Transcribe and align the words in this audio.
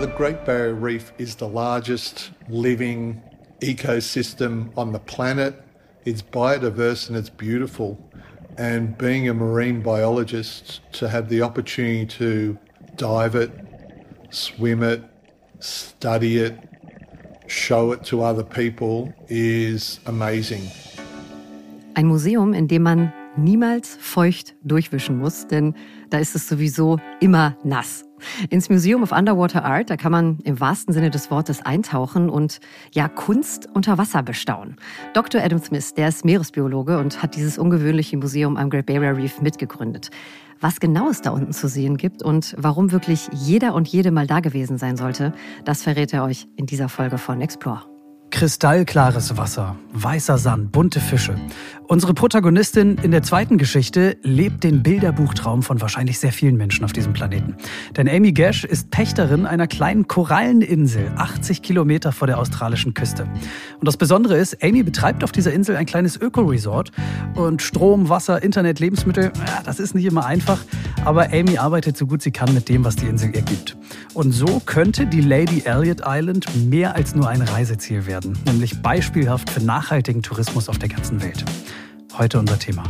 The 0.00 0.06
Great 0.06 0.46
Barrier 0.46 0.72
Reef 0.72 1.12
is 1.18 1.34
the 1.34 1.46
largest 1.46 2.30
living 2.48 3.20
ecosystem 3.60 4.72
on 4.74 4.92
the 4.92 4.98
planet. 4.98 5.62
It's 6.06 6.22
biodiverse 6.22 7.08
and 7.08 7.18
it's 7.18 7.28
beautiful. 7.28 7.98
And 8.56 8.96
being 8.96 9.28
a 9.28 9.34
marine 9.34 9.82
biologist, 9.82 10.80
to 10.92 11.06
have 11.10 11.28
the 11.28 11.42
opportunity 11.42 12.06
to 12.16 12.58
dive 12.96 13.34
it, 13.34 13.50
swim 14.30 14.82
it, 14.82 15.02
study 15.58 16.38
it, 16.38 16.58
show 17.46 17.92
it 17.92 18.02
to 18.04 18.22
other 18.22 18.42
people 18.42 19.12
is 19.28 20.00
amazing. 20.06 20.62
Ein 21.94 22.06
Museum, 22.06 22.54
in 22.54 22.68
dem 22.68 22.84
man 22.84 23.12
niemals 23.36 23.98
feucht 24.00 24.54
durchwischen 24.64 25.18
muss, 25.18 25.46
denn 25.46 25.74
da 26.08 26.20
ist 26.20 26.34
es 26.34 26.48
sowieso 26.48 26.98
immer 27.20 27.54
nass. 27.64 28.09
Ins 28.48 28.68
Museum 28.68 29.02
of 29.02 29.12
Underwater 29.12 29.64
Art, 29.64 29.90
da 29.90 29.96
kann 29.96 30.12
man 30.12 30.38
im 30.44 30.60
wahrsten 30.60 30.94
Sinne 30.94 31.10
des 31.10 31.30
Wortes 31.30 31.62
eintauchen 31.62 32.28
und 32.28 32.60
ja 32.92 33.08
Kunst 33.08 33.68
unter 33.74 33.98
Wasser 33.98 34.22
bestaunen. 34.22 34.76
Dr. 35.14 35.42
Adam 35.42 35.58
Smith, 35.58 35.94
der 35.94 36.08
ist 36.08 36.24
Meeresbiologe 36.24 36.98
und 36.98 37.22
hat 37.22 37.36
dieses 37.36 37.58
ungewöhnliche 37.58 38.16
Museum 38.16 38.56
am 38.56 38.70
Great 38.70 38.86
Barrier 38.86 39.16
Reef 39.16 39.40
mitgegründet. 39.40 40.10
Was 40.60 40.78
genau 40.78 41.08
es 41.08 41.22
da 41.22 41.30
unten 41.30 41.52
zu 41.52 41.68
sehen 41.68 41.96
gibt 41.96 42.22
und 42.22 42.54
warum 42.58 42.92
wirklich 42.92 43.28
jeder 43.32 43.74
und 43.74 43.88
jede 43.88 44.10
mal 44.10 44.26
da 44.26 44.40
gewesen 44.40 44.76
sein 44.76 44.98
sollte, 44.98 45.32
das 45.64 45.82
verrät 45.82 46.12
er 46.12 46.24
euch 46.24 46.46
in 46.56 46.66
dieser 46.66 46.90
Folge 46.90 47.16
von 47.16 47.40
Explore. 47.40 47.82
Kristallklares 48.30 49.36
Wasser, 49.36 49.76
weißer 49.92 50.38
Sand, 50.38 50.70
bunte 50.70 51.00
Fische. 51.00 51.34
Unsere 51.90 52.14
Protagonistin 52.14 52.98
in 53.02 53.10
der 53.10 53.24
zweiten 53.24 53.58
Geschichte 53.58 54.16
lebt 54.22 54.62
den 54.62 54.80
Bilderbuchtraum 54.80 55.64
von 55.64 55.80
wahrscheinlich 55.80 56.20
sehr 56.20 56.30
vielen 56.30 56.56
Menschen 56.56 56.84
auf 56.84 56.92
diesem 56.92 57.14
Planeten. 57.14 57.56
Denn 57.96 58.08
Amy 58.08 58.30
Gash 58.30 58.62
ist 58.62 58.92
Pächterin 58.92 59.44
einer 59.44 59.66
kleinen 59.66 60.06
Koralleninsel, 60.06 61.10
80 61.16 61.62
Kilometer 61.62 62.12
vor 62.12 62.28
der 62.28 62.38
australischen 62.38 62.94
Küste. 62.94 63.24
Und 63.24 63.88
das 63.88 63.96
Besondere 63.96 64.36
ist, 64.36 64.62
Amy 64.62 64.84
betreibt 64.84 65.24
auf 65.24 65.32
dieser 65.32 65.52
Insel 65.52 65.74
ein 65.74 65.84
kleines 65.84 66.16
Öko-Resort. 66.16 66.92
Und 67.34 67.60
Strom, 67.60 68.08
Wasser, 68.08 68.40
Internet, 68.40 68.78
Lebensmittel, 68.78 69.32
das 69.64 69.80
ist 69.80 69.96
nicht 69.96 70.04
immer 70.04 70.24
einfach. 70.24 70.60
Aber 71.04 71.32
Amy 71.32 71.58
arbeitet 71.58 71.96
so 71.96 72.06
gut 72.06 72.22
sie 72.22 72.30
kann 72.30 72.54
mit 72.54 72.68
dem, 72.68 72.84
was 72.84 72.94
die 72.94 73.06
Insel 73.06 73.34
ihr 73.34 73.42
gibt. 73.42 73.76
Und 74.14 74.30
so 74.30 74.62
könnte 74.64 75.06
die 75.06 75.22
Lady 75.22 75.62
Elliot 75.64 76.02
Island 76.06 76.46
mehr 76.68 76.94
als 76.94 77.16
nur 77.16 77.28
ein 77.28 77.42
Reiseziel 77.42 78.06
werden, 78.06 78.38
nämlich 78.46 78.80
beispielhaft 78.80 79.50
für 79.50 79.60
nachhaltigen 79.60 80.22
Tourismus 80.22 80.68
auf 80.68 80.78
der 80.78 80.88
ganzen 80.88 81.20
Welt. 81.20 81.44
Heute 82.20 82.38
unser 82.38 82.58
Thema. 82.58 82.84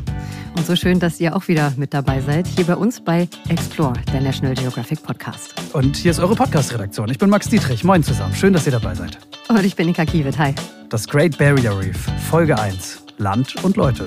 Und 0.57 0.67
so 0.67 0.75
schön, 0.75 0.99
dass 0.99 1.21
ihr 1.21 1.37
auch 1.37 1.47
wieder 1.47 1.73
mit 1.77 1.95
dabei 1.95 2.21
seid, 2.21 2.49
hier 2.49 2.65
bei 2.67 2.75
uns 2.75 3.01
bei 3.01 3.29
Explore, 3.49 3.93
der 4.13 4.23
National 4.23 4.57
Geographic 4.57 5.05
Podcast. 5.05 5.55
Und 5.73 5.95
hier 5.95 6.11
ist 6.11 6.19
eure 6.19 6.35
Podcast-Redaktion. 6.35 7.09
Ich 7.13 7.19
bin 7.19 7.31
Max 7.31 7.49
Dietrich. 7.49 7.85
Moin 7.85 8.03
zusammen. 8.03 8.35
Schön, 8.35 8.53
dass 8.53 8.67
ihr 8.67 8.73
dabei 8.73 8.97
seid. 8.97 9.19
Und 9.49 9.65
ich 9.65 9.77
bin 9.77 9.87
Nika 9.87 10.05
Kiewit. 10.05 10.37
Hi. 10.37 10.53
Das 10.89 11.07
Great 11.07 11.39
Barrier 11.39 11.79
Reef, 11.79 12.09
Folge 12.29 12.59
1. 12.59 13.05
Land 13.19 13.63
und 13.63 13.77
Leute. 13.77 14.05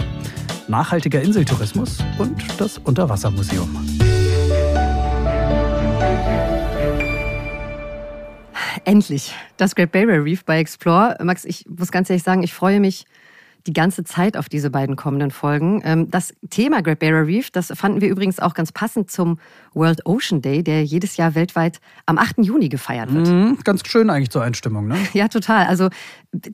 Nachhaltiger 0.67 1.21
Inseltourismus 1.21 1.99
und 2.17 2.43
das 2.59 2.77
Unterwassermuseum. 2.79 3.87
Endlich. 8.83 9.33
Das 9.55 9.73
Great 9.73 9.93
Barrier 9.93 10.25
Reef 10.25 10.43
bei 10.43 10.59
Explore. 10.59 11.15
Max, 11.23 11.45
ich 11.45 11.65
muss 11.69 11.93
ganz 11.93 12.09
ehrlich 12.09 12.23
sagen, 12.23 12.43
ich 12.43 12.53
freue 12.53 12.81
mich 12.81 13.05
die 13.67 13.73
ganze 13.73 14.03
Zeit 14.03 14.35
auf 14.35 14.49
diese 14.49 14.69
beiden 14.69 14.95
kommenden 14.95 15.31
Folgen. 15.31 15.81
Ähm, 15.85 16.11
das 16.11 16.33
Thema 16.49 16.81
Great 16.81 16.99
Barrier 16.99 17.25
Reef, 17.25 17.51
das 17.51 17.71
fanden 17.75 18.01
wir 18.01 18.09
übrigens 18.09 18.39
auch 18.39 18.53
ganz 18.53 18.71
passend 18.71 19.09
zum 19.09 19.39
World 19.73 20.05
Ocean 20.05 20.41
Day, 20.41 20.63
der 20.63 20.83
jedes 20.83 21.17
Jahr 21.17 21.35
weltweit 21.35 21.79
am 22.05 22.17
8. 22.17 22.39
Juni 22.39 22.69
gefeiert 22.69 23.13
wird. 23.13 23.27
Mhm, 23.27 23.59
ganz 23.63 23.87
schön 23.87 24.09
eigentlich 24.09 24.29
zur 24.29 24.43
Einstimmung, 24.43 24.87
ne? 24.87 24.97
Ja, 25.13 25.27
total. 25.27 25.67
Also 25.67 25.89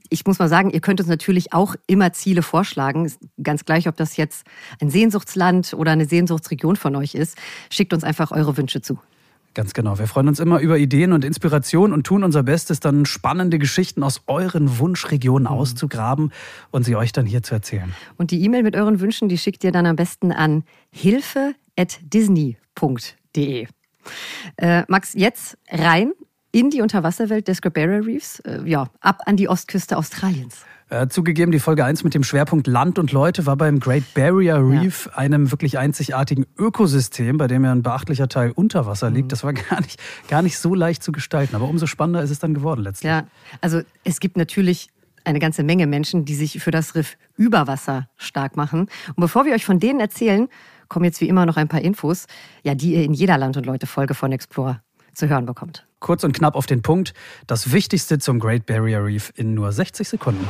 ich 0.10 0.26
muss 0.26 0.40
mal 0.40 0.50
sagen, 0.50 0.70
ihr 0.70 0.82
könnt 0.82 1.00
uns 1.00 1.10
natürlich 1.10 1.54
auch 1.54 1.76
immer 1.88 2.14
Ziele 2.14 2.42
vorschlagen. 2.42 3.12
Ganz 3.42 3.66
gleich, 3.66 3.88
ob 3.88 3.96
das 3.96 4.18
jetzt 4.18 4.46
ein 4.82 4.90
Sehnsuchtsland 4.90 5.74
oder 5.74 5.92
eine 5.92 6.06
Sehnsuchtsregion 6.06 6.76
von 6.76 6.96
euch 6.96 7.16
ist. 7.16 7.38
Schickt 7.70 7.94
uns 7.94 8.04
einfach 8.04 8.32
eure 8.32 8.58
Wünsche 8.58 8.82
zu. 8.82 9.00
Ganz 9.54 9.74
genau. 9.74 9.98
Wir 9.98 10.08
freuen 10.08 10.28
uns 10.28 10.40
immer 10.40 10.60
über 10.60 10.78
Ideen 10.78 11.12
und 11.12 11.26
Inspiration 11.26 11.92
und 11.92 12.06
tun 12.06 12.24
unser 12.24 12.44
Bestes, 12.44 12.80
dann 12.80 13.06
spannende 13.06 13.58
Geschichten 13.58 14.04
aus 14.04 14.22
euren 14.28 14.80
Wunschregionen 14.80 15.52
mhm. 15.52 15.60
auszugraben 15.60 16.32
und 16.72 16.84
sie 16.84 16.96
euch 16.96 17.12
dann 17.12 17.26
hier 17.26 17.44
zu 17.44 17.56
erzählen. 17.56 17.94
Und 18.18 18.32
die 18.32 18.44
E-Mail 18.44 18.64
mit 18.64 18.76
euren 18.76 19.00
Wünschen, 19.00 19.28
die 19.28 19.38
schickt 19.38 19.64
ihr 19.64 19.72
dann 19.72 19.86
am 19.86 19.96
besten 19.96 20.32
an 20.32 20.64
hilfe.disney.de. 20.92 23.68
Äh, 24.58 24.84
Max, 24.88 25.14
jetzt 25.14 25.58
rein 25.70 26.14
in 26.52 26.70
die 26.70 26.82
Unterwasserwelt 26.82 27.48
des 27.48 27.62
Barrier 27.62 28.06
Reefs, 28.06 28.40
äh, 28.42 28.62
ja, 28.66 28.88
ab 29.02 29.22
an 29.26 29.36
die 29.36 29.50
Ostküste 29.50 29.98
Australiens. 29.98 30.66
Äh, 30.92 31.08
zugegeben, 31.08 31.52
die 31.52 31.60
Folge 31.60 31.86
1 31.86 32.04
mit 32.04 32.16
dem 32.16 32.24
Schwerpunkt 32.24 32.66
Land 32.66 32.98
und 32.98 33.12
Leute 33.12 33.46
war 33.46 33.56
beim 33.56 33.80
Great 33.80 34.12
Barrier 34.16 34.58
Reef, 34.58 35.06
ja. 35.06 35.18
einem 35.20 35.52
wirklich 35.52 35.78
einzigartigen 35.78 36.48
Ökosystem, 36.58 37.38
bei 37.38 37.46
dem 37.46 37.64
ja 37.64 37.72
ein 37.72 37.84
beachtlicher 37.84 38.28
Teil 38.28 38.52
unter 38.52 38.88
Wasser 38.88 39.12
liegt. 39.12 39.26
Mhm. 39.26 39.30
Das 39.30 39.44
war 39.44 39.54
gar 39.54 39.82
nicht, 39.82 40.02
gar 40.30 40.42
nicht 40.42 40.58
so 40.58 40.74
leicht 40.74 41.04
zu 41.04 41.12
gestalten, 41.12 41.56
aber 41.56 41.68
umso 41.68 41.86
spannender 41.86 42.24
ist 42.24 42.32
es 42.32 42.40
dann 42.40 42.56
geworden 42.56 42.82
letztlich. 42.82 43.08
Ja, 43.08 43.28
also 43.62 43.82
es 44.04 44.20
gibt 44.20 44.36
natürlich 44.36 44.90
eine 45.26 45.38
ganze 45.38 45.62
Menge 45.62 45.86
Menschen, 45.86 46.26
die 46.26 46.34
sich 46.34 46.60
für 46.60 46.72
das 46.72 46.96
Riff 46.96 47.18
über 47.38 47.68
Wasser 47.68 48.10
stark 48.18 48.58
machen. 48.58 48.88
Und 49.10 49.18
bevor 49.18 49.46
wir 49.46 49.54
euch 49.54 49.66
von 49.66 49.80
denen 49.80 50.00
erzählen, 50.00 50.48
kommen 50.88 51.06
jetzt 51.06 51.22
wie 51.22 51.30
immer 51.30 51.46
noch 51.46 51.58
ein 51.58 51.68
paar 51.68 51.82
Infos, 51.82 52.26
ja, 52.64 52.74
die 52.74 52.94
ihr 52.96 53.04
in 53.04 53.14
jeder 53.14 53.38
Land 53.38 53.58
und 53.58 53.68
Leute 53.68 53.86
Folge 53.86 54.16
von 54.16 54.32
Explore 54.32 54.82
zu 55.20 55.30
hören 55.30 55.46
bekommt. 55.46 55.86
Kurz 56.00 56.24
und 56.24 56.34
knapp 56.34 56.56
auf 56.56 56.66
den 56.66 56.82
Punkt. 56.82 57.14
Das 57.46 57.72
Wichtigste 57.72 58.18
zum 58.20 58.40
Great 58.40 58.66
Barrier 58.66 59.04
Reef 59.04 59.32
in 59.36 59.54
nur 59.54 59.72
60 59.72 60.08
Sekunden. 60.08 60.48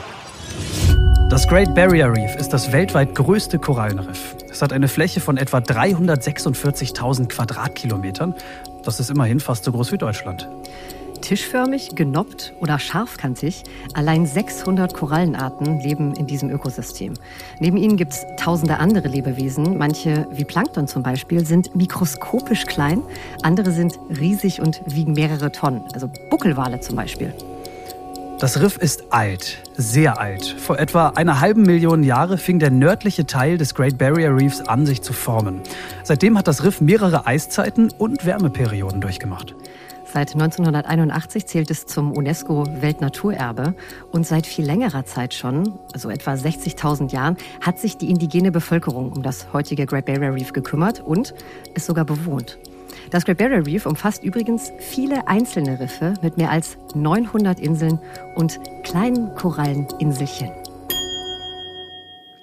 Das 1.30 1.47
Great 1.47 1.75
Barrier 1.75 2.12
Reef 2.12 2.35
ist 2.38 2.50
das 2.50 2.72
weltweit 2.72 3.13
größte 3.13 3.59
Korallenriff. 3.59 4.35
Es 4.50 4.62
hat 4.62 4.74
eine 4.74 4.88
Fläche 4.88 5.19
von 5.19 5.38
etwa 5.38 5.59
346.000 5.59 7.28
Quadratkilometern. 7.28 8.34
Das 8.84 9.00
ist 9.00 9.09
immerhin 9.09 9.40
fast 9.40 9.63
so 9.66 9.72
groß 9.72 9.91
wie 9.91 9.97
Deutschland. 9.97 10.47
Tischförmig, 11.22 11.96
genoppt 11.96 12.53
oder 12.59 12.80
scharfkantig, 12.80 13.63
allein 13.94 14.25
600 14.25 14.94
Korallenarten 14.94 15.80
leben 15.81 16.13
in 16.16 16.28
diesem 16.28 16.50
Ökosystem. 16.50 17.13
Neben 17.59 17.78
ihnen 17.78 17.97
gibt 17.97 18.13
es 18.13 18.25
tausende 18.38 18.78
andere 18.78 19.07
Lebewesen. 19.07 19.78
Manche, 19.78 20.28
wie 20.31 20.46
Plankton 20.46 20.88
zum 20.88 21.03
Beispiel, 21.03 21.46
sind 21.46 21.75
mikroskopisch 21.75 22.66
klein, 22.66 23.02
andere 23.44 23.72
sind 23.72 24.00
riesig 24.19 24.62
und 24.62 24.81
wiegen 24.85 25.13
mehrere 25.13 25.52
Tonnen, 25.52 25.84
also 25.94 26.09
Buckelwale 26.30 26.80
zum 26.80 26.96
Beispiel. 26.96 27.34
Das 28.40 28.62
Riff 28.62 28.78
ist 28.78 29.12
alt, 29.12 29.57
sehr 29.75 30.18
alt. 30.18 30.46
Vor 30.46 30.80
etwa 30.80 31.09
einer 31.09 31.41
halben 31.41 31.63
Million 31.63 32.03
Jahre 32.03 32.38
fing 32.38 32.57
der 32.57 32.72
nördliche 32.72 33.25
Teil 33.25 33.57
des 33.57 33.75
Great 33.75 33.97
Barrier 33.97 34.34
Reefs 34.34 34.62
an, 34.62 34.86
sich 34.86 35.01
zu 35.01 35.12
formen. 35.12 35.59
Seitdem 36.03 36.38
hat 36.38 36.47
das 36.47 36.63
Riff 36.63 36.80
mehrere 36.80 37.28
Eiszeiten 37.28 37.91
und 37.97 38.25
Wärmeperioden 38.25 39.01
durchgemacht. 39.01 39.56
Seit 40.12 40.34
1981 40.34 41.46
zählt 41.46 41.70
es 41.70 41.86
zum 41.86 42.12
UNESCO-Weltnaturerbe 42.12 43.75
und 44.12 44.25
seit 44.25 44.47
viel 44.47 44.66
längerer 44.66 45.06
Zeit 45.06 45.36
schon, 45.36 45.78
also 45.94 46.09
etwa 46.09 46.34
60.000 46.34 47.12
Jahren, 47.12 47.38
hat 47.62 47.78
sich 47.78 47.97
die 47.97 48.09
indigene 48.09 48.52
Bevölkerung 48.52 49.12
um 49.12 49.22
das 49.22 49.53
heutige 49.53 49.86
Great 49.86 50.06
Barrier 50.06 50.34
Reef 50.34 50.52
gekümmert 50.52 51.02
und 51.02 51.36
ist 51.75 51.86
sogar 51.86 52.06
bewohnt. 52.06 52.58
Das 53.12 53.24
Great 53.24 53.38
Barrier 53.38 53.68
Reef 53.68 53.86
umfasst 53.86 54.24
übrigens 54.24 54.72
viele 54.80 55.28
einzelne 55.28 55.80
Riffe 55.80 56.16
mit 56.24 56.38
mehr 56.38 56.50
als 56.50 56.78
900 56.96 57.59
Inseln 57.59 58.00
und 58.34 58.59
kleinen 58.84 59.36
Koralleninselchen. 59.36 60.50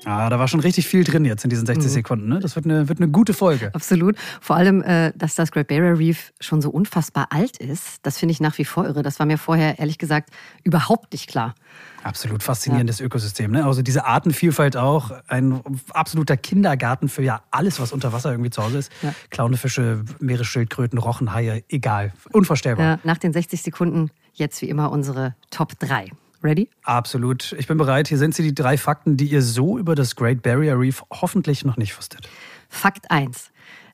Ah, 0.07 0.31
da 0.31 0.39
war 0.39 0.47
schon 0.47 0.61
richtig 0.61 0.87
viel 0.87 1.03
drin 1.03 1.25
jetzt 1.25 1.43
in 1.43 1.51
diesen 1.51 1.67
60 1.67 1.85
mhm. 1.85 1.93
Sekunden. 1.93 2.29
Ne? 2.29 2.39
Das 2.39 2.55
wird 2.55 2.65
eine, 2.65 2.89
wird 2.89 3.01
eine 3.01 3.09
gute 3.09 3.35
Folge. 3.35 3.71
Absolut. 3.75 4.15
Vor 4.41 4.55
allem, 4.55 4.81
äh, 4.83 5.13
dass 5.17 5.35
das 5.35 5.51
Great 5.51 5.67
Barrier 5.67 5.99
Reef 5.99 6.33
schon 6.39 6.63
so 6.63 6.71
unfassbar 6.71 7.27
alt 7.31 7.57
ist, 7.57 7.99
das 8.05 8.17
finde 8.17 8.31
ich 8.31 8.41
nach 8.41 8.57
wie 8.57 8.65
vor 8.65 8.87
irre. 8.87 9.03
Das 9.03 9.19
war 9.19 9.27
mir 9.27 9.37
vorher, 9.37 9.81
ehrlich 9.81 9.99
gesagt, 9.99 10.31
überhaupt 10.63 11.13
nicht 11.13 11.29
klar. 11.29 11.57
Absolut 12.05 12.45
faszinierendes 12.45 13.01
ja. 13.01 13.07
Ökosystem. 13.07 13.51
Ne? 13.51 13.65
Also 13.65 13.83
diese 13.83 14.07
Artenvielfalt 14.07 14.77
auch, 14.77 15.11
ein 15.27 15.61
absoluter 15.91 16.37
Kindergarten 16.37 17.09
für 17.09 17.23
ja 17.23 17.43
alles, 17.51 17.81
was 17.81 17.93
unter 17.93 18.13
Wasser 18.13 18.31
irgendwie 18.31 18.51
zu 18.51 18.63
Hause 18.63 18.79
ist. 18.79 18.93
Ja. 19.03 19.13
Clownefische, 19.31 20.05
Meeresschildkröten, 20.21 21.01
Rochenhaie, 21.01 21.65
egal. 21.69 22.13
Unvorstellbar. 22.31 22.85
Ja, 22.87 22.99
nach 23.03 23.19
den 23.19 23.33
60 23.33 23.61
Sekunden 23.61 24.11
jetzt 24.35 24.63
wie 24.63 24.69
immer 24.69 24.93
unsere 24.93 25.35
Top 25.51 25.77
3. 25.81 26.13
Ready? 26.43 26.69
Absolut. 26.83 27.53
Ich 27.59 27.67
bin 27.67 27.79
bereit. 27.79 28.09
Hier 28.09 28.19
sind 28.19 28.35
sie 28.35 28.43
die 28.43 28.55
drei 28.55 28.77
Fakten, 28.79 29.17
die 29.17 29.27
ihr 29.27 29.43
so 29.43 29.79
über 29.79 29.95
das 29.95 30.17
Great 30.17 30.43
Barrier 30.43 30.79
Reef 30.79 31.03
hoffentlich 31.11 31.65
noch 31.65 31.77
nicht 31.77 31.97
wusstet. 31.97 32.29
Fakt 32.69 33.11
1. 33.11 33.51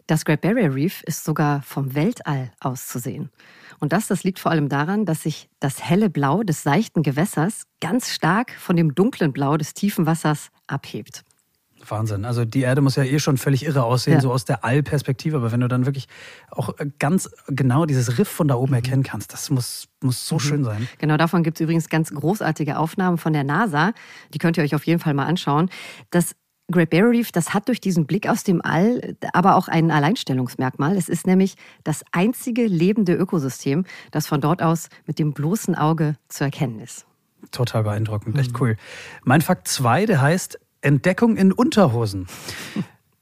Das 0.06 0.25
Great 0.25 0.41
Barrier 0.41 0.75
Reef 0.75 1.03
ist 1.05 1.25
sogar 1.25 1.62
vom 1.62 1.94
Weltall 1.94 2.50
aus 2.61 2.89
zu 2.89 2.99
sehen. 2.99 3.31
Und 3.79 3.93
das, 3.93 4.09
das 4.09 4.25
liegt 4.25 4.39
vor 4.39 4.50
allem 4.50 4.69
daran, 4.69 5.06
dass 5.06 5.23
sich 5.23 5.49
das 5.61 5.83
helle 5.83 6.11
Blau 6.11 6.43
des 6.43 6.62
seichten 6.62 7.03
Gewässers 7.03 7.65
ganz 7.81 8.11
stark 8.11 8.53
von 8.53 8.77
dem 8.77 8.94
dunklen 8.94 9.33
Blau 9.33 9.56
des 9.56 9.75
tiefen 9.75 10.06
Wassers 10.06 10.50
abhebt. 10.67 11.25
Wahnsinn. 11.90 12.25
Also 12.25 12.44
die 12.44 12.61
Erde 12.61 12.81
muss 12.81 12.96
ja 12.96 13.05
eh 13.05 13.19
schon 13.19 13.37
völlig 13.37 13.64
irre 13.64 13.84
aussehen, 13.84 14.14
ja. 14.14 14.20
so 14.20 14.32
aus 14.32 14.44
der 14.44 14.64
Allperspektive. 14.64 15.37
Aber 15.37 15.52
wenn 15.52 15.61
du 15.61 15.69
dann 15.69 15.87
wirklich 15.87 16.08
auch 16.50 16.75
ganz 16.99 17.31
genau 17.49 17.87
dieses 17.87 18.19
Riff 18.19 18.29
von 18.29 18.49
da 18.49 18.55
oben 18.55 18.70
mhm. 18.70 18.76
erkennen 18.76 19.02
kannst, 19.02 19.32
das 19.32 19.50
muss, 19.50 19.88
muss 20.00 20.26
so 20.26 20.37
mhm. 20.37 20.40
schön 20.40 20.64
sein. 20.64 20.88
Genau, 20.99 21.17
davon 21.17 21.43
gibt 21.43 21.58
es 21.58 21.61
übrigens 21.62 21.88
ganz 21.88 22.12
großartige 22.12 22.79
Aufnahmen 22.79 23.19
von 23.19 23.32
der 23.32 23.44
NASA. 23.44 23.93
Die 24.34 24.38
könnt 24.38 24.56
ihr 24.56 24.64
euch 24.64 24.75
auf 24.75 24.87
jeden 24.87 25.00
Fall 25.00 25.14
mal 25.14 25.26
anschauen. 25.26 25.70
Das 26.11 26.34
Great 26.70 26.90
Barrier 26.90 27.11
Reef, 27.11 27.32
das 27.32 27.55
hat 27.55 27.69
durch 27.69 27.81
diesen 27.81 28.06
Blick 28.06 28.29
aus 28.29 28.44
dem 28.44 28.62
All 28.64 29.17
aber 29.32 29.56
auch 29.56 29.69
ein 29.69 29.90
Alleinstellungsmerkmal. 29.90 30.96
Es 30.96 31.08
ist 31.08 31.26
nämlich 31.26 31.55
das 31.84 32.02
einzige 32.12 32.67
lebende 32.67 33.14
Ökosystem, 33.14 33.84
das 34.11 34.26
von 34.26 34.40
dort 34.40 34.62
aus 34.62 34.88
mit 35.06 35.19
dem 35.19 35.32
bloßen 35.32 35.75
Auge 35.75 36.17
zu 36.29 36.44
erkennen 36.44 36.81
ist. 36.81 37.06
Total 37.50 37.82
beeindruckend, 37.82 38.38
echt 38.38 38.52
mhm. 38.52 38.58
cool. 38.61 38.76
Mein 39.25 39.40
Fakt 39.40 39.69
2, 39.69 40.06
der 40.06 40.23
heißt 40.23 40.58
Entdeckung 40.82 41.37
in 41.37 41.52
Unterhosen. 41.52 42.26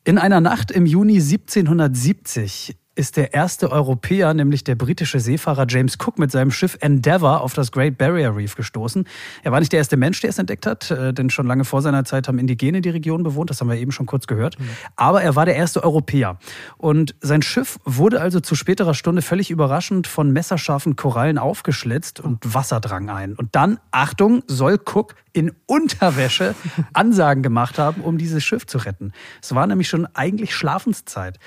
In 0.05 0.19
einer 0.19 0.41
Nacht 0.41 0.71
im 0.71 0.87
Juni 0.87 1.21
1770 1.21 2.77
ist 2.95 3.17
der 3.17 3.33
erste 3.35 3.71
Europäer, 3.71 4.35
nämlich 4.35 4.65
der 4.65 4.75
britische 4.75 5.21
Seefahrer 5.21 5.67
James 5.69 5.97
Cook 5.99 6.19
mit 6.19 6.31
seinem 6.31 6.51
Schiff 6.51 6.77
Endeavour 6.81 7.41
auf 7.41 7.55
das 7.55 7.73
Great 7.73 7.97
Barrier 7.97 8.35
Reef 8.35 8.57
gestoßen. 8.57 9.07
Er 9.43 9.53
war 9.53 9.61
nicht 9.61 9.73
der 9.73 9.79
erste 9.79 9.97
Mensch, 9.97 10.21
der 10.21 10.31
es 10.31 10.39
entdeckt 10.39 10.67
hat, 10.67 10.91
äh, 10.91 11.15
denn 11.15 11.31
schon 11.31 11.47
lange 11.47 11.65
vor 11.65 11.83
seiner 11.83 12.05
Zeit 12.05 12.29
haben 12.29 12.39
Indigene 12.39 12.81
die 12.81 12.91
Region 12.91 13.23
bewohnt, 13.23 13.51
das 13.51 13.61
haben 13.61 13.69
wir 13.69 13.77
eben 13.77 13.93
schon 13.93 14.07
kurz 14.07 14.27
gehört. 14.27 14.59
Mhm. 14.59 14.69
Aber 14.97 15.23
er 15.23 15.37
war 15.37 15.47
der 15.47 15.57
erste 15.57 15.83
Europäer. 15.85 16.39
Und 16.79 17.15
sein 17.21 17.43
Schiff 17.43 17.79
wurde 17.85 18.21
also 18.21 18.41
zu 18.41 18.55
späterer 18.55 18.95
Stunde 18.95 19.23
völlig 19.23 19.51
überraschend 19.51 20.07
von 20.07 20.33
messerscharfen 20.33 20.97
Korallen 20.97 21.39
aufgeschlitzt 21.39 22.21
und 22.21 22.55
Wasser 22.55 22.81
drang 22.81 23.09
ein. 23.09 23.35
Und 23.35 23.55
dann, 23.55 23.79
Achtung, 23.93 24.43
soll 24.47 24.79
Cook 24.85 25.15
in 25.33 25.53
Unterwäsche 25.67 26.55
Ansagen 26.93 27.43
gemacht 27.43 27.79
haben, 27.79 28.03
um 28.03 28.19
dieses 28.19 28.43
Schiff 28.43 28.67
zu 28.67 28.79
retten. 28.79 29.13
Es 29.41 29.55
war 29.55 29.67
nämlich 29.67 29.89
schon 29.89 30.07
eigentlich 30.15 30.55
Schlafenszeit. 30.55 31.39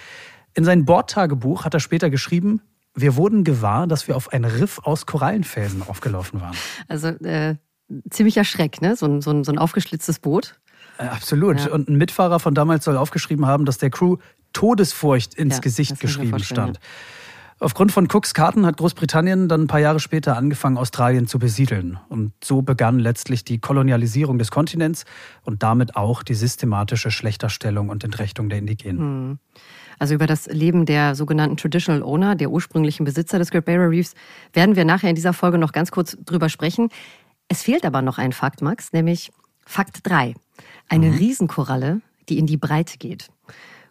In 0.54 0.64
sein 0.64 0.86
Bordtagebuch 0.86 1.66
hat 1.66 1.74
er 1.74 1.80
später 1.80 2.10
geschrieben, 2.10 2.62
wir 2.96 3.16
wurden 3.16 3.44
gewahr, 3.44 3.88
dass 3.88 4.08
wir 4.08 4.16
auf 4.16 4.32
ein 4.34 4.46
Riff 4.46 4.80
aus 4.84 5.06
Korallenfelsen 5.06 5.82
aufgelaufen 5.82 6.42
waren. 6.42 6.56
Also 6.88 7.08
äh, 7.08 7.56
ziemlicher 8.10 8.44
Schreck, 8.44 8.82
ne? 8.82 8.96
So 8.96 9.08
ein, 9.08 9.22
so 9.22 9.32
ein, 9.32 9.44
so 9.44 9.52
ein 9.52 9.58
aufgeschlitztes 9.58 10.20
Boot. 10.20 10.60
Äh, 10.98 11.06
absolut. 11.06 11.60
Ja. 11.60 11.72
Und 11.72 11.90
ein 11.90 11.98
Mitfahrer 11.98 12.40
von 12.40 12.54
damals 12.54 12.86
soll 12.86 12.98
aufgeschrieben 12.98 13.48
haben, 13.48 13.66
dass 13.66 13.80
der 13.80 13.90
Crew 13.90 14.18
Todesfurcht 14.54 15.34
ins 15.34 15.56
ja, 15.56 15.62
Gesicht 15.62 16.00
geschrieben 16.00 16.40
stand. 16.44 16.80
Aufgrund 17.60 17.92
von 17.92 18.08
Cooks 18.12 18.34
Karten 18.34 18.66
hat 18.66 18.78
Großbritannien 18.78 19.48
dann 19.48 19.62
ein 19.62 19.68
paar 19.68 19.80
Jahre 19.80 20.00
später 20.00 20.36
angefangen, 20.36 20.78
Australien 20.78 21.28
zu 21.28 21.40
besiedeln. 21.40 21.98
Und 22.10 22.34
so 22.44 22.62
begann 22.62 23.00
letztlich 23.00 23.46
die 23.46 23.60
Kolonialisierung 23.60 24.38
des 24.38 24.52
Kontinents 24.52 25.06
und 25.44 25.64
damit 25.64 25.96
auch 25.96 26.24
die 26.24 26.34
systematische 26.34 27.10
Schlechterstellung 27.10 27.90
und 27.90 28.04
Entrechtung 28.04 28.50
der 28.50 28.60
Indigenen. 28.60 29.00
Hm. 29.00 29.40
Also 30.00 30.14
über 30.14 30.28
das 30.28 30.48
Leben 30.48 30.86
der 30.86 31.16
sogenannten 31.16 31.58
Traditional 31.58 32.04
Owner, 32.04 32.36
der 32.36 32.52
ursprünglichen 32.52 33.04
Besitzer 33.04 33.40
des 33.40 33.52
Great 33.52 33.66
Barrier 33.66 33.90
Reefs, 33.90 34.14
werden 34.54 34.76
wir 34.76 34.86
nachher 34.86 35.10
in 35.10 35.16
dieser 35.16 35.34
Folge 35.34 35.58
noch 35.58 35.72
ganz 35.72 35.92
kurz 35.92 36.18
drüber 36.26 36.50
sprechen. 36.50 36.90
Es 37.48 37.64
fehlt 37.64 37.86
aber 37.86 38.02
noch 38.02 38.18
ein 38.18 38.34
Fakt, 38.34 38.62
Max, 38.62 38.94
nämlich 38.94 39.32
Fakt 39.66 40.00
3. 40.04 40.34
Eine 40.90 41.08
mhm. 41.08 41.18
Riesenkoralle, 41.18 42.02
die 42.30 42.38
in 42.38 42.48
die 42.48 42.58
Breite 42.58 42.98
geht. 42.98 43.30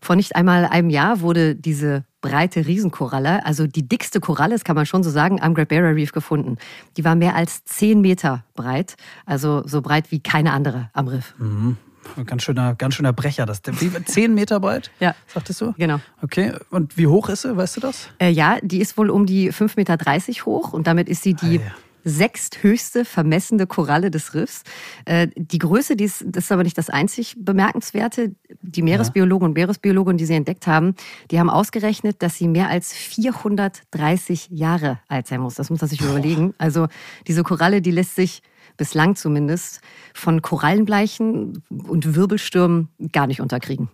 Vor 0.00 0.16
nicht 0.16 0.34
einmal 0.34 0.64
einem 0.64 0.90
Jahr 0.90 1.20
wurde 1.20 1.54
diese 1.54 2.04
breite 2.22 2.66
Riesenkoralle, 2.66 3.46
also 3.46 3.68
die 3.68 3.86
dickste 3.86 4.18
Koralle, 4.18 4.54
das 4.54 4.64
kann 4.64 4.74
man 4.74 4.86
schon 4.86 5.04
so 5.04 5.10
sagen, 5.10 5.40
am 5.40 5.54
Great 5.54 5.68
Barrier 5.68 5.94
Reef 5.94 6.12
gefunden. 6.12 6.56
Die 6.96 7.04
war 7.04 7.14
mehr 7.14 7.36
als 7.36 7.64
10 7.64 8.00
Meter 8.00 8.44
breit, 8.54 8.96
also 9.26 9.62
so 9.64 9.80
breit 9.80 10.10
wie 10.10 10.20
keine 10.20 10.52
andere 10.52 10.90
am 10.92 11.06
Riff. 11.06 11.34
Mhm. 11.38 11.76
Ganz 12.26 12.42
schöner, 12.42 12.74
ganz 12.74 12.94
schöner 12.94 13.12
Brecher. 13.12 13.46
Das, 13.46 13.62
zehn 14.06 14.34
Meter 14.34 14.60
breit? 14.60 14.90
Ja. 15.00 15.14
Sagtest 15.26 15.60
du? 15.60 15.74
Genau. 15.76 16.00
Okay. 16.22 16.52
Und 16.70 16.96
wie 16.96 17.06
hoch 17.06 17.28
ist 17.28 17.42
sie? 17.42 17.56
Weißt 17.56 17.76
du 17.76 17.80
das? 17.80 18.08
Äh, 18.18 18.30
ja, 18.30 18.58
die 18.62 18.80
ist 18.80 18.96
wohl 18.96 19.10
um 19.10 19.26
die 19.26 19.52
5,30 19.52 19.76
Meter 19.76 20.46
hoch 20.46 20.72
und 20.72 20.86
damit 20.86 21.08
ist 21.08 21.22
sie 21.22 21.34
die. 21.34 21.58
Ah, 21.58 21.62
ja 21.62 21.72
sechsthöchste 22.04 23.04
vermessende 23.04 23.66
Koralle 23.66 24.10
des 24.10 24.34
Riffs. 24.34 24.62
Äh, 25.04 25.28
die 25.36 25.58
Größe, 25.58 25.96
die 25.96 26.04
ist, 26.04 26.24
das 26.26 26.44
ist 26.44 26.52
aber 26.52 26.64
nicht 26.64 26.78
das 26.78 26.90
einzig 26.90 27.36
Bemerkenswerte. 27.38 28.34
Die 28.62 28.82
Meeresbiologen 28.82 29.48
und 29.48 29.54
Meeresbiologen, 29.54 30.16
die 30.16 30.26
sie 30.26 30.34
entdeckt 30.34 30.66
haben, 30.66 30.94
die 31.30 31.38
haben 31.38 31.50
ausgerechnet, 31.50 32.22
dass 32.22 32.36
sie 32.36 32.48
mehr 32.48 32.68
als 32.68 32.92
430 32.92 34.48
Jahre 34.50 34.98
alt 35.08 35.26
sein 35.26 35.40
muss. 35.40 35.54
Das 35.54 35.70
muss 35.70 35.80
man 35.80 35.88
sich 35.88 36.00
überlegen. 36.00 36.54
Also 36.58 36.88
diese 37.26 37.42
Koralle, 37.42 37.82
die 37.82 37.90
lässt 37.90 38.16
sich 38.16 38.42
bislang 38.76 39.16
zumindest, 39.16 39.80
von 40.14 40.42
Korallenbleichen 40.42 41.62
und 41.68 42.14
Wirbelstürmen 42.14 42.88
gar 43.12 43.26
nicht 43.26 43.40
unterkriegen. 43.40 43.88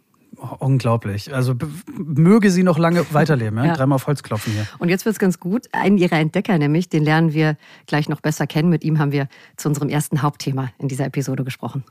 Unglaublich. 0.59 1.35
Also 1.35 1.55
möge 1.97 2.51
sie 2.51 2.63
noch 2.63 2.79
lange 2.79 3.05
weiterleben. 3.13 3.59
Ja? 3.59 3.67
ja. 3.67 3.75
Dreimal 3.75 3.97
auf 3.97 4.07
Holz 4.07 4.23
klopfen 4.23 4.53
hier. 4.53 4.67
Und 4.79 4.89
jetzt 4.89 5.05
wird 5.05 5.15
es 5.15 5.19
ganz 5.19 5.41
gut. 5.41 5.67
Einen 5.73 5.99
ihrer 5.99 6.19
Entdecker 6.19 6.59
nämlich, 6.59 6.89
den 6.89 7.03
lernen 7.03 7.33
wir 7.33 7.57
gleich 7.87 8.09
noch 8.09 8.21
besser 8.21 8.47
kennen. 8.47 8.69
Mit 8.69 8.85
ihm 8.85 8.99
haben 8.99 9.11
wir 9.11 9.29
zu 9.57 9.69
unserem 9.69 9.89
ersten 9.89 10.23
Hauptthema 10.23 10.71
in 10.79 10.87
dieser 10.89 11.07
Episode 11.07 11.43
gesprochen. 11.43 11.85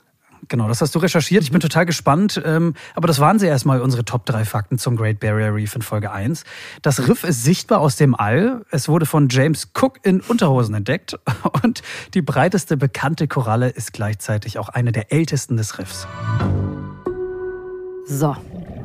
Genau, 0.48 0.68
das 0.68 0.81
hast 0.81 0.95
du 0.95 1.00
recherchiert. 1.00 1.44
Ich 1.44 1.51
bin 1.51 1.60
total 1.60 1.86
gespannt. 1.86 2.42
Ähm, 2.45 2.74
aber 2.95 3.07
das 3.07 3.19
waren 3.19 3.39
sie 3.39 3.48
erstmal 3.48 3.81
unsere 3.81 4.06
Top 4.06 4.25
3 4.25 4.45
Fakten 4.45 4.78
zum 4.78 4.95
Great 4.95 5.19
Barrier 5.19 5.54
Reef 5.54 5.75
in 5.75 5.81
Folge 5.81 6.12
1. 6.12 6.44
Das 6.81 7.07
Riff 7.07 7.24
ist 7.24 7.44
sichtbar 7.44 7.80
aus 7.80 7.95
dem 7.95 8.16
All. 8.16 8.66
Es 8.72 8.88
wurde 8.88 9.06
von 9.06 9.30
James 9.30 9.69
Cook 9.74 10.00
in 10.04 10.22
Unterhosen 10.22 10.75
entdeckt. 10.75 11.18
Und 11.63 11.81
die 12.13 12.22
breiteste 12.22 12.78
bekannte 12.78 13.28
Koralle 13.28 13.69
ist 13.69 13.94
gleichzeitig 13.94 14.60
auch 14.60 14.69
eine 14.69 14.92
der 14.92 15.12
ältesten 15.12 15.57
des 15.57 15.80
Riffs. 15.80 16.07
So, 18.06 18.36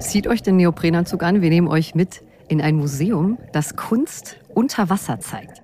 zieht 0.00 0.26
euch 0.26 0.43
den 0.43 0.56
Neoprenanzug 0.56 1.22
an. 1.22 1.43
Wir 1.43 1.50
nehmen 1.50 1.69
euch 1.69 1.94
mit 1.94 2.22
in 2.49 2.60
ein 2.60 2.76
Museum, 2.76 3.38
das 3.52 3.76
Kunst 3.76 4.37
unter 4.54 4.90
Wasser 4.90 5.20
zeigt. 5.20 5.62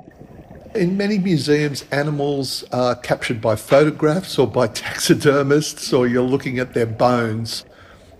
In 0.74 0.96
many 0.96 1.18
museums, 1.18 1.84
animals 1.90 2.64
are 2.72 2.94
captured 2.94 3.40
by 3.40 3.56
photographs 3.56 4.38
or 4.38 4.46
by 4.46 4.66
taxidermists, 4.84 5.92
or 5.92 6.06
you're 6.06 6.22
looking 6.22 6.58
at 6.58 6.74
their 6.74 6.86
bones. 6.86 7.64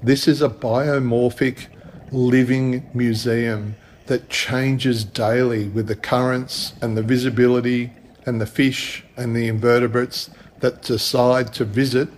This 0.03 0.27
is 0.27 0.41
a 0.41 0.49
biomorphic 0.49 1.67
living 2.11 2.89
museum 2.95 3.77
that 4.07 4.31
changes 4.31 5.05
daily 5.05 5.69
with 5.69 5.87
the 5.89 5.97
currents 5.97 6.73
and 6.81 6.97
the 6.97 7.03
visibility 7.03 7.93
and 8.25 8.41
the 8.41 8.47
fish 8.47 9.05
and 9.17 9.37
the 9.37 9.49
invertebrates 9.49 10.31
that 10.61 10.83
decide 10.83 11.53
to 11.55 11.65
visit 11.65 12.09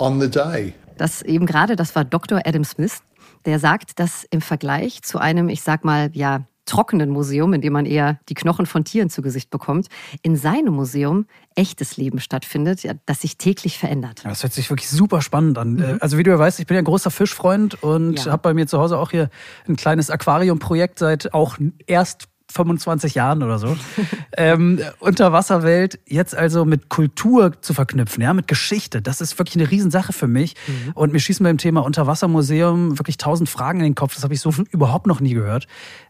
on 0.00 0.18
the 0.18 0.28
day. 0.28 0.74
Das 0.98 1.22
eben 1.22 1.46
gerade, 1.46 1.76
das 1.76 1.94
war 1.94 2.04
Dr. 2.04 2.40
Adam 2.44 2.64
Smith, 2.64 3.02
der 3.44 3.58
sagt, 3.60 4.00
dass 4.00 4.24
im 4.30 4.40
Vergleich 4.40 5.02
zu 5.02 5.18
einem, 5.18 5.48
ich 5.48 5.62
sag 5.62 5.84
mal, 5.84 6.10
ja, 6.12 6.46
trockenen 6.66 7.10
Museum, 7.10 7.54
in 7.54 7.60
dem 7.60 7.72
man 7.72 7.86
eher 7.86 8.18
die 8.28 8.34
Knochen 8.34 8.66
von 8.66 8.84
Tieren 8.84 9.08
zu 9.08 9.22
Gesicht 9.22 9.50
bekommt, 9.50 9.88
in 10.22 10.36
seinem 10.36 10.74
Museum 10.74 11.26
echtes 11.54 11.96
Leben 11.96 12.20
stattfindet, 12.20 12.82
das 13.06 13.20
sich 13.20 13.38
täglich 13.38 13.78
verändert. 13.78 14.22
Ja, 14.24 14.30
das 14.30 14.42
hört 14.42 14.52
sich 14.52 14.68
wirklich 14.68 14.90
super 14.90 15.22
spannend 15.22 15.56
an. 15.56 15.74
Mhm. 15.74 15.98
Also 16.00 16.18
wie 16.18 16.22
du 16.22 16.30
ja 16.30 16.38
weißt, 16.38 16.60
ich 16.60 16.66
bin 16.66 16.74
ja 16.74 16.82
ein 16.82 16.84
großer 16.84 17.10
Fischfreund 17.10 17.82
und 17.82 18.24
ja. 18.24 18.32
habe 18.32 18.42
bei 18.42 18.54
mir 18.54 18.66
zu 18.66 18.78
Hause 18.78 18.98
auch 18.98 19.10
hier 19.10 19.30
ein 19.66 19.76
kleines 19.76 20.10
Aquariumprojekt 20.10 20.98
seit 20.98 21.32
auch 21.32 21.56
erst 21.86 22.28
25 22.52 23.14
Jahren 23.14 23.42
oder 23.42 23.58
so. 23.58 23.76
ähm, 24.36 24.80
Unterwasserwelt 24.98 25.98
jetzt 26.06 26.34
also 26.34 26.64
mit 26.64 26.88
Kultur 26.88 27.60
zu 27.60 27.74
verknüpfen, 27.74 28.22
ja, 28.22 28.32
mit 28.32 28.46
Geschichte, 28.46 29.02
das 29.02 29.20
ist 29.20 29.38
wirklich 29.38 29.56
eine 29.56 29.70
Riesensache 29.70 30.12
für 30.12 30.26
mich. 30.26 30.54
Mhm. 30.66 30.92
Und 30.94 31.12
mir 31.12 31.18
schießen 31.18 31.44
beim 31.44 31.58
Thema 31.58 31.84
Unterwassermuseum 31.84 32.98
wirklich 32.98 33.18
tausend 33.18 33.48
Fragen 33.48 33.80
in 33.80 33.84
den 33.84 33.94
Kopf. 33.94 34.14
Das 34.14 34.24
habe 34.24 34.34
ich 34.34 34.40
so 34.40 34.52
überhaupt 34.70 35.06
noch 35.06 35.20
nie 35.20 35.34
gehört. 35.34 35.66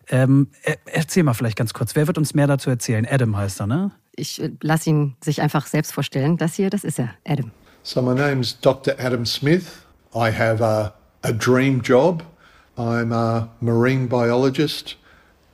Ähm, 0.08 0.48
erzähl 0.86 1.22
mal 1.22 1.34
vielleicht 1.34 1.56
ganz 1.56 1.74
kurz, 1.74 1.96
wer 1.96 2.06
wird 2.06 2.18
uns 2.18 2.34
mehr 2.34 2.46
dazu 2.46 2.70
erzählen? 2.70 3.06
Adam 3.10 3.36
heißt 3.36 3.60
er, 3.60 3.66
ne? 3.66 3.90
Ich 4.14 4.40
äh, 4.40 4.50
lasse 4.60 4.90
ihn 4.90 5.16
sich 5.22 5.42
einfach 5.42 5.66
selbst 5.66 5.92
vorstellen. 5.92 6.36
Das 6.36 6.54
hier, 6.54 6.70
das 6.70 6.84
ist 6.84 6.98
er, 6.98 7.14
Adam. 7.26 7.50
So 7.82 8.02
my 8.02 8.14
name's 8.14 8.58
Dr. 8.60 8.94
Adam 8.98 9.24
Smith. 9.26 9.64
I 10.14 10.30
have 10.30 10.62
a, 10.64 10.94
a 11.22 11.32
dream 11.32 11.80
job. 11.82 12.22
I'm 12.76 13.12
a 13.12 13.48
marine 13.60 14.08
biologist. 14.08 14.96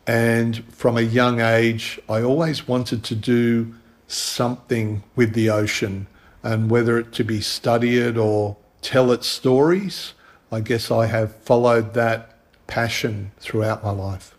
And 0.07 0.65
from 0.73 0.97
a 0.97 1.03
young 1.03 1.41
age, 1.41 2.01
I 2.09 2.23
always 2.23 2.67
wanted 2.67 3.05
to 3.05 3.15
do 3.15 3.75
something 4.09 5.03
with 5.15 5.35
the 5.35 5.49
ocean, 5.49 6.07
and 6.43 6.71
whether 6.71 6.99
it 6.99 7.13
to 7.13 7.25
be 7.25 7.41
study 7.41 7.99
it 7.99 8.17
or 8.17 8.57
tell 8.83 9.13
its 9.13 9.27
stories, 9.27 10.15
I 10.51 10.61
guess 10.61 10.91
I 10.91 11.07
have 11.07 11.37
followed 11.37 11.95
that 11.95 12.37
passion 12.67 13.31
throughout 13.39 13.85
my 13.85 13.91
life. 13.91 14.35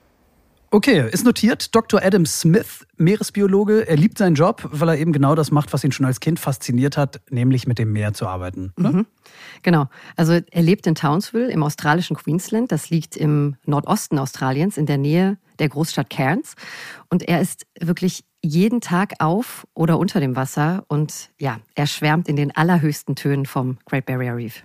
Okay, 0.74 1.08
ist 1.12 1.24
notiert. 1.24 1.76
Dr. 1.76 2.02
Adam 2.04 2.26
Smith, 2.26 2.88
Meeresbiologe. 2.98 3.88
Er 3.88 3.96
liebt 3.96 4.18
seinen 4.18 4.34
Job, 4.34 4.68
weil 4.72 4.90
er 4.90 4.98
eben 4.98 5.14
genau 5.14 5.36
das 5.36 5.52
macht, 5.52 5.72
was 5.72 5.84
ihn 5.84 5.92
schon 5.92 6.08
als 6.08 6.20
Kind 6.20 6.40
fasziniert 6.40 6.98
hat, 6.98 7.22
nämlich 7.30 7.68
mit 7.68 7.78
dem 7.78 7.94
Meer 7.94 8.16
zu 8.16 8.26
arbeiten. 8.26 8.74
Ne? 8.76 8.90
Mhm. 8.90 9.06
Genau. 9.62 9.86
Also 10.16 10.34
er 10.34 10.62
lebt 10.64 10.88
in 10.88 10.96
Townsville 10.96 11.52
im 11.52 11.62
australischen 11.62 12.16
Queensland. 12.16 12.72
Das 12.72 12.90
liegt 12.90 13.16
im 13.16 13.56
Nordosten 13.68 14.18
Australiens 14.18 14.78
in 14.78 14.88
der 14.88 14.98
Nähe 14.98 15.38
der 15.60 15.70
Großstadt 15.70 16.10
Cairns. 16.10 16.56
Und 17.08 17.22
er 17.22 17.40
ist 17.40 17.68
wirklich 17.80 18.24
jeden 18.42 18.82
Tag 18.82 19.14
auf 19.20 19.68
oder 19.76 20.00
unter 20.00 20.20
dem 20.22 20.36
Wasser 20.36 20.86
und 20.88 21.30
ja, 21.40 21.60
er 21.76 21.86
schwärmt 21.86 22.28
in 22.28 22.36
den 22.36 22.50
allerhöchsten 22.50 23.16
Tönen 23.16 23.46
vom 23.46 23.78
Great 23.86 24.08
Barrier 24.08 24.36
Reef. 24.36 24.64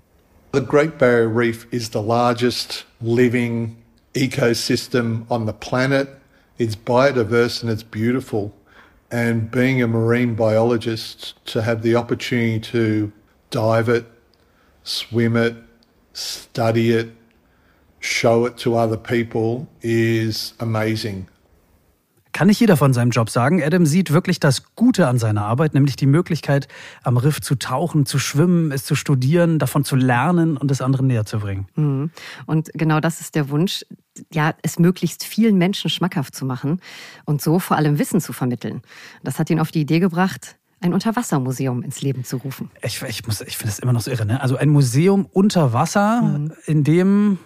The 0.55 0.65
Great 0.65 0.97
Barrier 0.97 1.31
Reef 1.31 1.67
is 1.71 1.91
the 1.93 2.01
largest 2.01 2.87
living 3.01 3.77
ecosystem 4.19 5.31
on 5.31 5.47
the 5.47 5.53
planet. 5.53 6.09
It's 6.59 6.77
biodiverse 6.77 7.63
and 7.63 7.71
it's 7.71 7.83
beautiful. 7.83 8.55
And 9.11 9.51
being 9.51 9.81
a 9.81 9.87
marine 9.87 10.35
biologist, 10.35 11.43
to 11.47 11.63
have 11.63 11.83
the 11.83 11.95
opportunity 11.95 12.61
to 12.73 13.13
dive 13.51 13.89
it, 13.89 14.07
swim 14.83 15.37
it, 15.37 15.55
study 16.13 16.91
it, 16.91 17.11
show 18.01 18.45
it 18.45 18.57
to 18.59 18.77
other 18.77 18.97
people 18.97 19.69
is 19.83 20.55
amazing. 20.61 21.29
Kann 22.39 22.47
nicht 22.47 22.61
jeder 22.61 22.77
von 22.77 22.93
seinem 22.93 23.11
Job 23.11 23.31
sagen. 23.31 23.61
Adam 23.61 23.85
sieht 23.85 24.13
wirklich 24.13 24.39
das 24.39 24.77
Gute 24.77 25.09
an 25.09 25.19
seiner 25.19 25.45
Arbeit, 25.45 25.75
nämlich 25.75 25.97
die 25.97 26.07
Möglichkeit, 26.07 26.69
am 27.03 27.17
Riff 27.17 27.41
zu 27.41 27.57
tauchen, 27.57 28.07
zu 28.07 28.21
schwimmen, 28.21 28.71
es 28.71 28.85
zu 28.85 28.95
studieren, 28.95 29.59
davon 29.59 29.83
zu 29.83 29.97
lernen 29.97 30.57
und 30.57 30.71
es 30.71 30.81
anderen 30.81 31.09
näher 31.09 31.27
zu 31.27 31.41
bringen. 31.41 31.67
Mhm. 31.75 32.13
Und 32.47 32.71
genau 32.75 33.01
das 33.01 33.21
ist 33.21 33.35
der 33.35 33.51
Wunsch, 33.51 33.85
ja, 34.33 34.55
es 34.63 34.79
möglichst 34.79 35.25
vielen 35.25 35.59
Menschen 35.59 35.91
schmackhaft 35.91 36.33
zu 36.33 36.47
machen 36.47 36.81
und 37.25 37.43
so 37.43 37.59
vor 37.59 37.77
allem 37.77 37.99
Wissen 37.99 38.21
zu 38.21 38.33
vermitteln. 38.33 38.83
Das 39.25 39.41
hat 39.41 39.51
ihn 39.51 39.59
auf 39.59 39.73
die 39.73 39.81
Idee 39.81 39.99
gebracht, 39.99 40.59
ein 40.81 40.95
Unterwassermuseum 40.95 41.83
ins 41.83 42.03
Leben 42.03 42.23
zu 42.23 42.37
rufen. 42.37 42.71
Ich, 42.83 43.03
ich, 43.03 43.23
ich 43.27 43.57
finde 43.57 43.73
das 43.73 43.81
immer 43.81 43.93
noch 43.93 44.03
so 44.03 44.13
irre. 44.13 44.27
Ne? 44.27 44.41
Also 44.41 44.57
ein 44.57 44.69
Museum 44.69 45.27
unter 45.33 45.73
Wasser, 45.73 46.23
mhm. 46.23 46.53
in 46.67 46.85
dem 46.85 47.39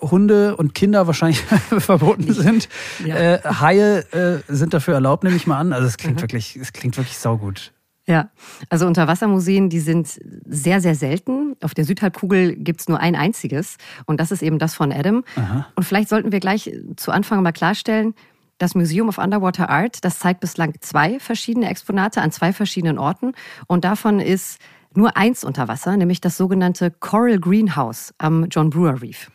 Hunde 0.00 0.56
und 0.56 0.74
Kinder 0.74 1.06
wahrscheinlich 1.06 1.40
verboten 1.78 2.32
sind. 2.32 2.68
Ja. 3.04 3.16
Äh, 3.16 3.40
Haie 3.44 4.00
äh, 4.12 4.42
sind 4.48 4.74
dafür 4.74 4.94
erlaubt, 4.94 5.24
nehme 5.24 5.36
ich 5.36 5.46
mal 5.46 5.58
an. 5.58 5.72
Also 5.72 5.86
es 5.86 5.96
klingt 5.96 6.16
mhm. 6.16 6.22
wirklich, 6.22 6.56
es 6.56 6.72
klingt 6.72 6.96
wirklich 6.96 7.18
saugut. 7.18 7.72
Ja, 8.06 8.30
also 8.70 8.86
Unterwassermuseen, 8.86 9.68
die 9.68 9.78
sind 9.78 10.18
sehr, 10.44 10.80
sehr 10.80 10.96
selten. 10.96 11.54
Auf 11.62 11.74
der 11.74 11.84
Südhalbkugel 11.84 12.56
gibt 12.56 12.80
es 12.80 12.88
nur 12.88 12.98
ein 12.98 13.14
einziges 13.14 13.76
und 14.06 14.18
das 14.18 14.32
ist 14.32 14.42
eben 14.42 14.58
das 14.58 14.74
von 14.74 14.90
Adam. 14.92 15.22
Aha. 15.36 15.66
Und 15.76 15.84
vielleicht 15.84 16.08
sollten 16.08 16.32
wir 16.32 16.40
gleich 16.40 16.72
zu 16.96 17.12
Anfang 17.12 17.42
mal 17.42 17.52
klarstellen, 17.52 18.14
das 18.58 18.74
Museum 18.74 19.08
of 19.08 19.18
Underwater 19.18 19.70
Art, 19.70 20.04
das 20.04 20.18
zeigt 20.18 20.40
bislang 20.40 20.74
zwei 20.80 21.20
verschiedene 21.20 21.70
Exponate 21.70 22.20
an 22.20 22.32
zwei 22.32 22.52
verschiedenen 22.52 22.98
Orten 22.98 23.32
und 23.68 23.84
davon 23.84 24.18
ist 24.18 24.58
nur 24.94 25.16
eins 25.16 25.44
unter 25.44 25.68
Wasser, 25.68 25.96
nämlich 25.96 26.20
das 26.20 26.36
sogenannte 26.36 26.90
Coral 26.90 27.38
Greenhouse 27.38 28.12
am 28.18 28.46
John 28.50 28.70
Brewer 28.70 29.00
Reef. 29.00 29.30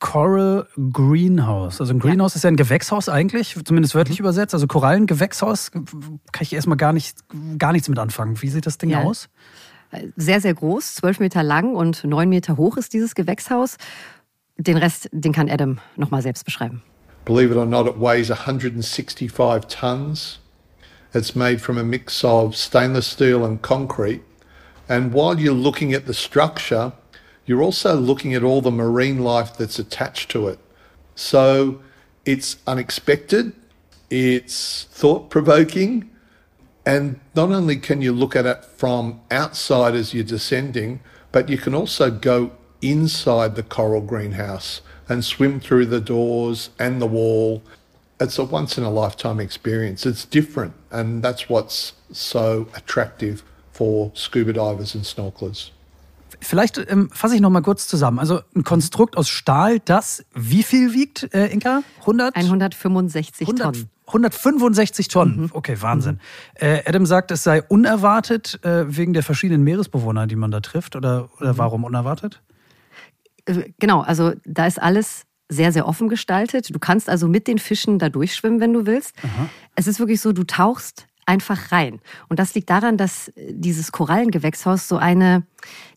Coral 0.00 0.66
Greenhouse. 0.92 1.80
Also 1.80 1.92
ein 1.92 1.98
Greenhouse 1.98 2.34
ja. 2.34 2.36
ist 2.38 2.44
ja 2.44 2.48
ein 2.48 2.56
Gewächshaus 2.56 3.08
eigentlich, 3.08 3.56
zumindest 3.64 3.94
wörtlich 3.94 4.18
mhm. 4.18 4.26
übersetzt. 4.26 4.54
Also 4.54 4.66
Korallengewächshaus 4.66 5.72
kann 5.72 5.84
ich 6.40 6.52
erstmal 6.52 6.76
gar, 6.76 6.92
nicht, 6.92 7.18
gar 7.58 7.72
nichts 7.72 7.88
mit 7.88 7.98
anfangen. 7.98 8.40
Wie 8.40 8.48
sieht 8.48 8.66
das 8.66 8.78
Ding 8.78 8.90
ja. 8.90 9.02
aus? 9.02 9.28
Sehr, 10.16 10.40
sehr 10.40 10.54
groß, 10.54 10.96
zwölf 10.96 11.18
Meter 11.18 11.42
lang 11.42 11.74
und 11.74 12.04
neun 12.04 12.28
Meter 12.28 12.56
hoch 12.56 12.76
ist 12.76 12.92
dieses 12.92 13.14
Gewächshaus. 13.14 13.78
Den 14.56 14.76
Rest, 14.76 15.08
den 15.12 15.32
kann 15.32 15.48
Adam 15.48 15.78
nochmal 15.96 16.22
selbst 16.22 16.44
beschreiben. 16.44 16.82
Believe 17.24 17.52
it 17.52 17.56
or 17.56 17.66
not, 17.66 17.86
it 17.86 18.00
weighs 18.00 18.30
165 18.30 19.66
tons. 19.66 20.40
It's 21.14 21.34
made 21.34 21.58
from 21.58 21.78
a 21.78 21.82
mix 21.82 22.22
of 22.22 22.54
stainless 22.54 23.10
steel 23.10 23.44
and 23.44 23.62
concrete. 23.62 24.20
And 24.88 25.12
while 25.12 25.38
you're 25.38 25.54
looking 25.54 25.94
at 25.94 26.06
the 26.06 26.14
structure, 26.14 26.92
you're 27.48 27.62
also 27.62 27.94
looking 27.96 28.34
at 28.34 28.44
all 28.44 28.60
the 28.60 28.70
marine 28.70 29.20
life 29.24 29.56
that's 29.56 29.78
attached 29.78 30.30
to 30.32 30.48
it. 30.48 30.58
So 31.14 31.80
it's 32.26 32.58
unexpected, 32.66 33.54
it's 34.10 34.84
thought 34.90 35.30
provoking, 35.30 36.10
and 36.84 37.18
not 37.34 37.50
only 37.50 37.76
can 37.76 38.02
you 38.02 38.12
look 38.12 38.36
at 38.36 38.44
it 38.44 38.64
from 38.66 39.22
outside 39.30 39.94
as 39.94 40.12
you're 40.12 40.24
descending, 40.24 41.00
but 41.32 41.48
you 41.48 41.56
can 41.56 41.74
also 41.74 42.10
go 42.10 42.52
inside 42.82 43.56
the 43.56 43.62
coral 43.62 44.02
greenhouse 44.02 44.82
and 45.08 45.24
swim 45.24 45.58
through 45.58 45.86
the 45.86 46.00
doors 46.02 46.68
and 46.78 47.00
the 47.00 47.06
wall. 47.06 47.62
It's 48.20 48.38
a 48.38 48.44
once 48.44 48.76
in 48.76 48.84
a 48.84 48.90
lifetime 48.90 49.40
experience. 49.40 50.04
It's 50.04 50.26
different, 50.26 50.74
and 50.90 51.22
that's 51.22 51.48
what's 51.48 51.94
so 52.12 52.68
attractive 52.74 53.42
for 53.72 54.10
scuba 54.14 54.52
divers 54.52 54.94
and 54.94 55.04
snorkelers. 55.04 55.70
Vielleicht 56.40 56.78
ähm, 56.90 57.10
fasse 57.12 57.34
ich 57.34 57.40
noch 57.40 57.50
mal 57.50 57.62
kurz 57.62 57.88
zusammen. 57.88 58.18
Also 58.18 58.40
ein 58.54 58.64
Konstrukt 58.64 59.16
aus 59.16 59.28
Stahl, 59.28 59.80
das 59.80 60.24
wie 60.34 60.62
viel 60.62 60.94
wiegt, 60.94 61.34
äh, 61.34 61.46
Inka? 61.46 61.82
100? 62.00 62.36
165 62.36 63.48
100, 63.48 63.64
Tonnen. 63.64 63.90
165 64.06 65.08
Tonnen. 65.08 65.40
Mhm. 65.42 65.50
Okay, 65.52 65.76
Wahnsinn. 65.80 66.14
Mhm. 66.14 66.20
Äh, 66.66 66.82
Adam 66.86 67.06
sagt, 67.06 67.30
es 67.30 67.42
sei 67.42 67.62
unerwartet 67.62 68.64
äh, 68.64 68.84
wegen 68.96 69.12
der 69.12 69.22
verschiedenen 69.22 69.64
Meeresbewohner, 69.64 70.26
die 70.26 70.36
man 70.36 70.50
da 70.50 70.60
trifft. 70.60 70.96
Oder, 70.96 71.28
oder 71.40 71.54
mhm. 71.54 71.58
warum 71.58 71.84
unerwartet? 71.84 72.40
Äh, 73.46 73.70
genau, 73.78 74.00
also 74.00 74.32
da 74.44 74.66
ist 74.66 74.80
alles 74.80 75.24
sehr, 75.48 75.72
sehr 75.72 75.88
offen 75.88 76.08
gestaltet. 76.08 76.72
Du 76.74 76.78
kannst 76.78 77.08
also 77.08 77.26
mit 77.26 77.48
den 77.48 77.58
Fischen 77.58 77.98
da 77.98 78.08
durchschwimmen, 78.08 78.60
wenn 78.60 78.72
du 78.72 78.86
willst. 78.86 79.14
Aha. 79.22 79.48
Es 79.74 79.86
ist 79.86 79.98
wirklich 79.98 80.20
so, 80.20 80.32
du 80.32 80.44
tauchst 80.44 81.07
einfach 81.28 81.70
rein. 81.70 82.00
Und 82.28 82.38
das 82.38 82.54
liegt 82.54 82.70
daran, 82.70 82.96
dass 82.96 83.30
dieses 83.36 83.92
Korallengewächshaus 83.92 84.88
so 84.88 84.96
eine 84.96 85.44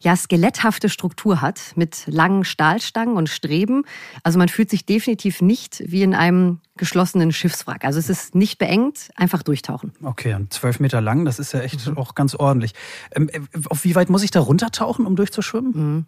ja, 0.02 0.16
skeletthafte 0.16 0.90
Struktur 0.90 1.42
hat 1.42 1.74
mit 1.76 2.04
langen 2.08 2.44
Stahlstangen 2.44 3.16
und 3.16 3.30
Streben. 3.30 3.84
Also 4.24 4.38
man 4.38 4.50
fühlt 4.50 4.70
sich 4.70 4.86
definitiv 4.86 5.42
nicht 5.42 5.84
wie 5.88 6.04
in 6.04 6.14
einem 6.14 6.60
geschlossenen 6.76 7.32
Schiffswrack. 7.32 7.86
Also 7.86 8.00
es 8.00 8.10
ist 8.10 8.36
nicht 8.36 8.58
beengt, 8.58 9.10
einfach 9.16 9.42
durchtauchen. 9.42 9.94
Okay, 10.04 10.34
und 10.34 10.52
zwölf 10.52 10.80
Meter 10.80 11.00
lang, 11.00 11.26
das 11.26 11.40
ist 11.40 11.54
ja 11.54 11.62
echt 11.62 11.88
mhm. 11.88 11.98
auch 11.98 12.14
ganz 12.14 12.36
ordentlich. 12.36 12.74
Ähm, 13.16 13.30
äh, 13.30 13.40
auf 13.70 13.84
wie 13.86 13.96
weit 13.96 14.10
muss 14.10 14.24
ich 14.24 14.32
da 14.32 14.42
runtertauchen, 14.42 15.06
um 15.06 15.16
durchzuschwimmen? 15.16 15.72
Mhm. 15.74 16.06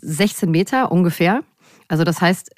16 0.00 0.50
Meter 0.50 0.92
ungefähr. 0.92 1.42
Also 1.88 2.04
das 2.04 2.20
heißt, 2.20 2.50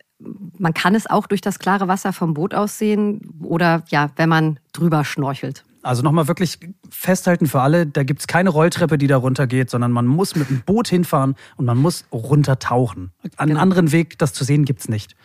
man 0.58 0.74
kann 0.74 0.94
es 0.94 1.08
auch 1.08 1.26
durch 1.26 1.40
das 1.40 1.58
klare 1.58 1.88
Wasser 1.88 2.12
vom 2.12 2.34
Boot 2.34 2.54
aus 2.54 2.78
sehen 2.78 3.20
oder 3.42 3.82
ja, 3.88 4.10
wenn 4.16 4.28
man 4.28 4.60
drüber 4.72 5.04
schnorchelt. 5.04 5.64
Also 5.82 6.02
nochmal 6.02 6.28
wirklich 6.28 6.58
festhalten 6.90 7.46
für 7.46 7.62
alle, 7.62 7.86
da 7.86 8.02
gibt 8.02 8.20
es 8.20 8.26
keine 8.26 8.50
Rolltreppe, 8.50 8.98
die 8.98 9.06
da 9.06 9.16
runtergeht, 9.16 9.70
sondern 9.70 9.92
man 9.92 10.06
muss 10.06 10.36
mit 10.36 10.50
dem 10.50 10.60
Boot 10.60 10.88
hinfahren 10.88 11.36
und 11.56 11.64
man 11.64 11.78
muss 11.78 12.04
runtertauchen. 12.12 13.12
Einen 13.36 13.50
genau. 13.50 13.60
anderen 13.60 13.90
Weg, 13.90 14.18
das 14.18 14.34
zu 14.34 14.44
sehen, 14.44 14.66
gibt 14.66 14.80
es 14.80 14.88
nicht. 14.88 15.16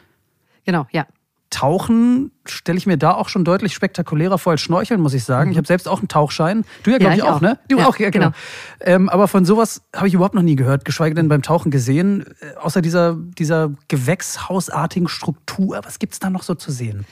Genau, 0.64 0.88
ja. 0.92 1.06
Tauchen 1.56 2.32
stelle 2.44 2.78
ich 2.78 2.86
mir 2.86 2.98
da 2.98 3.14
auch 3.14 3.30
schon 3.30 3.46
deutlich 3.46 3.74
spektakulärer 3.74 4.38
vor 4.38 4.52
als 4.52 4.60
Schnorcheln, 4.60 5.00
muss 5.00 5.14
ich 5.14 5.24
sagen. 5.24 5.48
Mhm. 5.48 5.52
Ich 5.54 5.58
habe 5.58 5.68
selbst 5.68 5.88
auch 5.88 6.00
einen 6.00 6.10
Tauchschein. 6.10 6.66
Du 6.84 6.92
ja, 6.92 6.98
glaube 6.98 7.16
ja, 7.16 7.18
ich, 7.18 7.24
auch, 7.24 7.38
auch, 7.38 7.42
ne? 7.42 7.58
Du 7.70 7.78
ja, 7.78 7.88
auch, 7.88 7.96
ja, 7.98 8.10
genau. 8.10 8.32
genau. 8.80 8.96
Ähm, 8.96 9.08
aber 9.08 9.30
von 9.30 9.46
sowas 9.46 9.82
habe 9.96 10.10
ich 10.10 10.14
überhaupt 10.14 10.36
noch 10.36 10.42
nie 10.42 10.58
gehört, 10.58 10.84
geschweige 10.84 11.16
denn 11.16 11.30
beim 11.30 11.42
Tauchen 11.42 11.72
gesehen. 11.72 12.26
Äh, 12.42 12.58
außer 12.58 12.82
dieser, 12.82 13.16
dieser 13.16 13.72
gewächshausartigen 13.88 15.08
Struktur. 15.08 15.80
Was 15.86 15.98
gibt 15.98 16.12
es 16.12 16.20
da 16.20 16.30
noch 16.30 16.44
so 16.44 16.56
zu 16.56 16.72
sehen? 16.72 17.06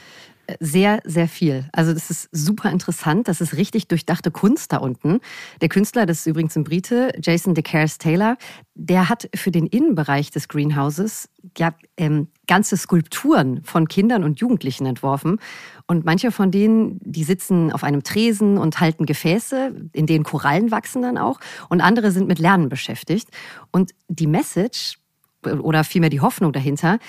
Sehr, 0.59 1.00
sehr 1.05 1.27
viel. 1.27 1.65
Also 1.71 1.93
das 1.93 2.09
ist 2.09 2.27
super 2.31 2.69
interessant. 2.69 3.27
Das 3.27 3.39
ist 3.39 3.55
richtig 3.55 3.88
durchdachte 3.88 4.31
Kunst 4.31 4.73
da 4.73 4.77
unten. 4.77 5.19
Der 5.62 5.69
Künstler, 5.69 6.05
das 6.05 6.19
ist 6.19 6.25
übrigens 6.27 6.55
ein 6.55 6.63
Brite, 6.63 7.13
Jason 7.21 7.53
DeCares 7.53 7.97
Taylor, 7.97 8.38
der 8.75 9.09
hat 9.09 9.29
für 9.35 9.51
den 9.51 9.67
Innenbereich 9.67 10.31
des 10.31 10.47
Greenhouses 10.47 11.29
ja, 11.57 11.73
ähm, 11.97 12.27
ganze 12.47 12.75
Skulpturen 12.75 13.63
von 13.63 13.88
Kindern 13.88 14.23
und 14.23 14.39
Jugendlichen 14.39 14.85
entworfen. 14.85 15.39
Und 15.88 16.03
manche 16.05 16.31
von 16.31 16.51
denen, 16.51 17.00
die 17.01 17.23
sitzen 17.23 17.71
auf 17.71 17.83
einem 17.83 18.03
Tresen 18.03 18.57
und 18.57 18.79
halten 18.79 19.05
Gefäße, 19.05 19.89
in 19.93 20.07
denen 20.07 20.23
Korallen 20.23 20.71
wachsen 20.71 21.01
dann 21.03 21.17
auch. 21.17 21.39
Und 21.69 21.81
andere 21.81 22.12
sind 22.12 22.27
mit 22.27 22.39
Lernen 22.39 22.69
beschäftigt. 22.69 23.29
Und 23.71 23.91
die 24.09 24.27
Message 24.27 24.97
oder 25.45 25.83
vielmehr 25.83 26.09
die 26.09 26.21
Hoffnung 26.21 26.53
dahinter, 26.53 27.00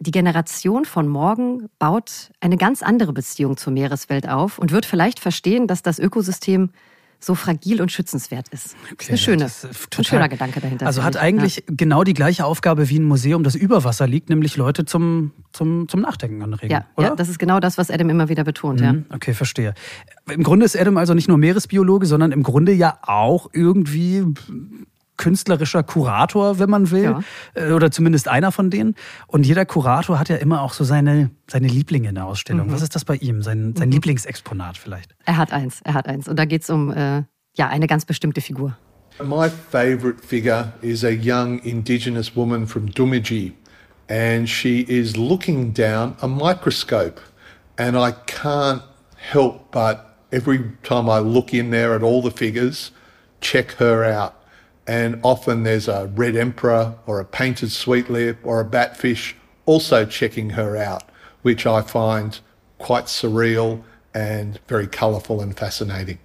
die 0.00 0.10
Generation 0.10 0.84
von 0.84 1.08
morgen 1.08 1.68
baut 1.78 2.30
eine 2.40 2.56
ganz 2.56 2.82
andere 2.82 3.12
Beziehung 3.12 3.56
zur 3.56 3.72
Meereswelt 3.72 4.28
auf 4.28 4.58
und 4.58 4.72
wird 4.72 4.86
vielleicht 4.86 5.20
verstehen, 5.20 5.66
dass 5.66 5.82
das 5.82 5.98
Ökosystem 5.98 6.70
so 7.20 7.34
fragil 7.34 7.82
und 7.82 7.90
schützenswert 7.90 8.48
ist. 8.50 8.76
Okay, 8.84 8.94
das 8.96 9.04
ist 9.04 9.08
eine 9.08 9.18
schöne, 9.18 9.44
ist 9.46 9.98
ein 9.98 10.04
schöner 10.04 10.28
Gedanke 10.28 10.60
dahinter. 10.60 10.86
Also 10.86 11.02
hat 11.02 11.16
eigentlich 11.16 11.56
ja. 11.56 11.62
genau 11.66 12.04
die 12.04 12.14
gleiche 12.14 12.44
Aufgabe 12.44 12.88
wie 12.90 12.98
ein 12.98 13.04
Museum, 13.04 13.42
das 13.42 13.56
über 13.56 13.82
Wasser 13.82 14.06
liegt, 14.06 14.28
nämlich 14.30 14.56
Leute 14.56 14.84
zum, 14.84 15.32
zum, 15.52 15.88
zum 15.88 16.00
Nachdenken 16.00 16.42
anregen. 16.42 16.70
Ja, 16.70 16.84
oder? 16.96 17.08
ja, 17.08 17.16
das 17.16 17.28
ist 17.28 17.40
genau 17.40 17.58
das, 17.58 17.76
was 17.76 17.90
Adam 17.90 18.08
immer 18.10 18.28
wieder 18.28 18.44
betont. 18.44 18.80
Mhm, 18.80 18.86
ja. 18.86 19.16
Okay, 19.16 19.34
verstehe. 19.34 19.74
Im 20.30 20.44
Grunde 20.44 20.64
ist 20.64 20.76
Adam 20.76 20.96
also 20.96 21.14
nicht 21.14 21.28
nur 21.28 21.38
Meeresbiologe, 21.38 22.06
sondern 22.06 22.30
im 22.30 22.44
Grunde 22.44 22.72
ja 22.72 22.98
auch 23.02 23.50
irgendwie 23.52 24.24
künstlerischer 25.18 25.82
Kurator, 25.82 26.58
wenn 26.58 26.70
man 26.70 26.90
will, 26.90 27.02
ja. 27.02 27.20
Äh, 27.54 27.72
oder 27.72 27.90
zumindest 27.90 28.28
einer 28.28 28.50
von 28.50 28.70
denen. 28.70 28.94
Und 29.26 29.44
jeder 29.44 29.66
Kurator 29.66 30.18
hat 30.18 30.30
ja 30.30 30.36
immer 30.36 30.62
auch 30.62 30.72
so 30.72 30.84
seine, 30.84 31.30
seine 31.50 31.68
Lieblinge 31.68 32.08
in 32.08 32.14
der 32.14 32.24
Ausstellung. 32.24 32.68
Mhm. 32.68 32.72
Was 32.72 32.80
ist 32.80 32.94
das 32.94 33.04
bei 33.04 33.16
ihm, 33.16 33.42
sein, 33.42 33.74
sein 33.76 33.88
mhm. 33.88 33.94
Lieblingsexponat 33.94 34.78
vielleicht? 34.78 35.14
Er 35.26 35.36
hat 35.36 35.52
eins, 35.52 35.80
er 35.84 35.92
hat 35.92 36.06
eins. 36.06 36.26
Und 36.26 36.38
da 36.38 36.46
geht 36.46 36.62
es 36.62 36.70
um 36.70 36.90
äh, 36.90 37.24
ja, 37.56 37.68
eine 37.68 37.86
ganz 37.86 38.06
bestimmte 38.06 38.40
Figur. 38.40 38.76
My 39.22 39.50
favorite 39.50 40.22
figure 40.24 40.72
is 40.80 41.04
a 41.04 41.10
young 41.10 41.58
indigenous 41.64 42.34
woman 42.34 42.66
from 42.66 42.86
Dumiji. 42.86 43.52
And 44.08 44.48
she 44.48 44.80
is 44.82 45.16
looking 45.16 45.74
down 45.74 46.16
a 46.22 46.28
microscope. 46.28 47.20
And 47.76 47.96
I 47.96 48.12
can't 48.26 48.82
help 49.16 49.72
but 49.72 50.08
every 50.32 50.72
time 50.82 51.08
I 51.08 51.18
look 51.18 51.52
in 51.52 51.70
there 51.70 51.94
at 51.94 52.02
all 52.02 52.22
the 52.22 52.30
figures, 52.30 52.92
check 53.40 53.72
her 53.72 54.04
out 54.04 54.37
And 54.88 55.20
often 55.22 55.64
there's 55.64 55.86
a 55.86 56.10
red 56.14 56.34
emperor 56.34 56.94
or 57.06 57.20
a 57.20 57.24
painted 57.24 57.70
sweet 57.70 58.08
lip 58.08 58.38
or 58.42 58.60
a 58.60 58.64
batfish 58.64 59.34
also 59.66 60.06
checking 60.06 60.50
her 60.50 60.78
out, 60.78 61.02
which 61.42 61.66
I 61.66 61.82
find 61.82 62.40
quite 62.78 63.04
surreal 63.04 63.82
and 64.14 64.58
very 64.66 64.86
colourful 64.86 65.42
and 65.42 65.54
fascinating. 65.54 66.18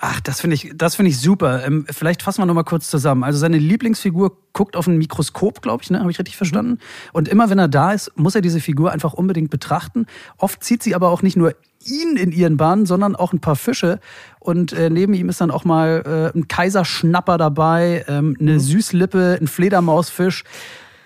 Ach, 0.00 0.20
das 0.20 0.40
finde 0.40 0.54
ich, 0.54 0.72
das 0.76 0.94
finde 0.94 1.10
ich 1.10 1.18
super. 1.18 1.66
Ähm, 1.66 1.84
vielleicht 1.90 2.22
fassen 2.22 2.40
wir 2.40 2.46
noch 2.46 2.54
mal 2.54 2.62
kurz 2.62 2.88
zusammen. 2.88 3.24
Also 3.24 3.40
seine 3.40 3.58
Lieblingsfigur 3.58 4.36
guckt 4.52 4.76
auf 4.76 4.86
ein 4.86 4.96
Mikroskop, 4.96 5.60
glaube 5.60 5.82
ich, 5.82 5.90
ne? 5.90 5.98
Habe 5.98 6.10
ich 6.10 6.18
richtig 6.20 6.36
verstanden? 6.36 6.78
Und 7.12 7.26
immer 7.26 7.50
wenn 7.50 7.58
er 7.58 7.66
da 7.66 7.92
ist, 7.92 8.12
muss 8.16 8.36
er 8.36 8.40
diese 8.40 8.60
Figur 8.60 8.92
einfach 8.92 9.12
unbedingt 9.12 9.50
betrachten. 9.50 10.06
Oft 10.36 10.62
zieht 10.62 10.84
sie 10.84 10.94
aber 10.94 11.10
auch 11.10 11.22
nicht 11.22 11.36
nur 11.36 11.54
ihn 11.84 12.16
in 12.16 12.30
ihren 12.30 12.56
Bahn, 12.56 12.86
sondern 12.86 13.16
auch 13.16 13.32
ein 13.32 13.40
paar 13.40 13.56
Fische. 13.56 13.98
Und 14.38 14.72
äh, 14.72 14.88
neben 14.88 15.14
ihm 15.14 15.28
ist 15.28 15.40
dann 15.40 15.50
auch 15.50 15.64
mal 15.64 16.32
äh, 16.32 16.38
ein 16.38 16.46
Kaiserschnapper 16.46 17.36
dabei, 17.36 18.04
ähm, 18.06 18.36
eine 18.38 18.54
mhm. 18.54 18.60
Süßlippe, 18.60 19.38
ein 19.40 19.48
Fledermausfisch. 19.48 20.44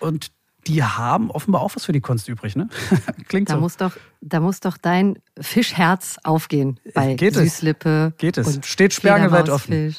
Und 0.01 0.33
die 0.67 0.83
haben 0.83 1.31
offenbar 1.31 1.63
auch 1.63 1.75
was 1.75 1.85
für 1.85 1.93
die 1.93 2.01
Kunst 2.01 2.29
übrig, 2.29 2.57
ne? 2.57 2.69
Klingt 3.29 3.51
da 3.51 3.55
so. 3.55 3.61
Muss 3.61 3.77
doch, 3.77 3.93
da 4.21 4.41
muss 4.41 4.61
doch 4.61 4.77
dein 4.77 5.19
Fischherz 5.41 6.19
aufgehen 6.23 6.79
bei 6.95 7.15
Geht 7.15 7.35
Süßlippe. 7.35 8.13
Es. 8.13 8.19
Geht 8.19 8.39
es. 8.39 8.61
Steht 8.65 8.93
sperrangelweit 8.93 9.49
offen. 9.49 9.95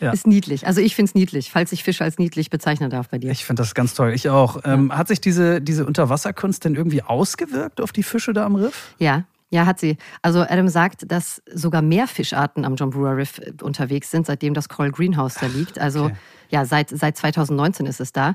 Ja. 0.00 0.12
Ist 0.12 0.26
niedlich. 0.26 0.66
Also 0.66 0.80
ich 0.80 0.94
finde 0.94 1.10
es 1.10 1.14
niedlich, 1.14 1.50
falls 1.50 1.72
ich 1.72 1.82
Fisch 1.82 2.00
als 2.00 2.18
niedlich 2.18 2.50
bezeichnen 2.50 2.88
darf 2.88 3.08
bei 3.08 3.18
dir. 3.18 3.32
Ich 3.32 3.44
finde 3.44 3.62
das 3.62 3.74
ganz 3.74 3.94
toll. 3.94 4.12
Ich 4.14 4.28
auch. 4.28 4.64
Ja. 4.64 4.74
Ähm, 4.74 4.96
hat 4.96 5.08
sich 5.08 5.20
diese, 5.20 5.60
diese 5.60 5.86
Unterwasserkunst 5.86 6.64
denn 6.64 6.76
irgendwie 6.76 7.02
ausgewirkt 7.02 7.80
auf 7.80 7.90
die 7.90 8.04
Fische 8.04 8.32
da 8.32 8.46
am 8.46 8.54
Riff? 8.54 8.94
Ja, 8.98 9.24
ja, 9.50 9.66
hat 9.66 9.80
sie. 9.80 9.96
Also 10.22 10.42
Adam 10.42 10.68
sagt, 10.68 11.10
dass 11.10 11.42
sogar 11.52 11.82
mehr 11.82 12.06
Fischarten 12.06 12.64
am 12.64 12.76
John 12.76 12.90
Brewer 12.90 13.16
Riff 13.16 13.38
äh, 13.38 13.52
unterwegs 13.62 14.10
sind, 14.10 14.26
seitdem 14.26 14.54
das 14.54 14.68
Coral 14.68 14.92
Greenhouse 14.92 15.34
da 15.34 15.46
liegt. 15.46 15.78
Also 15.78 16.06
okay. 16.06 16.16
ja, 16.50 16.64
seit, 16.64 16.90
seit 16.90 17.16
2019 17.16 17.86
ist 17.86 18.00
es 18.00 18.12
da. 18.12 18.34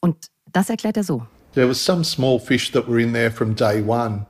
Und 0.00 0.16
Das 0.52 0.70
erklärt 0.70 0.96
er 0.96 1.04
so. 1.04 1.26
There 1.54 1.66
was 1.66 1.80
some 1.80 2.04
small 2.04 2.38
fish 2.38 2.72
that 2.72 2.88
were 2.88 2.98
in 2.98 3.12
there 3.12 3.30
from 3.30 3.54
day 3.54 3.80
one. 3.80 4.26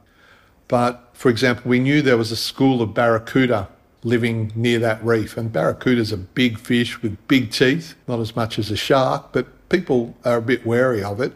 But 0.69 1.11
for 1.13 1.31
example, 1.31 1.71
we 1.71 1.79
knew 1.79 2.03
there 2.03 2.17
was 2.17 2.31
a 2.31 2.37
school 2.37 2.83
of 2.83 2.95
barracuda 2.95 3.69
living 4.05 4.53
near 4.55 4.79
that 4.79 5.05
reef. 5.05 5.37
And 5.37 5.53
barracuda 5.53 6.01
is 6.01 6.13
a 6.13 6.17
big 6.17 6.59
fish 6.59 7.03
with 7.03 7.17
big 7.27 7.51
teeth, 7.51 7.95
not 8.07 8.21
as 8.21 8.37
much 8.37 8.59
as 8.59 8.71
a 8.71 8.77
shark, 8.77 9.33
but 9.33 9.47
people 9.69 10.15
are 10.25 10.37
a 10.37 10.43
bit 10.43 10.65
wary 10.65 11.03
of 11.03 11.21
it. 11.21 11.33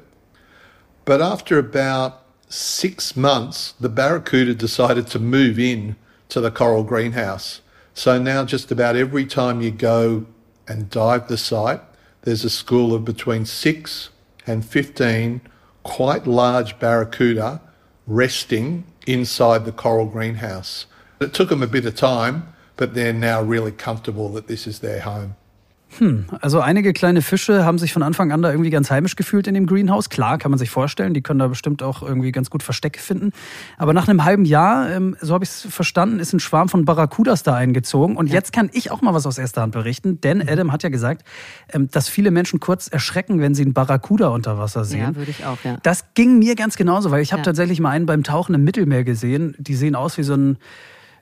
But 1.04 1.20
after 1.20 1.58
about 1.58 2.22
six 2.48 3.16
months, 3.16 3.74
the 3.80 3.88
barracuda 3.88 4.54
decided 4.54 5.06
to 5.08 5.18
move 5.18 5.58
in 5.58 5.96
to 6.28 6.40
the 6.40 6.50
coral 6.50 6.84
greenhouse. 6.84 7.60
So 7.94 8.18
now 8.22 8.44
just 8.44 8.70
about 8.70 8.96
every 8.96 9.26
time 9.26 9.60
you 9.60 9.70
go 9.70 10.26
and 10.68 10.88
dive 10.88 11.28
the 11.28 11.36
site, 11.36 11.80
there's 12.22 12.44
a 12.44 12.50
school 12.50 12.94
of 12.94 13.04
between 13.04 13.44
six 13.44 14.10
and 14.46 14.64
15 14.64 15.40
quite 15.82 16.26
large 16.26 16.78
barracuda 16.78 17.60
resting 18.06 18.84
inside 19.06 19.64
the 19.64 19.72
coral 19.72 20.06
greenhouse. 20.06 20.86
It 21.20 21.34
took 21.34 21.48
them 21.48 21.62
a 21.62 21.66
bit 21.66 21.84
of 21.84 21.94
time, 21.94 22.52
but 22.76 22.94
they're 22.94 23.12
now 23.12 23.42
really 23.42 23.72
comfortable 23.72 24.28
that 24.30 24.48
this 24.48 24.66
is 24.66 24.80
their 24.80 25.00
home. 25.00 25.36
Hm, 25.98 26.26
also 26.40 26.60
einige 26.60 26.92
kleine 26.92 27.22
Fische 27.22 27.64
haben 27.64 27.78
sich 27.78 27.92
von 27.92 28.02
Anfang 28.02 28.32
an 28.32 28.42
da 28.42 28.50
irgendwie 28.50 28.70
ganz 28.70 28.90
heimisch 28.90 29.16
gefühlt 29.16 29.46
in 29.46 29.54
dem 29.54 29.66
Greenhouse. 29.66 30.08
Klar, 30.08 30.38
kann 30.38 30.50
man 30.50 30.58
sich 30.58 30.70
vorstellen, 30.70 31.14
die 31.14 31.22
können 31.22 31.38
da 31.38 31.48
bestimmt 31.48 31.82
auch 31.82 32.02
irgendwie 32.02 32.32
ganz 32.32 32.50
gut 32.50 32.62
Verstecke 32.62 33.00
finden. 33.00 33.32
Aber 33.76 33.92
nach 33.92 34.08
einem 34.08 34.24
halben 34.24 34.44
Jahr, 34.44 34.90
ähm, 34.90 35.16
so 35.20 35.34
habe 35.34 35.44
ich 35.44 35.50
es 35.50 35.66
verstanden, 35.68 36.18
ist 36.18 36.32
ein 36.32 36.40
Schwarm 36.40 36.68
von 36.68 36.84
Barracudas 36.84 37.42
da 37.42 37.54
eingezogen. 37.54 38.16
Und 38.16 38.28
jetzt 38.28 38.52
kann 38.52 38.70
ich 38.72 38.90
auch 38.90 39.02
mal 39.02 39.14
was 39.14 39.26
aus 39.26 39.38
erster 39.38 39.62
Hand 39.62 39.72
berichten, 39.72 40.20
denn 40.20 40.38
mhm. 40.38 40.48
Adam 40.48 40.72
hat 40.72 40.82
ja 40.82 40.88
gesagt, 40.88 41.24
ähm, 41.72 41.88
dass 41.90 42.08
viele 42.08 42.30
Menschen 42.30 42.60
kurz 42.60 42.88
erschrecken, 42.88 43.40
wenn 43.40 43.54
sie 43.54 43.62
einen 43.62 43.74
Barracuda 43.74 44.28
unter 44.28 44.58
Wasser 44.58 44.84
sehen. 44.84 45.00
Ja, 45.00 45.16
würde 45.16 45.30
ich 45.30 45.44
auch, 45.44 45.58
ja. 45.64 45.78
Das 45.82 46.14
ging 46.14 46.38
mir 46.38 46.54
ganz 46.54 46.76
genauso, 46.76 47.10
weil 47.10 47.22
ich 47.22 47.32
habe 47.32 47.40
ja. 47.40 47.44
tatsächlich 47.44 47.80
mal 47.80 47.90
einen 47.90 48.06
beim 48.06 48.22
Tauchen 48.22 48.54
im 48.54 48.64
Mittelmeer 48.64 49.04
gesehen. 49.04 49.54
Die 49.58 49.74
sehen 49.74 49.94
aus 49.94 50.18
wie 50.18 50.22
so 50.22 50.34
ein 50.34 50.56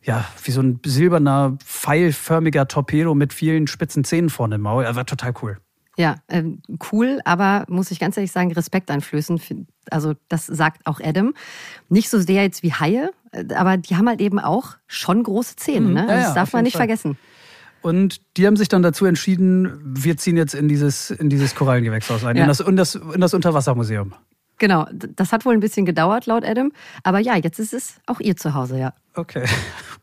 ja, 0.02 0.24
wie 0.44 0.50
so 0.50 0.62
ein 0.62 0.80
silberner, 0.84 1.56
pfeilförmiger 1.64 2.68
Torpedo 2.68 3.14
mit 3.14 3.32
vielen 3.32 3.66
spitzen 3.66 4.04
Zähnen 4.04 4.30
vorne 4.30 4.56
im 4.56 4.62
Maul. 4.62 4.84
Er 4.84 4.96
war 4.96 5.06
total 5.06 5.34
cool. 5.42 5.58
Ja, 5.96 6.16
äh, 6.28 6.44
cool, 6.90 7.20
aber 7.24 7.64
muss 7.68 7.90
ich 7.90 8.00
ganz 8.00 8.16
ehrlich 8.16 8.32
sagen, 8.32 8.52
Respekt 8.52 8.90
einflößen. 8.90 9.66
Also 9.90 10.14
das 10.28 10.46
sagt 10.46 10.86
auch 10.86 11.00
Adam. 11.00 11.34
Nicht 11.88 12.08
so 12.08 12.18
sehr 12.18 12.42
jetzt 12.42 12.62
wie 12.62 12.72
Haie, 12.72 13.10
äh, 13.32 13.52
aber 13.54 13.76
die 13.76 13.96
haben 13.96 14.08
halt 14.08 14.20
eben 14.20 14.38
auch 14.38 14.76
schon 14.86 15.22
große 15.22 15.56
Zähne. 15.56 15.88
Mhm. 15.88 15.94
Ne? 15.94 16.00
Also 16.02 16.12
ja, 16.12 16.22
das 16.22 16.34
darf 16.34 16.52
man 16.52 16.62
nicht 16.62 16.72
Fall. 16.72 16.86
vergessen. 16.86 17.18
Und 17.82 18.20
die 18.36 18.46
haben 18.46 18.56
sich 18.56 18.68
dann 18.68 18.82
dazu 18.82 19.06
entschieden, 19.06 19.78
wir 19.82 20.16
ziehen 20.16 20.36
jetzt 20.36 20.54
in 20.54 20.68
dieses, 20.68 21.10
in 21.10 21.28
dieses 21.28 21.54
Korallengewächshaus 21.54 22.24
ein, 22.24 22.36
ja. 22.36 22.42
in, 22.42 22.48
das, 22.48 22.60
in, 22.60 22.76
das, 22.76 22.94
in 22.94 23.20
das 23.20 23.34
Unterwassermuseum. 23.34 24.14
Genau, 24.60 24.86
das 24.92 25.32
hat 25.32 25.46
wohl 25.46 25.54
ein 25.54 25.60
bisschen 25.60 25.86
gedauert, 25.86 26.26
laut 26.26 26.44
Adam. 26.44 26.70
Aber 27.02 27.18
ja, 27.18 27.34
jetzt 27.34 27.58
ist 27.58 27.72
es 27.72 27.94
auch 28.06 28.20
ihr 28.20 28.36
Zuhause, 28.36 28.78
ja. 28.78 28.92
Okay. 29.14 29.46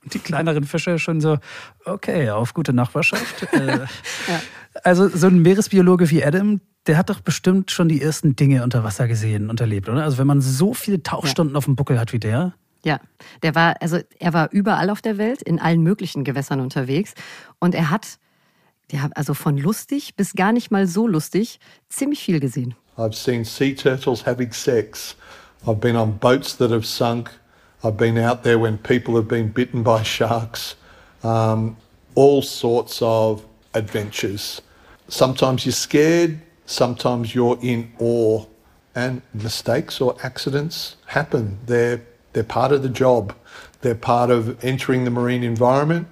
Und 0.03 0.13
die 0.15 0.19
kleineren 0.19 0.63
Fische 0.63 0.97
schon 0.97 1.21
so, 1.21 1.37
okay, 1.85 2.31
auf 2.31 2.55
gute 2.55 2.73
Nachbarschaft. 2.73 3.53
Äh, 3.53 3.77
ja. 4.27 4.41
Also 4.83 5.09
so 5.09 5.27
ein 5.27 5.43
Meeresbiologe 5.43 6.09
wie 6.09 6.25
Adam, 6.25 6.59
der 6.87 6.97
hat 6.97 7.11
doch 7.11 7.21
bestimmt 7.21 7.69
schon 7.69 7.87
die 7.87 8.01
ersten 8.01 8.35
Dinge 8.35 8.63
unter 8.63 8.83
Wasser 8.83 9.07
gesehen 9.07 9.51
und 9.51 9.61
erlebt, 9.61 9.89
oder? 9.89 10.03
Also 10.03 10.17
wenn 10.17 10.27
man 10.27 10.41
so 10.41 10.73
viele 10.73 11.03
Tauchstunden 11.03 11.53
ja. 11.53 11.57
auf 11.59 11.65
dem 11.65 11.75
Buckel 11.75 11.99
hat 11.99 12.11
wie 12.11 12.19
der. 12.19 12.53
Ja, 12.83 12.99
der 13.43 13.53
war, 13.53 13.75
also 13.79 13.99
er 14.17 14.33
war 14.33 14.51
überall 14.51 14.89
auf 14.89 15.03
der 15.03 15.19
Welt, 15.19 15.43
in 15.43 15.59
allen 15.59 15.83
möglichen 15.83 16.23
Gewässern 16.23 16.61
unterwegs. 16.61 17.13
Und 17.59 17.75
er 17.75 17.91
hat, 17.91 18.17
ja, 18.91 19.07
also 19.13 19.35
von 19.35 19.55
lustig 19.55 20.15
bis 20.15 20.33
gar 20.33 20.51
nicht 20.51 20.71
mal 20.71 20.87
so 20.87 21.07
lustig, 21.07 21.59
ziemlich 21.89 22.23
viel 22.23 22.39
gesehen. 22.39 22.73
I've 22.97 23.15
seen 23.15 23.45
sea 23.45 23.75
turtles 23.75 24.23
having 24.23 24.51
sex. 24.51 25.15
I've 25.67 25.79
been 25.79 25.95
on 25.95 26.13
boats 26.13 26.53
that 26.55 26.71
have 26.71 26.85
sunk. 26.85 27.29
I've 27.83 27.97
been 27.97 28.17
out 28.17 28.43
there 28.43 28.57
when 28.57 28.77
people 28.79 29.15
have 29.15 29.27
been 29.27 29.49
bitten 29.49 29.83
by 29.83 30.03
sharks. 30.03 30.75
Um, 31.23 31.77
all 32.15 32.41
sorts 32.41 32.99
of 33.01 33.45
adventures. 33.75 34.61
Sometimes 35.07 35.65
you're 35.65 35.73
scared, 35.73 36.39
sometimes 36.65 37.35
you're 37.35 37.59
in 37.61 37.91
awe, 37.99 38.45
and 38.95 39.21
mistakes 39.33 40.01
or 40.01 40.17
accidents 40.23 40.95
happen. 41.05 41.59
They're, 41.67 42.01
they're 42.33 42.43
part 42.43 42.71
of 42.71 42.81
the 42.81 42.89
job, 42.89 43.35
they're 43.81 43.93
part 43.93 44.31
of 44.31 44.63
entering 44.65 45.03
the 45.03 45.11
marine 45.11 45.43
environment. 45.43 46.07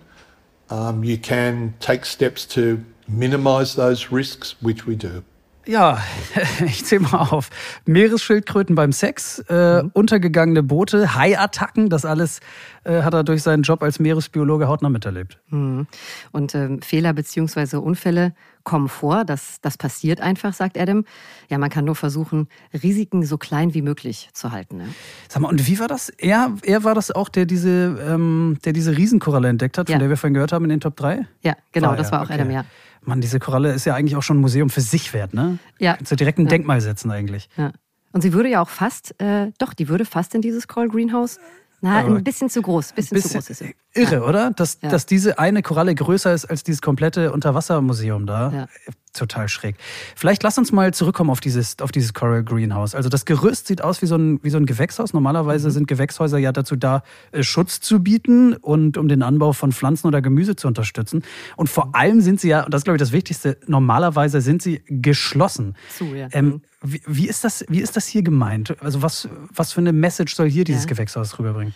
Um, 0.70 1.04
you 1.04 1.18
can 1.18 1.74
take 1.80 2.06
steps 2.06 2.46
to 2.48 2.86
minimize 3.08 3.76
those 3.76 4.12
risks, 4.12 4.56
which 4.62 4.86
we 4.86 4.96
do. 4.96 5.24
Ja, 5.68 6.00
ich 6.66 6.86
zähle 6.86 7.02
mal 7.02 7.30
auf. 7.30 7.50
Meeresschildkröten 7.86 8.76
beim 8.76 8.92
Sex, 8.92 9.40
äh, 9.50 9.84
mhm. 9.84 9.92
untergegangene 9.94 10.64
Boote, 10.64 11.16
Haiattacken, 11.16 11.90
das 11.90 12.06
alles 12.06 12.40
äh, 12.84 13.02
hat 13.02 13.14
er 13.14 13.24
durch 13.24 13.44
seinen 13.44 13.64
Job 13.64 13.82
als 13.82 14.00
Meeresbiologe 14.00 14.68
hautnah 14.68 14.90
miterlebt. 14.90 15.40
Mhm. 15.50 15.88
Und 16.32 16.56
äh, 16.56 16.78
Fehler 16.82 17.14
bzw. 17.14 17.78
Unfälle 17.78 18.34
kommen 18.64 18.90
vor, 18.90 19.26
das, 19.26 19.62
das 19.62 19.78
passiert 19.78 20.22
einfach, 20.22 20.54
sagt 20.54 20.78
Adam. 20.78 21.06
Ja, 21.50 21.58
man 21.58 21.70
kann 21.70 21.86
nur 21.86 21.96
versuchen, 21.96 22.48
Risiken 22.74 23.24
so 23.24 23.38
klein 23.38 23.74
wie 23.74 23.82
möglich 23.82 24.30
zu 24.34 24.52
halten. 24.52 24.78
Ne? 24.78 24.88
Sag 25.30 25.42
mal, 25.42 25.50
und 25.50 25.68
wie 25.68 25.80
war 25.80 25.88
das? 25.88 26.10
Er, 26.10 26.52
er 26.64 26.84
war 26.84 26.96
das 26.96 27.12
auch, 27.12 27.30
der 27.30 27.46
diese, 27.46 27.98
ähm, 28.08 28.58
der 28.66 28.74
diese 28.74 28.98
Riesenkoralle 28.98 29.50
entdeckt 29.50 29.78
hat, 29.78 29.88
von 29.88 29.94
ja. 29.94 30.00
der 30.00 30.10
wir 30.10 30.18
vorhin 30.18 30.34
gehört 30.34 30.52
haben 30.52 30.66
in 30.66 30.70
den 30.70 30.80
Top 30.80 30.96
3? 30.96 31.28
Ja, 31.42 31.56
genau, 31.72 31.90
war 31.90 31.96
das 31.96 32.12
war 32.12 32.22
auch 32.22 32.26
okay. 32.26 32.34
Adam, 32.34 32.52
ja. 32.52 32.66
Mann, 33.08 33.22
diese 33.22 33.40
Koralle 33.40 33.74
ist 33.74 33.86
ja 33.86 33.96
eigentlich 33.96 34.16
auch 34.16 34.24
schon 34.24 34.38
ein 34.38 34.42
Museum 34.42 34.70
für 34.70 34.82
sich 34.82 35.14
wert, 35.14 35.34
ne? 35.34 35.60
Ja. 35.80 35.96
Kannst 35.96 36.12
du 36.12 36.16
direkt 36.16 36.40
ein 36.40 36.46
ja. 36.46 36.50
Denkmal 36.50 36.82
setzen 36.82 37.12
eigentlich. 37.12 37.50
Ja. 37.58 37.72
Und 38.12 38.22
sie 38.22 38.34
würde 38.34 38.50
ja 38.50 38.62
auch 38.62 38.70
fast, 38.70 39.20
äh, 39.22 39.52
doch, 39.58 39.74
die 39.74 39.90
würde 39.90 40.06
fast 40.06 40.36
in 40.36 40.42
dieses 40.42 40.68
Coral 40.68 40.90
Greenhouse 40.90 41.38
na, 41.82 42.00
ein 42.00 42.24
bisschen 42.24 42.50
zu 42.50 42.62
groß. 42.62 42.94
Bisschen, 42.94 43.16
bisschen 43.16 43.30
zu 43.30 43.38
groß 43.38 43.50
ist 43.50 43.60
sie. 43.60 43.76
Irre, 43.94 44.16
ja. 44.16 44.22
oder? 44.22 44.52
Dass, 44.52 44.80
dass 44.80 45.06
diese 45.06 45.38
eine 45.38 45.62
Koralle 45.62 45.94
größer 45.94 46.34
ist 46.34 46.46
als 46.46 46.64
dieses 46.64 46.82
komplette 46.82 47.32
Unterwassermuseum 47.32 48.26
da. 48.26 48.52
Ja. 48.52 48.68
Total 49.16 49.48
schräg. 49.48 49.78
Vielleicht 50.16 50.44
lass 50.44 50.58
uns 50.58 50.72
mal 50.72 50.94
zurückkommen 50.94 51.30
auf 51.30 51.40
dieses, 51.40 51.80
auf 51.80 51.92
dieses 51.92 52.14
Coral 52.14 52.44
Greenhouse. 52.44 52.96
Also 52.96 53.10
das 53.10 53.26
Gerüst 53.26 53.68
sieht 53.68 53.82
aus 53.82 54.02
wie 54.02 54.08
so 54.08 54.16
ein, 54.16 54.40
wie 54.44 54.50
so 54.50 54.58
ein 54.58 54.66
Gewächshaus. 54.66 55.14
Normalerweise 55.14 55.70
mhm. 55.70 55.72
sind 55.72 55.88
Gewächshäuser 55.88 56.38
ja 56.38 56.52
dazu 56.52 56.76
da, 56.76 57.04
äh, 57.32 57.44
Schutz 57.44 57.80
zu 57.80 58.02
bieten 58.02 58.54
und 58.54 58.98
um 58.98 59.08
den 59.08 59.24
Anbau 59.24 59.54
von 59.54 59.72
Pflanzen 59.72 60.08
oder 60.08 60.22
Gemüse 60.22 60.56
zu 60.56 60.68
unterstützen. 60.68 61.24
Und 61.56 61.70
vor 61.70 61.96
allem 61.96 62.22
sind 62.22 62.40
sie 62.40 62.50
ja, 62.50 62.66
und 62.66 62.74
das 62.74 62.82
ist 62.82 62.84
glaube 62.86 62.98
ich 62.98 63.02
das 63.02 63.12
Wichtigste, 63.12 63.58
normalerweise 63.68 64.42
sind 64.42 64.62
sie 64.62 64.82
geschlossen. 64.88 65.76
Zu, 65.98 66.14
ja. 66.14 66.28
Ähm, 66.32 66.46
mhm. 66.46 66.62
Wie, 66.82 67.02
wie, 67.08 67.28
ist 67.28 67.44
das, 67.44 67.66
wie 67.70 67.80
ist 67.80 67.96
das 67.96 68.06
hier 68.06 68.22
gemeint? 68.22 68.76
Also 68.82 69.02
was, 69.02 69.28
was 69.54 69.74
für 69.74 69.82
eine 69.82 69.94
Message 69.94 70.36
soll 70.36 70.50
hier 70.50 70.66
dieses 70.66 70.84
ja. 70.84 70.90
Gewächshaus 70.90 71.40
rüberbringen? 71.40 71.74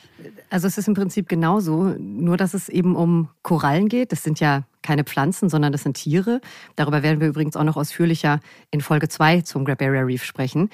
Also 0.50 0.68
es 0.68 0.78
ist 0.78 0.88
im 0.88 0.94
Prinzip 0.94 1.30
genauso, 1.30 1.96
nur 2.00 2.38
dass 2.38 2.54
es 2.54 2.70
eben 2.70 2.96
um 2.96 3.30
Korallen 3.44 3.88
geht. 3.88 4.12
Das 4.12 4.24
sind 4.24 4.40
ja 4.40 4.64
keine 4.82 5.04
Pflanzen, 5.04 5.50
sondern 5.50 5.72
das 5.72 5.84
sind 5.84 5.96
Tiere. 5.96 6.42
Darüber 6.76 7.04
werden 7.04 7.20
wir 7.20 7.28
übrigens 7.28 7.56
auch 7.56 7.64
noch 7.64 7.78
ausführlicher 7.78 8.40
in 8.72 8.82
Folge 8.82 9.10
2 9.10 9.42
zum 9.42 9.66
Great 9.66 9.78
Barrier 9.78 10.08
Reef 10.08 10.24
sprechen. 10.24 10.70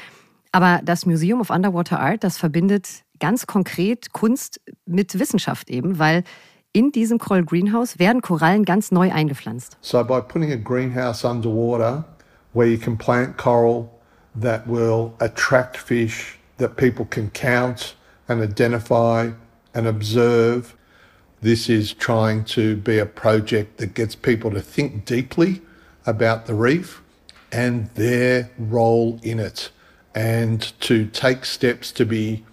Aber 0.51 0.79
das 0.83 1.05
Museum 1.05 1.41
of 1.41 1.49
Underwater 1.49 1.99
Art, 1.99 2.23
das 2.23 2.37
verbindet 2.37 3.03
ganz 3.19 3.47
konkret 3.47 4.13
Kunst 4.13 4.61
mit 4.85 5.19
Wissenschaft 5.19 5.69
eben, 5.69 5.99
weil 5.99 6.23
in 6.71 6.91
diesem 6.91 7.19
Coral 7.19 7.43
Greenhouse 7.43 7.99
werden 7.99 8.21
Korallen 8.21 8.65
ganz 8.65 8.91
neu 8.91 9.11
eingepflanzt. 9.11 9.77
So 9.81 10.03
by 10.03 10.21
putting 10.21 10.51
a 10.51 10.57
greenhouse 10.57 11.25
underwater 11.25 12.05
where 12.53 12.67
you 12.67 12.77
can 12.77 12.97
plant 12.97 13.37
coral 13.37 13.89
that 14.39 14.65
will 14.67 15.13
attract 15.19 15.77
fish 15.77 16.37
that 16.57 16.75
people 16.75 17.05
can 17.05 17.31
count 17.33 17.95
and 18.27 18.41
identify 18.41 19.29
and 19.75 19.85
observe, 19.85 20.75
this 21.41 21.69
is 21.69 21.93
trying 21.93 22.45
to 22.45 22.77
be 22.77 22.97
a 22.97 23.05
project 23.05 23.77
that 23.77 23.93
gets 23.93 24.15
people 24.15 24.49
to 24.51 24.61
think 24.61 25.05
deeply 25.05 25.61
about 26.07 26.47
the 26.47 26.55
reef 26.55 27.03
and 27.51 27.89
their 27.91 28.49
role 28.57 29.19
in 29.21 29.39
it 29.39 29.69
and 30.15 30.73
to 30.79 31.05
take 31.07 31.45
steps 31.45 31.91
to 31.91 32.05
be 32.05 32.43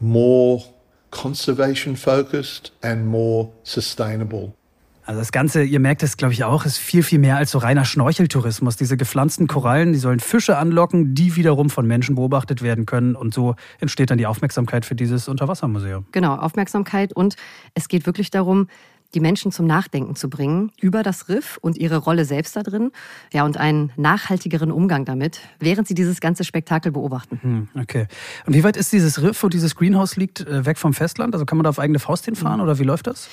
more 0.00 0.64
conservation 1.10 1.96
focused 1.96 2.70
and 2.82 3.06
more 3.06 3.52
sustainable. 3.64 4.56
Also 5.04 5.20
das 5.20 5.32
Ganze, 5.32 5.64
ihr 5.64 5.80
merkt 5.80 6.02
es, 6.02 6.16
glaube 6.16 6.32
ich, 6.32 6.44
auch, 6.44 6.64
ist 6.64 6.78
viel, 6.78 7.02
viel 7.02 7.18
mehr 7.18 7.36
als 7.36 7.50
so 7.50 7.58
reiner 7.58 7.84
Schnorcheltourismus. 7.84 8.76
Diese 8.76 8.96
gepflanzten 8.96 9.48
Korallen, 9.48 9.92
die 9.92 9.98
sollen 9.98 10.20
Fische 10.20 10.56
anlocken, 10.56 11.14
die 11.14 11.34
wiederum 11.34 11.70
von 11.70 11.86
Menschen 11.86 12.14
beobachtet 12.14 12.62
werden 12.62 12.86
können. 12.86 13.16
Und 13.16 13.34
so 13.34 13.56
entsteht 13.80 14.10
dann 14.10 14.18
die 14.18 14.26
Aufmerksamkeit 14.26 14.84
für 14.84 14.94
dieses 14.94 15.26
Unterwassermuseum. 15.26 16.06
Genau, 16.12 16.36
Aufmerksamkeit. 16.36 17.12
Und 17.12 17.34
es 17.74 17.88
geht 17.88 18.06
wirklich 18.06 18.30
darum, 18.30 18.68
die 19.14 19.20
Menschen 19.20 19.52
zum 19.52 19.66
Nachdenken 19.66 20.16
zu 20.16 20.30
bringen 20.30 20.70
über 20.80 21.02
das 21.02 21.28
Riff 21.28 21.58
und 21.60 21.76
ihre 21.76 21.98
Rolle 21.98 22.24
selbst 22.24 22.56
da 22.56 22.62
drin. 22.62 22.92
Ja, 23.32 23.44
und 23.44 23.56
einen 23.56 23.92
nachhaltigeren 23.96 24.70
Umgang 24.70 25.04
damit, 25.04 25.40
während 25.58 25.86
sie 25.86 25.94
dieses 25.94 26.20
ganze 26.20 26.44
Spektakel 26.44 26.92
beobachten. 26.92 27.38
Hm, 27.42 27.68
okay. 27.78 28.06
Und 28.46 28.54
wie 28.54 28.64
weit 28.64 28.76
ist 28.76 28.92
dieses 28.92 29.20
Riff, 29.20 29.42
wo 29.42 29.48
dieses 29.48 29.76
Greenhouse 29.76 30.16
liegt, 30.16 30.40
äh, 30.40 30.64
weg 30.64 30.78
vom 30.78 30.94
Festland? 30.94 31.34
Also 31.34 31.44
kann 31.44 31.58
man 31.58 31.64
da 31.64 31.70
auf 31.70 31.78
eigene 31.78 31.98
Faust 31.98 32.24
hinfahren 32.24 32.60
oder 32.60 32.78
wie 32.78 32.84
läuft 32.84 33.06
das? 33.06 33.28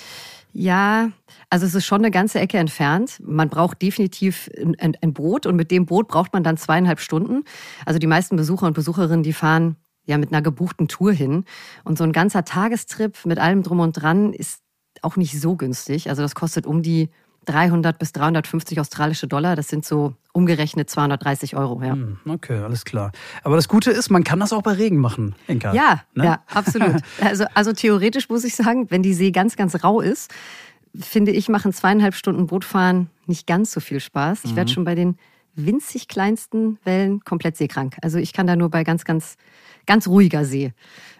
Ja, 0.51 1.11
also 1.49 1.65
es 1.65 1.75
ist 1.75 1.85
schon 1.85 2.01
eine 2.01 2.11
ganze 2.11 2.39
Ecke 2.39 2.57
entfernt. 2.57 3.19
Man 3.23 3.49
braucht 3.49 3.81
definitiv 3.81 4.49
ein, 4.57 4.97
ein, 4.99 5.13
Boot 5.13 5.45
und 5.45 5.55
mit 5.55 5.69
dem 5.69 5.85
Boot 5.85 6.07
braucht 6.07 6.33
man 6.33 6.43
dann 6.43 6.57
zweieinhalb 6.57 6.99
Stunden. 6.99 7.43
Also 7.85 7.99
die 7.99 8.07
meisten 8.07 8.35
Besucher 8.35 8.65
und 8.65 8.73
Besucherinnen, 8.73 9.23
die 9.23 9.33
fahren 9.33 9.75
ja 10.05 10.17
mit 10.17 10.31
einer 10.31 10.41
gebuchten 10.41 10.87
Tour 10.87 11.13
hin. 11.13 11.45
Und 11.83 11.97
so 11.97 12.03
ein 12.03 12.13
ganzer 12.13 12.45
Tagestrip 12.45 13.25
mit 13.25 13.37
allem 13.37 13.61
drum 13.61 13.79
und 13.79 13.93
dran 13.93 14.33
ist 14.33 14.61
auch 15.03 15.17
nicht 15.17 15.39
so 15.39 15.55
günstig. 15.55 16.09
Also 16.09 16.23
das 16.23 16.33
kostet 16.33 16.65
um 16.65 16.81
die 16.81 17.09
300 17.45 17.97
bis 17.99 18.11
350 18.11 18.79
australische 18.79 19.27
Dollar. 19.27 19.55
Das 19.55 19.67
sind 19.67 19.85
so 19.85 20.15
umgerechnet 20.39 20.89
230 20.89 21.55
Euro. 21.57 21.81
Ja. 21.83 21.91
Hm, 21.91 22.17
okay, 22.27 22.59
alles 22.59 22.85
klar. 22.85 23.11
Aber 23.43 23.57
das 23.57 23.67
Gute 23.67 23.91
ist, 23.91 24.09
man 24.09 24.23
kann 24.23 24.39
das 24.39 24.53
auch 24.53 24.61
bei 24.61 24.71
Regen 24.71 24.97
machen, 24.97 25.35
Inka. 25.47 25.73
Ja, 25.73 26.01
ne? 26.15 26.23
ja, 26.25 26.43
absolut. 26.53 26.95
Also, 27.21 27.45
also 27.53 27.73
theoretisch 27.73 28.29
muss 28.29 28.43
ich 28.43 28.55
sagen, 28.55 28.89
wenn 28.89 29.03
die 29.03 29.13
See 29.13 29.31
ganz, 29.31 29.55
ganz 29.55 29.83
rau 29.83 29.99
ist, 29.99 30.31
finde 30.97 31.31
ich, 31.31 31.49
machen 31.49 31.73
zweieinhalb 31.73 32.15
Stunden 32.15 32.47
Bootfahren 32.47 33.09
nicht 33.25 33.45
ganz 33.45 33.71
so 33.71 33.79
viel 33.79 33.99
Spaß. 33.99 34.45
Ich 34.45 34.51
mhm. 34.51 34.55
werde 34.55 34.71
schon 34.71 34.83
bei 34.85 34.95
den 34.95 35.17
winzig 35.55 36.07
kleinsten 36.07 36.79
Wellen 36.85 37.19
komplett 37.23 37.57
seekrank. 37.57 37.97
Also 38.01 38.17
ich 38.17 38.31
kann 38.33 38.47
da 38.47 38.55
nur 38.55 38.69
bei 38.69 38.83
ganz, 38.83 39.03
ganz, 39.03 39.35
ganz 39.85 40.07
ruhiger 40.07 40.45
See 40.45 40.71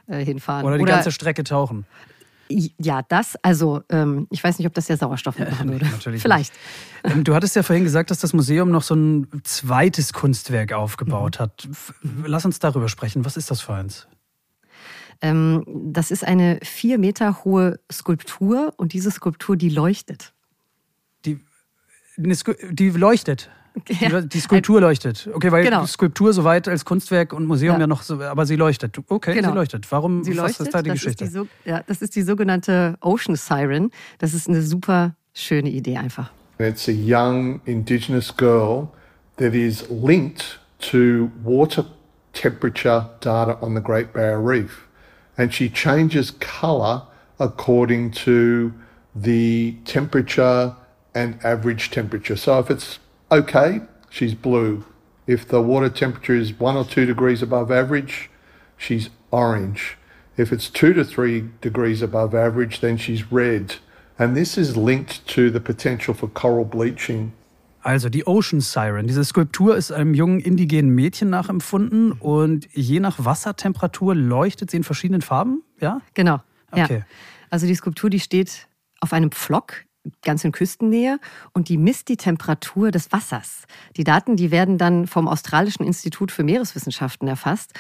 äh, 0.08 0.24
hinfahren. 0.24 0.66
Oder 0.66 0.78
die 0.78 0.84
Oder, 0.84 0.94
ganze 0.94 1.12
Strecke 1.12 1.44
tauchen. 1.44 1.86
Ja, 2.52 3.04
das, 3.08 3.36
also 3.44 3.82
ähm, 3.90 4.28
ich 4.32 4.44
weiß 4.44 4.58
nicht, 4.58 4.68
ob 4.68 4.74
das 4.74 4.88
der 4.88 4.98
Sauerstoff 4.98 5.38
machen 5.38 5.72
würde. 5.72 5.86
Natürlich 5.86 6.22
Vielleicht. 6.22 6.52
Ähm, 7.04 7.24
du 7.24 7.36
hattest 7.36 7.56
ja 7.56 7.62
vorhin 7.62 7.84
gesagt, 7.84 8.10
dass 8.10 8.20
das 8.20 8.34
Museum 8.34 8.72
noch 8.72 8.82
so 8.82 8.96
ein 8.96 9.28
zweites 9.44 10.14
Kunstwerk 10.14 10.74
aufgebaut 10.74 11.38
mhm. 11.38 11.44
hat. 11.44 11.70
Lass 12.26 12.46
uns 12.46 12.58
darüber 12.60 12.90
sprechen. 12.90 13.24
Was 13.24 13.38
ist 13.38 13.52
das 13.52 13.62
für 13.62 13.74
eins? 13.74 14.08
Ähm, 15.22 15.64
das 15.68 16.12
ist 16.12 16.26
eine 16.26 16.60
vier 16.64 16.98
Meter 16.98 17.44
hohe 17.44 17.80
Skulptur 17.92 18.74
und 18.78 18.94
diese 18.94 19.12
Skulptur, 19.12 19.56
die 19.56 19.70
leuchtet. 19.70 20.34
Die, 21.26 21.40
die 22.18 22.90
leuchtet? 22.90 23.52
Ja. 24.00 24.22
Die 24.22 24.40
Skulptur 24.40 24.82
leuchtet. 24.82 25.30
Okay, 25.34 25.52
weil 25.52 25.64
genau. 25.64 25.86
Skulptur 25.86 26.34
soweit 26.34 26.68
als 26.68 26.86
Kunstwerk 26.86 27.34
und 27.34 27.46
Museum 27.46 27.76
ja, 27.76 27.82
ja 27.82 27.88
noch 27.88 28.02
so, 28.02 28.22
aber 28.22 28.46
sie 28.46 28.56
leuchtet. 28.56 29.00
Okay, 29.08 29.34
genau. 29.34 29.50
sie 29.50 29.56
leuchtet. 29.56 29.92
Warum 29.92 30.24
sie 30.24 30.34
leuchtet, 30.34 30.68
ist 30.68 30.74
da 30.74 30.82
die 30.82 30.90
das 30.90 31.00
Geschichte? 31.00 31.26
Ist 31.26 31.36
die, 31.36 31.70
ja, 31.70 31.82
das 31.86 32.02
ist 32.02 32.16
die 32.16 32.22
sogenannte 32.22 32.98
Ocean 33.02 33.36
Siren. 33.36 33.92
Das 34.18 34.34
ist 34.34 34.48
eine 34.48 34.62
super 34.62 35.16
schöne 35.34 35.70
Idee 35.70 35.98
einfach. 35.98 36.32
It's 36.60 36.88
a 36.90 36.92
young 36.92 37.62
indigenous 37.66 38.36
girl 38.36 38.90
that 39.38 39.54
is 39.54 39.86
linked 39.90 40.60
to 40.80 41.32
water 41.44 41.86
temperature 42.34 43.10
data 43.22 43.58
on 43.62 43.76
the 43.76 43.82
Great 43.82 44.14
Barrier 44.14 44.40
Reef. 44.40 44.88
And 45.38 45.54
she 45.54 45.70
changes 45.70 46.32
color 46.32 47.04
according 47.40 48.12
to 48.12 48.74
the 49.16 49.78
temperature 49.86 50.76
and 51.16 51.44
average 51.44 51.92
temperature. 51.92 52.36
So 52.36 52.60
if 52.60 52.70
it's 52.70 53.00
okay, 53.32 53.82
she's 54.10 54.34
blue. 54.34 54.84
If 55.28 55.48
the 55.48 55.62
water 55.62 55.90
temperature 55.90 56.36
is 56.36 56.60
one 56.60 56.76
or 56.76 56.84
two 56.84 57.06
degrees 57.06 57.42
above 57.42 57.72
average, 57.72 58.30
she's 58.78 59.10
orange. 59.32 59.98
If 60.38 60.52
it's 60.52 60.70
two 60.70 60.94
to 60.94 61.04
three 61.04 61.50
degrees 61.62 62.02
above 62.02 62.34
average, 62.34 62.80
then 62.80 62.98
she's 62.98 63.32
red. 63.32 63.76
And 64.18 64.36
this 64.36 64.58
is 64.58 64.76
linked 64.76 65.26
to 65.28 65.52
the 65.52 65.60
potential 65.60 66.14
for 66.14 66.28
coral 66.28 66.66
bleaching. 66.66 67.34
Also 67.82 68.10
die 68.10 68.26
Ocean 68.26 68.60
Siren. 68.60 69.08
Diese 69.08 69.24
Skulptur 69.24 69.78
ist 69.78 69.92
einem 69.92 70.14
jungen 70.14 70.40
indigenen 70.40 70.94
Mädchen 70.94 71.30
nachempfunden 71.30 72.12
und 72.12 72.68
je 72.74 73.00
nach 73.00 73.24
Wassertemperatur 73.24 74.16
leuchtet 74.16 74.72
sie 74.72 74.78
in 74.78 74.84
verschiedenen 74.84 75.22
Farben, 75.22 75.64
ja? 75.80 76.02
Genau. 76.14 76.42
Okay. 76.72 77.00
Ja. 77.00 77.06
Also 77.50 77.68
die 77.68 77.76
Skulptur, 77.76 78.10
die 78.10 78.20
steht 78.20 78.68
auf 79.00 79.14
einem 79.14 79.32
Pflock 79.32 79.86
ganz 80.24 80.44
in 80.44 80.52
Küstennähe 80.52 81.20
und 81.54 81.70
die 81.70 81.78
misst 81.78 82.10
die 82.10 82.18
Temperatur 82.18 82.92
des 82.92 83.12
Wassers. 83.12 83.64
Die 83.98 84.04
Daten, 84.04 84.36
die 84.36 84.52
werden 84.52 84.78
dann 84.78 85.08
vom 85.08 85.28
Australischen 85.28 85.86
Institut 85.86 86.32
für 86.32 86.44
Meereswissenschaften 86.44 87.28
erfasst 87.28 87.74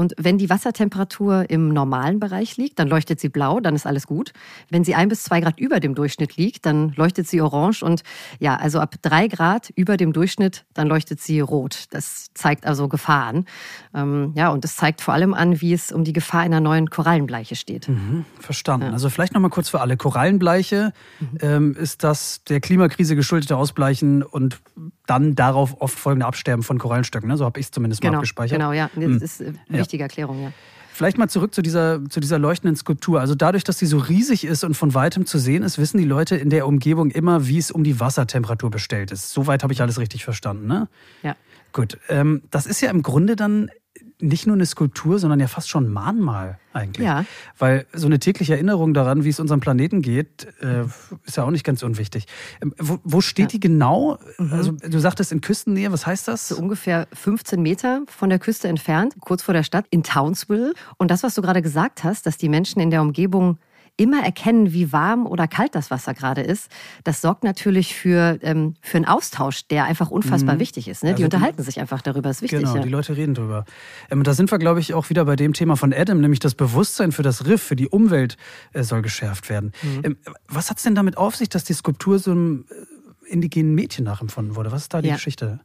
und 0.00 0.14
wenn 0.16 0.38
die 0.38 0.48
Wassertemperatur 0.48 1.50
im 1.50 1.70
normalen 1.70 2.20
Bereich 2.20 2.56
liegt, 2.56 2.78
dann 2.78 2.86
leuchtet 2.86 3.18
sie 3.18 3.28
blau, 3.28 3.58
dann 3.58 3.74
ist 3.74 3.84
alles 3.84 4.06
gut. 4.06 4.32
Wenn 4.70 4.84
sie 4.84 4.94
ein 4.94 5.08
bis 5.08 5.24
zwei 5.24 5.40
Grad 5.40 5.58
über 5.58 5.80
dem 5.80 5.96
Durchschnitt 5.96 6.36
liegt, 6.36 6.66
dann 6.66 6.92
leuchtet 6.94 7.26
sie 7.26 7.40
orange 7.40 7.82
und 7.82 8.04
ja, 8.38 8.54
also 8.54 8.78
ab 8.78 8.94
drei 9.02 9.26
Grad 9.26 9.70
über 9.74 9.96
dem 9.96 10.12
Durchschnitt, 10.12 10.64
dann 10.72 10.86
leuchtet 10.86 11.20
sie 11.20 11.40
rot. 11.40 11.86
Das 11.90 12.28
zeigt 12.32 12.64
also 12.64 12.86
Gefahr 12.86 13.26
an. 13.26 13.44
Ähm, 13.92 14.32
ja, 14.36 14.50
und 14.50 14.64
es 14.64 14.76
zeigt 14.76 15.00
vor 15.00 15.14
allem 15.14 15.34
an, 15.34 15.60
wie 15.60 15.72
es 15.72 15.90
um 15.90 16.04
die 16.04 16.12
Gefahr 16.12 16.42
einer 16.42 16.60
neuen 16.60 16.90
Korallenbleiche 16.90 17.56
steht. 17.56 17.88
Mhm, 17.88 18.24
verstanden. 18.38 18.86
Ja. 18.86 18.92
Also 18.92 19.10
vielleicht 19.10 19.34
nochmal 19.34 19.50
kurz 19.50 19.68
für 19.68 19.80
alle. 19.80 19.96
Korallenbleiche 19.96 20.92
mhm. 21.18 21.38
ähm, 21.40 21.76
ist 21.76 22.04
das 22.04 22.44
der 22.44 22.60
Klimakrise 22.60 23.16
geschuldete 23.16 23.56
Ausbleichen 23.56 24.22
und 24.22 24.60
dann 25.08 25.34
darauf 25.34 25.80
oft 25.80 25.98
folgende 25.98 26.26
Absterben 26.26 26.62
von 26.62 26.78
Korallenstöcken. 26.78 27.28
Ne? 27.28 27.36
So 27.36 27.44
habe 27.44 27.58
ich 27.58 27.66
es 27.66 27.72
zumindest 27.72 28.00
genau, 28.00 28.12
mal 28.12 28.18
abgespeichert. 28.18 28.58
Genau, 28.58 28.72
ja. 28.72 28.90
Das 28.94 29.04
hm. 29.04 29.16
ist 29.22 29.40
eine 29.40 29.50
äh, 29.70 29.78
wichtige 29.80 30.02
ja. 30.02 30.06
Erklärung, 30.06 30.42
ja. 30.42 30.52
Vielleicht 30.92 31.16
mal 31.16 31.28
zurück 31.28 31.54
zu 31.54 31.62
dieser, 31.62 32.04
zu 32.10 32.18
dieser 32.18 32.38
leuchtenden 32.38 32.74
Skulptur. 32.74 33.20
Also 33.20 33.36
dadurch, 33.36 33.62
dass 33.62 33.78
sie 33.78 33.86
so 33.86 33.98
riesig 33.98 34.44
ist 34.44 34.64
und 34.64 34.74
von 34.74 34.94
weitem 34.94 35.26
zu 35.26 35.38
sehen 35.38 35.62
ist, 35.62 35.78
wissen 35.78 35.98
die 35.98 36.04
Leute 36.04 36.36
in 36.36 36.50
der 36.50 36.66
Umgebung 36.66 37.10
immer, 37.10 37.46
wie 37.46 37.58
es 37.58 37.70
um 37.70 37.84
die 37.84 38.00
Wassertemperatur 38.00 38.70
bestellt 38.70 39.12
ist. 39.12 39.30
Soweit 39.30 39.62
habe 39.62 39.72
ich 39.72 39.80
alles 39.80 40.00
richtig 40.00 40.24
verstanden, 40.24 40.66
ne? 40.66 40.88
Ja. 41.22 41.36
Gut. 41.72 41.98
Ähm, 42.08 42.42
das 42.50 42.66
ist 42.66 42.80
ja 42.80 42.90
im 42.90 43.02
Grunde 43.02 43.36
dann 43.36 43.70
nicht 44.20 44.46
nur 44.46 44.56
eine 44.56 44.66
Skulptur, 44.66 45.18
sondern 45.18 45.40
ja 45.40 45.46
fast 45.46 45.68
schon 45.68 45.86
ein 45.86 45.92
Mahnmal 45.92 46.58
eigentlich. 46.72 47.06
Ja. 47.06 47.24
Weil 47.56 47.86
so 47.92 48.06
eine 48.06 48.18
tägliche 48.18 48.54
Erinnerung 48.54 48.94
daran, 48.94 49.24
wie 49.24 49.28
es 49.28 49.40
unserem 49.40 49.60
Planeten 49.60 50.02
geht, 50.02 50.46
äh, 50.60 50.84
ist 51.24 51.36
ja 51.36 51.44
auch 51.44 51.50
nicht 51.50 51.64
ganz 51.64 51.82
unwichtig. 51.82 52.26
Ähm, 52.60 52.74
wo, 52.78 52.98
wo, 53.04 53.20
steht 53.20 53.46
ja. 53.46 53.58
die 53.58 53.60
genau? 53.60 54.18
Mhm. 54.38 54.52
Also 54.52 54.72
du 54.72 54.98
sagtest 54.98 55.32
in 55.32 55.40
Küstennähe, 55.40 55.92
was 55.92 56.06
heißt 56.06 56.28
das? 56.28 56.48
So 56.48 56.56
ungefähr 56.56 57.06
15 57.12 57.60
Meter 57.62 58.02
von 58.08 58.28
der 58.28 58.38
Küste 58.38 58.68
entfernt, 58.68 59.14
kurz 59.20 59.42
vor 59.42 59.54
der 59.54 59.62
Stadt 59.62 59.86
in 59.90 60.02
Townsville. 60.02 60.74
Und 60.96 61.10
das, 61.10 61.22
was 61.22 61.34
du 61.34 61.42
gerade 61.42 61.62
gesagt 61.62 62.04
hast, 62.04 62.26
dass 62.26 62.36
die 62.36 62.48
Menschen 62.48 62.80
in 62.80 62.90
der 62.90 63.02
Umgebung 63.02 63.58
immer 63.98 64.24
erkennen, 64.24 64.72
wie 64.72 64.92
warm 64.92 65.26
oder 65.26 65.46
kalt 65.48 65.74
das 65.74 65.90
Wasser 65.90 66.14
gerade 66.14 66.40
ist, 66.40 66.70
das 67.04 67.20
sorgt 67.20 67.44
natürlich 67.44 67.94
für, 67.94 68.38
ähm, 68.42 68.74
für 68.80 68.96
einen 68.96 69.06
Austausch, 69.06 69.66
der 69.66 69.84
einfach 69.84 70.10
unfassbar 70.10 70.54
mhm. 70.54 70.60
wichtig 70.60 70.88
ist. 70.88 71.02
Ne? 71.02 71.10
Die 71.10 71.24
also 71.24 71.36
unterhalten 71.36 71.62
sich 71.62 71.80
einfach 71.80 72.00
darüber, 72.00 72.30
ist 72.30 72.40
wichtig. 72.40 72.60
Genau, 72.60 72.76
ja. 72.76 72.82
die 72.82 72.88
Leute 72.88 73.16
reden 73.16 73.34
darüber. 73.34 73.64
Ähm, 74.10 74.22
da 74.22 74.32
sind 74.34 74.50
wir, 74.50 74.58
glaube 74.58 74.80
ich, 74.80 74.94
auch 74.94 75.10
wieder 75.10 75.24
bei 75.24 75.36
dem 75.36 75.52
Thema 75.52 75.76
von 75.76 75.92
Adam, 75.92 76.20
nämlich 76.20 76.38
das 76.38 76.54
Bewusstsein 76.54 77.12
für 77.12 77.22
das 77.22 77.46
Riff, 77.46 77.62
für 77.62 77.76
die 77.76 77.88
Umwelt 77.88 78.36
äh, 78.72 78.84
soll 78.84 79.02
geschärft 79.02 79.50
werden. 79.50 79.72
Mhm. 79.82 80.00
Ähm, 80.04 80.16
was 80.46 80.70
hat 80.70 80.78
es 80.78 80.84
denn 80.84 80.94
damit 80.94 81.16
auf 81.18 81.34
sich, 81.34 81.48
dass 81.48 81.64
die 81.64 81.74
Skulptur 81.74 82.20
so 82.20 82.30
einem 82.30 82.66
äh, 82.70 83.32
indigenen 83.32 83.74
Mädchen 83.74 84.04
nachempfunden 84.04 84.54
wurde? 84.54 84.70
Was 84.70 84.82
ist 84.82 84.94
da 84.94 85.02
die 85.02 85.08
ja. 85.08 85.14
Geschichte? 85.14 85.60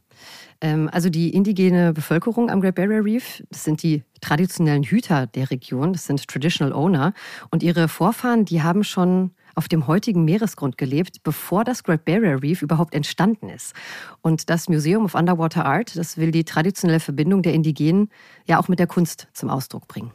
Ähm, 0.60 0.88
also 0.92 1.10
die 1.10 1.30
indigene 1.30 1.92
Bevölkerung 1.92 2.50
am 2.50 2.60
Great 2.60 2.74
Barrier 2.74 3.04
Reef, 3.04 3.42
das 3.50 3.64
sind 3.64 3.82
die 3.82 4.02
traditionellen 4.20 4.82
Hüter 4.82 5.26
der 5.26 5.50
Region, 5.50 5.92
das 5.92 6.06
sind 6.06 6.26
Traditional 6.26 6.72
Owner. 6.72 7.12
Und 7.50 7.62
ihre 7.62 7.88
Vorfahren, 7.88 8.44
die 8.44 8.62
haben 8.62 8.84
schon 8.84 9.32
auf 9.54 9.68
dem 9.68 9.86
heutigen 9.86 10.24
Meeresgrund 10.24 10.78
gelebt, 10.78 11.22
bevor 11.22 11.64
das 11.64 11.84
Great 11.84 12.04
Barrier 12.04 12.42
Reef 12.42 12.62
überhaupt 12.62 12.94
entstanden 12.94 13.48
ist. 13.48 13.74
Und 14.20 14.50
das 14.50 14.68
Museum 14.68 15.04
of 15.04 15.14
Underwater 15.14 15.64
Art, 15.64 15.96
das 15.96 16.16
will 16.16 16.30
die 16.30 16.44
traditionelle 16.44 17.00
Verbindung 17.00 17.42
der 17.42 17.54
Indigenen 17.54 18.08
ja 18.46 18.58
auch 18.58 18.68
mit 18.68 18.78
der 18.78 18.86
Kunst 18.86 19.28
zum 19.32 19.50
Ausdruck 19.50 19.86
bringen. 19.88 20.10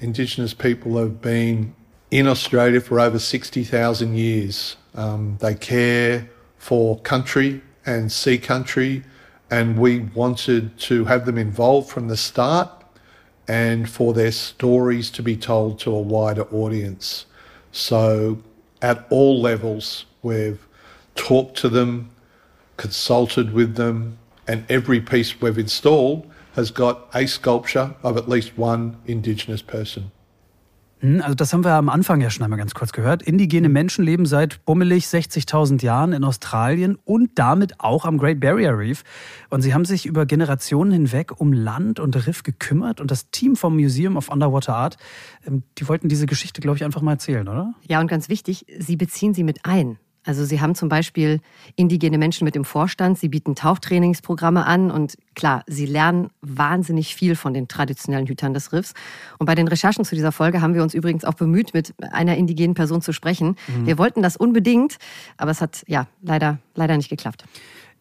Indigenous 0.00 0.54
people 0.54 0.98
have 0.98 1.10
been 1.20 1.72
in 2.10 2.26
Australia 2.26 2.80
for 2.80 2.98
over 2.98 3.18
60,000 3.18 4.14
years. 4.14 4.76
Um, 4.94 5.36
they 5.40 5.54
care 5.54 6.26
for 6.58 7.00
country 7.02 7.60
and 7.84 8.10
sea 8.10 8.38
country, 8.38 9.02
and 9.50 9.78
we 9.78 10.00
wanted 10.00 10.78
to 10.78 11.04
have 11.06 11.26
them 11.26 11.36
involved 11.36 11.90
from 11.90 12.08
the 12.08 12.16
start 12.16 12.70
and 13.48 13.90
for 13.90 14.14
their 14.14 14.30
stories 14.30 15.10
to 15.10 15.22
be 15.22 15.36
told 15.36 15.80
to 15.80 15.92
a 15.92 16.00
wider 16.00 16.42
audience. 16.52 17.26
So, 17.72 18.38
at 18.80 19.06
all 19.10 19.40
levels, 19.40 20.06
we've 20.22 20.66
talked 21.16 21.56
to 21.58 21.68
them, 21.68 22.10
consulted 22.76 23.52
with 23.52 23.74
them, 23.74 24.18
and 24.46 24.64
every 24.70 25.00
piece 25.00 25.40
we've 25.40 25.58
installed 25.58 26.30
has 26.54 26.70
got 26.70 27.08
a 27.14 27.26
sculpture 27.26 27.94
of 28.02 28.16
at 28.16 28.28
least 28.28 28.56
one 28.56 28.96
Indigenous 29.06 29.62
person. 29.62 30.12
Hm, 31.00 31.22
also 31.22 31.34
das 31.34 31.52
haben 31.52 31.64
wir 31.64 31.72
am 31.72 31.88
Anfang 31.88 32.20
ja 32.20 32.30
schon 32.30 32.44
einmal 32.44 32.58
ganz 32.58 32.74
kurz 32.74 32.92
gehört. 32.92 33.22
Indigene 33.22 33.68
Menschen 33.68 34.04
leben 34.04 34.26
seit 34.26 34.64
bummelig 34.64 35.06
60.000 35.06 35.82
Jahren 35.82 36.12
in 36.12 36.24
Australien 36.24 36.98
und 37.04 37.38
damit 37.38 37.80
auch 37.80 38.04
am 38.04 38.18
Great 38.18 38.40
Barrier 38.40 38.76
Reef. 38.76 39.02
Und 39.48 39.62
sie 39.62 39.74
haben 39.74 39.84
sich 39.84 40.06
über 40.06 40.26
Generationen 40.26 40.92
hinweg 40.92 41.40
um 41.40 41.52
Land 41.52 42.00
und 42.00 42.26
Riff 42.26 42.42
gekümmert. 42.42 43.00
Und 43.00 43.10
das 43.10 43.30
Team 43.30 43.56
vom 43.56 43.76
Museum 43.76 44.16
of 44.16 44.28
Underwater 44.28 44.76
Art, 44.76 44.96
ähm, 45.46 45.62
die 45.78 45.88
wollten 45.88 46.08
diese 46.08 46.26
Geschichte, 46.26 46.60
glaube 46.60 46.76
ich, 46.76 46.84
einfach 46.84 47.02
mal 47.02 47.12
erzählen, 47.12 47.48
oder? 47.48 47.74
Ja, 47.88 48.00
und 48.00 48.06
ganz 48.06 48.28
wichtig, 48.28 48.66
sie 48.78 48.96
beziehen 48.96 49.34
sie 49.34 49.44
mit 49.44 49.64
ein. 49.64 49.98
Also 50.30 50.44
Sie 50.44 50.60
haben 50.60 50.76
zum 50.76 50.88
Beispiel 50.88 51.40
indigene 51.74 52.16
Menschen 52.16 52.44
mit 52.44 52.54
im 52.54 52.64
Vorstand, 52.64 53.18
Sie 53.18 53.28
bieten 53.28 53.56
Tauchtrainingsprogramme 53.56 54.64
an 54.64 54.92
und 54.92 55.18
klar, 55.34 55.64
Sie 55.66 55.86
lernen 55.86 56.30
wahnsinnig 56.40 57.16
viel 57.16 57.34
von 57.34 57.52
den 57.52 57.66
traditionellen 57.66 58.28
Hütern 58.28 58.54
des 58.54 58.72
Riffs. 58.72 58.94
Und 59.38 59.46
bei 59.46 59.56
den 59.56 59.66
Recherchen 59.66 60.04
zu 60.04 60.14
dieser 60.14 60.30
Folge 60.30 60.62
haben 60.62 60.74
wir 60.74 60.84
uns 60.84 60.94
übrigens 60.94 61.24
auch 61.24 61.34
bemüht, 61.34 61.74
mit 61.74 61.94
einer 62.12 62.36
indigenen 62.36 62.74
Person 62.74 63.02
zu 63.02 63.12
sprechen. 63.12 63.56
Mhm. 63.66 63.86
Wir 63.86 63.98
wollten 63.98 64.22
das 64.22 64.36
unbedingt, 64.36 64.98
aber 65.36 65.50
es 65.50 65.60
hat 65.60 65.82
ja 65.88 66.06
leider, 66.22 66.58
leider 66.76 66.96
nicht 66.96 67.10
geklappt. 67.10 67.44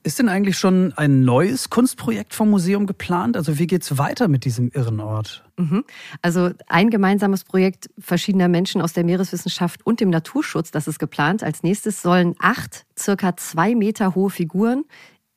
Ist 0.01 0.17
denn 0.17 0.29
eigentlich 0.29 0.57
schon 0.57 0.93
ein 0.95 1.25
neues 1.25 1.69
Kunstprojekt 1.69 2.33
vom 2.33 2.49
Museum 2.49 2.87
geplant? 2.87 3.35
Also 3.35 3.59
wie 3.59 3.67
geht 3.67 3.81
es 3.81 3.97
weiter 3.97 4.29
mit 4.29 4.45
diesem 4.45 4.71
irren 4.73 5.01
Ort? 5.01 5.43
Mhm. 5.57 5.83
Also 6.21 6.51
ein 6.67 6.89
gemeinsames 6.89 7.43
Projekt 7.43 7.89
verschiedener 7.99 8.47
Menschen 8.47 8.81
aus 8.81 8.93
der 8.93 9.03
Meereswissenschaft 9.03 9.85
und 9.85 9.99
dem 9.99 10.09
Naturschutz, 10.09 10.71
das 10.71 10.87
ist 10.87 10.99
geplant. 10.99 11.43
Als 11.43 11.63
nächstes 11.63 12.01
sollen 12.01 12.35
acht 12.39 12.85
circa 12.97 13.35
zwei 13.35 13.75
Meter 13.75 14.15
hohe 14.15 14.29
Figuren 14.29 14.85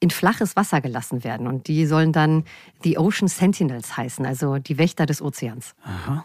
in 0.03 0.11
flaches 0.11 0.57
Wasser 0.57 0.81
gelassen 0.81 1.23
werden. 1.23 1.47
Und 1.47 1.69
die 1.69 1.87
sollen 1.87 2.13
dann 2.13 2.45
The 2.83 2.99
Ocean 2.99 3.29
Sentinels 3.29 3.97
heißen, 3.97 4.27
also 4.27 4.59
die 4.59 4.77
Wächter 4.77 5.07
des 5.07 5.23
Ozeans. 5.23 5.77
Aha. 5.85 6.25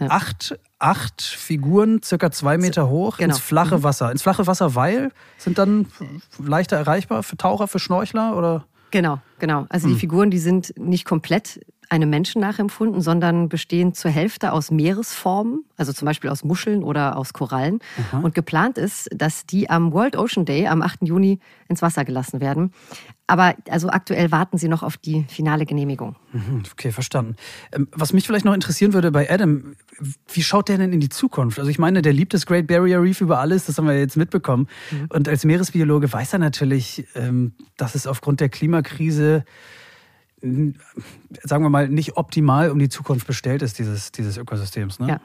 Acht, 0.00 0.58
acht 0.78 1.22
Figuren, 1.22 2.02
circa 2.02 2.30
zwei 2.30 2.58
Meter 2.58 2.90
hoch, 2.90 3.16
genau. 3.16 3.34
ins 3.34 3.42
flache 3.42 3.78
mhm. 3.78 3.82
Wasser. 3.84 4.12
Ins 4.12 4.20
flache 4.20 4.46
Wasser, 4.46 4.74
weil 4.74 5.12
sind 5.38 5.56
dann 5.56 5.86
leichter 6.38 6.76
erreichbar 6.76 7.22
für 7.22 7.38
Taucher, 7.38 7.68
für 7.68 7.78
Schnorchler 7.78 8.36
oder? 8.36 8.66
Genau, 8.90 9.18
genau. 9.38 9.64
Also 9.70 9.88
die 9.88 9.94
hm. 9.94 10.00
Figuren, 10.00 10.30
die 10.30 10.38
sind 10.38 10.74
nicht 10.78 11.06
komplett 11.06 11.60
einem 11.88 12.10
Menschen 12.10 12.40
nachempfunden, 12.40 13.00
sondern 13.00 13.48
bestehen 13.48 13.94
zur 13.94 14.10
Hälfte 14.10 14.52
aus 14.52 14.70
Meeresformen, 14.70 15.64
also 15.76 15.92
zum 15.92 16.06
Beispiel 16.06 16.30
aus 16.30 16.44
Muscheln 16.44 16.82
oder 16.82 17.16
aus 17.16 17.32
Korallen. 17.32 17.80
Aha. 17.98 18.20
Und 18.20 18.34
geplant 18.34 18.78
ist, 18.78 19.08
dass 19.14 19.46
die 19.46 19.70
am 19.70 19.92
World 19.92 20.16
Ocean 20.16 20.44
Day 20.44 20.66
am 20.66 20.82
8. 20.82 21.02
Juni 21.02 21.38
ins 21.68 21.82
Wasser 21.82 22.04
gelassen 22.04 22.40
werden. 22.40 22.72
Aber 23.28 23.56
also 23.68 23.88
aktuell 23.88 24.30
warten 24.30 24.56
sie 24.56 24.68
noch 24.68 24.82
auf 24.82 24.96
die 24.96 25.24
finale 25.28 25.66
Genehmigung. 25.66 26.14
Mhm, 26.32 26.62
okay, 26.70 26.92
verstanden. 26.92 27.34
Ähm, 27.72 27.88
was 27.90 28.12
mich 28.12 28.26
vielleicht 28.26 28.44
noch 28.44 28.54
interessieren 28.54 28.92
würde 28.92 29.10
bei 29.10 29.28
Adam, 29.28 29.74
wie 30.32 30.42
schaut 30.42 30.68
der 30.68 30.78
denn 30.78 30.92
in 30.92 31.00
die 31.00 31.08
Zukunft? 31.08 31.58
Also 31.58 31.70
ich 31.70 31.78
meine, 31.78 32.02
der 32.02 32.12
liebt 32.12 32.34
das 32.34 32.46
Great 32.46 32.68
Barrier 32.68 33.02
Reef 33.02 33.20
über 33.20 33.40
alles, 33.40 33.66
das 33.66 33.78
haben 33.78 33.88
wir 33.88 33.98
jetzt 33.98 34.16
mitbekommen. 34.16 34.68
Mhm. 34.92 35.06
Und 35.08 35.28
als 35.28 35.44
Meeresbiologe 35.44 36.12
weiß 36.12 36.34
er 36.34 36.38
natürlich, 36.38 37.06
ähm, 37.14 37.52
dass 37.76 37.96
es 37.96 38.06
aufgrund 38.06 38.40
der 38.40 38.48
Klimakrise 38.48 39.44
sagen 41.42 41.64
wir 41.64 41.70
mal, 41.70 41.88
nicht 41.88 42.16
optimal 42.16 42.70
um 42.70 42.78
die 42.78 42.88
Zukunft 42.88 43.26
bestellt 43.26 43.62
ist, 43.62 43.78
dieses, 43.78 44.12
dieses 44.12 44.36
Ökosystems. 44.36 44.98
Ne? 44.98 45.08
Ja, 45.08 45.20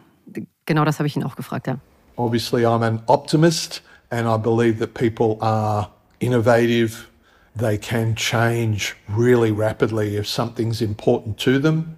genau 0.65 0.85
das 0.85 0.99
habe 0.99 1.07
ich 1.07 1.15
ihn 1.15 1.23
auch 1.23 1.35
gefragt, 1.35 1.67
ja. 1.67 1.77
Obviously 2.17 2.65
I'm 2.65 2.83
an 2.83 3.01
optimist 3.07 3.81
and 4.09 4.27
I 4.27 4.37
believe 4.37 4.79
that 4.79 4.93
people 4.93 5.37
are 5.41 5.89
innovative. 6.19 7.07
They 7.55 7.77
can 7.77 8.15
change 8.15 8.95
really 9.07 9.51
rapidly 9.51 10.17
if 10.17 10.27
something's 10.27 10.81
important 10.81 11.37
to 11.39 11.59
them. 11.59 11.97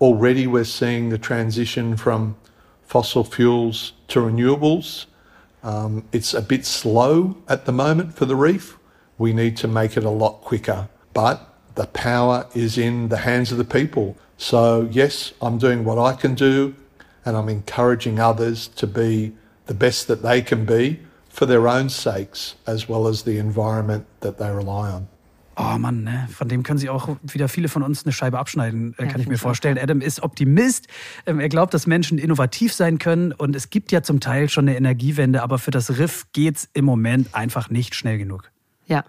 Already 0.00 0.46
we're 0.46 0.64
seeing 0.64 1.10
the 1.10 1.18
transition 1.18 1.96
from 1.96 2.36
fossil 2.86 3.24
fuels 3.24 3.94
to 4.08 4.20
renewables. 4.20 5.06
Um, 5.62 6.04
it's 6.12 6.32
a 6.32 6.42
bit 6.42 6.64
slow 6.64 7.36
at 7.48 7.64
the 7.64 7.72
moment 7.72 8.14
for 8.14 8.26
the 8.26 8.36
reef. 8.36 8.78
We 9.18 9.32
need 9.32 9.56
to 9.58 9.68
make 9.68 9.96
it 9.96 10.04
a 10.04 10.10
lot 10.10 10.42
quicker. 10.42 10.88
But 11.12 11.55
the 11.76 11.86
power 11.86 12.46
is 12.54 12.76
in 12.76 13.08
the 13.08 13.18
hands 13.18 13.52
of 13.52 13.58
the 13.58 13.64
people. 13.64 14.16
So, 14.38 14.88
yes, 14.90 15.32
I'm 15.40 15.58
doing 15.58 15.84
what 15.84 15.98
I 15.98 16.14
can 16.14 16.34
do, 16.34 16.74
and 17.24 17.36
I'm 17.36 17.48
encouraging 17.48 18.18
others 18.18 18.68
to 18.76 18.86
be 18.86 19.32
the 19.66 19.74
best 19.74 20.08
that 20.08 20.22
they 20.22 20.42
can 20.42 20.64
be 20.64 21.00
for 21.28 21.46
their 21.46 21.68
own 21.68 21.88
sakes, 21.88 22.56
as 22.66 22.88
well 22.88 23.06
as 23.06 23.22
the 23.22 23.38
environment 23.38 24.06
that 24.20 24.38
they 24.38 24.50
rely 24.50 24.90
on. 24.90 25.08
Oh 25.58 25.78
Mann, 25.78 26.04
ne? 26.04 26.28
von 26.30 26.48
dem 26.48 26.62
können 26.62 26.78
sich 26.78 26.90
auch 26.90 27.16
wieder 27.22 27.48
viele 27.48 27.68
von 27.68 27.82
uns 27.82 28.04
eine 28.04 28.12
Scheibe 28.12 28.38
abschneiden, 28.38 28.94
äh, 28.98 29.04
ja, 29.04 29.10
kann 29.10 29.22
ich 29.22 29.26
mir 29.26 29.38
vorstellen. 29.38 29.78
Adam 29.78 30.02
ist 30.02 30.22
Optimist. 30.22 30.86
Ähm, 31.24 31.40
er 31.40 31.48
glaubt, 31.48 31.72
dass 31.72 31.86
Menschen 31.86 32.18
innovativ 32.18 32.74
sein 32.74 32.98
können. 32.98 33.32
Und 33.32 33.56
es 33.56 33.70
gibt 33.70 33.90
ja 33.90 34.02
zum 34.02 34.20
Teil 34.20 34.50
schon 34.50 34.68
eine 34.68 34.76
Energiewende, 34.76 35.42
aber 35.42 35.58
für 35.58 35.70
das 35.70 35.98
Riff 35.98 36.26
geht's 36.34 36.68
im 36.74 36.84
Moment 36.84 37.34
einfach 37.34 37.70
nicht 37.70 37.94
schnell 37.94 38.18
genug. 38.18 38.50
Ja, 38.86 39.04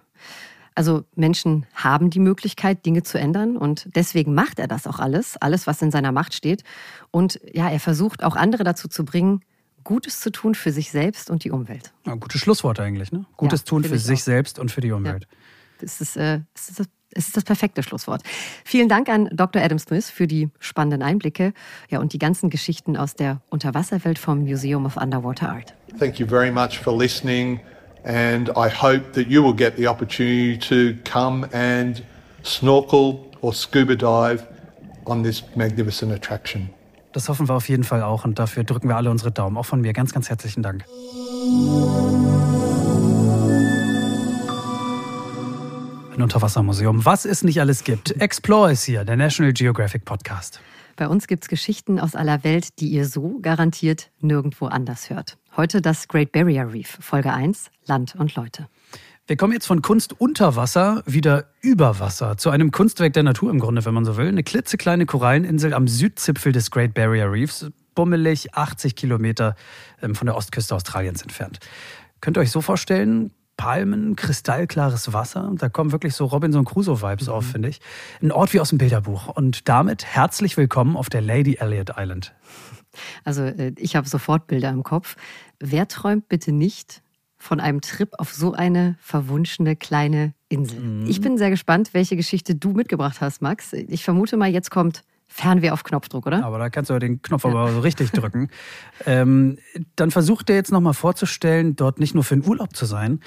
also 0.78 1.06
Menschen 1.16 1.66
haben 1.74 2.12
die 2.12 2.20
Möglichkeit, 2.20 2.86
Dinge 2.86 3.02
zu 3.02 3.18
ändern 3.18 3.58
und 3.58 3.90
deswegen 3.96 4.36
macht 4.36 4.60
er 4.60 4.68
das 4.68 4.86
auch 4.86 5.00
alles, 5.00 5.36
alles, 5.38 5.66
was 5.66 5.82
in 5.82 5.90
seiner 5.90 6.12
Macht 6.12 6.36
steht. 6.36 6.64
Und 7.10 7.40
ja, 7.52 7.68
er 7.68 7.80
versucht 7.80 8.24
auch 8.24 8.36
andere 8.36 8.64
dazu 8.64 8.88
zu 8.88 9.04
bringen, 9.04 9.42
Gutes 9.84 10.20
zu 10.20 10.32
tun 10.32 10.54
für 10.54 10.72
sich 10.72 10.92
selbst 10.92 11.32
und 11.32 11.44
die 11.44 11.50
Umwelt. 11.50 11.94
Ja, 12.06 12.14
gutes 12.14 12.42
Schlusswort 12.42 12.80
eigentlich, 12.80 13.12
ne? 13.12 13.26
Gutes 13.38 13.62
ja, 13.62 13.66
tun 13.66 13.84
für 13.86 13.98
sich 13.98 14.20
auch. 14.20 14.24
selbst 14.24 14.60
und 14.60 14.70
für 14.70 14.82
die 14.82 14.92
Umwelt. 14.92 15.24
Ja. 15.24 15.38
Das 15.80 16.00
ist, 16.00 16.16
äh, 16.16 16.42
das 16.54 16.70
ist 16.70 16.80
das 16.80 16.88
es 17.12 17.28
ist 17.28 17.38
das 17.38 17.46
perfekte 17.46 17.82
Schlusswort. 17.82 18.22
Vielen 18.64 18.90
Dank 18.90 19.10
an 19.10 19.30
Dr. 19.32 19.62
Adam 19.62 19.80
Smith 19.80 20.12
für 20.12 20.28
die 20.28 20.50
spannenden 20.60 21.02
Einblicke 21.02 21.54
ja, 21.90 22.00
und 22.00 22.14
die 22.14 22.20
ganzen 22.20 22.50
Geschichten 22.50 22.98
aus 22.98 23.16
der 23.16 23.42
Unterwasserwelt 23.50 24.20
vom 24.20 24.44
Museum 24.44 24.86
of 24.86 24.98
Underwater 24.98 25.50
Art. 25.50 25.74
Thank 25.98 26.20
you 26.20 26.28
very 26.28 26.52
much 26.52 26.78
for 26.78 26.96
listening. 26.96 27.62
And 28.04 28.50
I 28.50 28.70
hope 28.70 29.14
that 29.14 29.28
you 29.28 29.44
will 29.44 29.56
get 29.56 29.76
the 29.76 29.88
opportunity 29.88 30.58
to 30.70 30.96
come 31.04 31.48
and 31.54 32.04
snorkel 32.44 33.30
or 33.42 33.54
scuba 33.54 33.96
dive 33.96 34.48
on 35.06 35.24
this 35.24 35.44
magnificent 35.56 36.12
attraction. 36.12 36.70
Das 37.14 37.30
hoffen 37.30 37.48
wir 37.48 37.56
auf 37.56 37.68
jeden 37.68 37.84
Fall 37.84 38.04
auch 38.04 38.26
und 38.26 38.38
dafür 38.38 38.64
drücken 38.64 38.90
wir 38.90 38.96
alle 38.96 39.10
unsere 39.10 39.32
Daumen. 39.32 39.58
Auch 39.58 39.66
von 39.66 39.82
mir 39.82 39.94
ganz, 39.94 40.14
ganz 40.14 40.30
herzlichen 40.30 40.62
Dank. 40.62 40.86
Ein 46.16 46.22
Unterwassermuseum. 46.22 47.06
Was 47.06 47.26
es 47.26 47.44
nicht 47.44 47.60
alles 47.60 47.84
gibt. 47.84 48.20
Explore 48.22 48.72
ist 48.72 48.84
hier, 48.84 49.06
der 49.06 49.18
National 49.18 49.54
Geographic 49.54 50.06
Podcast. 50.06 50.60
Bei 50.96 51.08
uns 51.08 51.28
gibt 51.28 51.44
es 51.44 51.48
Geschichten 51.48 52.00
aus 52.00 52.16
aller 52.16 52.44
Welt, 52.44 52.80
die 52.80 52.88
ihr 52.88 53.06
so 53.06 53.38
garantiert 53.40 54.10
nirgendwo 54.20 54.66
anders 54.66 55.12
hört. 55.12 55.38
Heute 55.58 55.82
das 55.82 56.08
Great 56.08 56.32
Barrier 56.34 56.72
Reef, 56.72 57.00
Folge 57.02 57.34
1, 57.34 57.72
Land 57.88 58.14
und 58.14 58.36
Leute. 58.36 58.68
Wir 59.26 59.38
kommen 59.38 59.54
jetzt 59.54 59.66
von 59.66 59.82
Kunst 59.82 60.14
unter 60.22 60.56
Wasser 60.56 61.02
wieder 61.08 61.46
über 61.62 62.00
Wasser 62.00 62.38
zu 62.38 62.52
einem 62.52 62.70
Kunstwerk 62.70 63.14
der 63.14 63.24
Natur 63.24 63.50
im 63.50 63.58
Grunde, 63.58 63.84
wenn 63.84 63.96
man 63.96 64.06
so 64.06 64.18
will. 64.18 64.28
Eine 64.28 64.44
klitzekleine 64.44 65.08
Koralleninsel 65.08 65.74
am 65.74 65.88
Südzipfel 65.88 66.52
des 66.52 66.70
Great 66.70 66.94
Barrier 66.94 67.32
Reefs, 67.32 67.72
bummelig 67.96 68.54
80 68.54 68.96
Kilometer 68.96 69.56
ähm, 70.00 70.14
von 70.14 70.28
der 70.28 70.36
Ostküste 70.36 70.76
Australiens 70.76 71.24
entfernt. 71.24 71.58
Könnt 72.22 72.38
ihr 72.38 72.42
euch 72.42 72.52
so 72.52 72.62
vorstellen, 72.62 73.32
Palmen, 73.58 74.16
kristallklares 74.16 75.12
Wasser. 75.12 75.52
Da 75.56 75.70
kommen 75.70 75.92
wirklich 75.92 76.14
so 76.14 76.26
Robinson 76.26 76.66
Crusoe-Vibes 76.66 77.26
mhm. 77.26 77.34
auf, 77.34 77.46
finde 77.48 77.70
ich. 77.70 77.82
Ein 78.22 78.32
Ort 78.32 78.54
wie 78.54 78.60
aus 78.60 78.70
dem 78.70 78.78
Bilderbuch. 78.78 79.30
Und 79.30 79.68
damit 79.68 80.06
herzlich 80.06 80.56
willkommen 80.56 80.96
auf 80.96 81.10
der 81.10 81.22
Lady 81.22 81.56
Elliot 81.60 81.94
Island. 81.98 82.36
Also 83.24 83.44
äh, 83.44 83.74
ich 83.78 83.96
habe 83.96 84.08
sofort 84.08 84.48
Bilder 84.48 84.70
im 84.70 84.84
Kopf. 84.84 85.16
Wer 85.60 85.88
träumt 85.88 86.28
bitte 86.30 86.52
nicht 86.52 87.02
von 87.38 87.60
einem 87.60 87.82
Trip 87.82 88.10
auf 88.18 88.34
so 88.34 88.54
eine 88.54 88.96
verwunschene 89.00 89.76
kleine 89.76 90.34
Insel? 90.50 90.80
Mhm. 90.80 91.06
Ich 91.08 91.22
bin 91.22 91.38
sehr 91.38 91.50
gespannt, 91.50 91.94
welche 91.94 92.16
Geschichte 92.16 92.56
du 92.56 92.72
mitgebracht 92.72 93.22
hast, 93.22 93.42
Max. 93.42 93.74
Ich 93.74 94.04
vermute 94.04 94.38
mal, 94.38 94.50
jetzt 94.50 94.72
kommt 94.72 95.04
Fernweh 95.28 95.72
auf 95.72 95.84
Knopfdruck, 95.84 96.26
oder? 96.26 96.44
Aber 96.46 96.58
da 96.58 96.70
kannst 96.70 96.90
du 96.90 96.94
ja 96.94 97.00
den 97.00 97.22
Knopf 97.22 97.44
ja. 97.44 97.50
aber 97.50 97.72
so 97.72 97.80
richtig 97.82 98.12
drücken. 98.12 98.50
ähm, 99.06 99.58
dann 99.96 100.10
versuch 100.10 100.42
dir 100.42 100.56
jetzt 100.56 100.72
nochmal 100.72 100.94
vorzustellen, 100.94 101.76
dort 101.76 102.00
nicht 102.00 102.16
nur 102.16 102.24
für 102.24 102.36
den 102.36 102.48
Urlaub 102.48 102.76
zu 102.76 102.86
sein, 102.86 103.20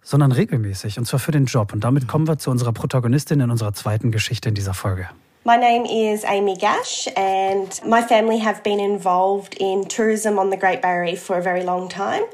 sondern 0.00 0.32
regelmäßig, 0.32 0.98
und 0.98 1.04
zwar 1.04 1.20
für 1.20 1.32
den 1.32 1.46
Job. 1.46 1.72
Und 1.72 1.84
damit 1.84 2.08
kommen 2.08 2.26
wir 2.28 2.38
zu 2.38 2.50
unserer 2.50 2.72
Protagonistin 2.72 3.40
in 3.40 3.50
unserer 3.50 3.72
zweiten 3.72 4.10
Geschichte 4.10 4.48
in 4.48 4.54
dieser 4.54 4.74
Folge. 4.74 5.08
My 5.48 5.56
name 5.56 5.86
is 5.86 6.24
Amy 6.26 6.56
Gash, 6.56 7.08
and 7.16 7.80
my 7.82 8.02
family 8.02 8.36
have 8.36 8.62
been 8.62 8.78
involved 8.78 9.56
in 9.58 9.86
tourism 9.86 10.38
on 10.38 10.50
the 10.50 10.58
Great 10.58 10.82
Barrier 10.82 11.12
Reef 11.12 11.22
for 11.22 11.38
a 11.38 11.42
very 11.42 11.64
long 11.64 11.88
time. 11.88 12.24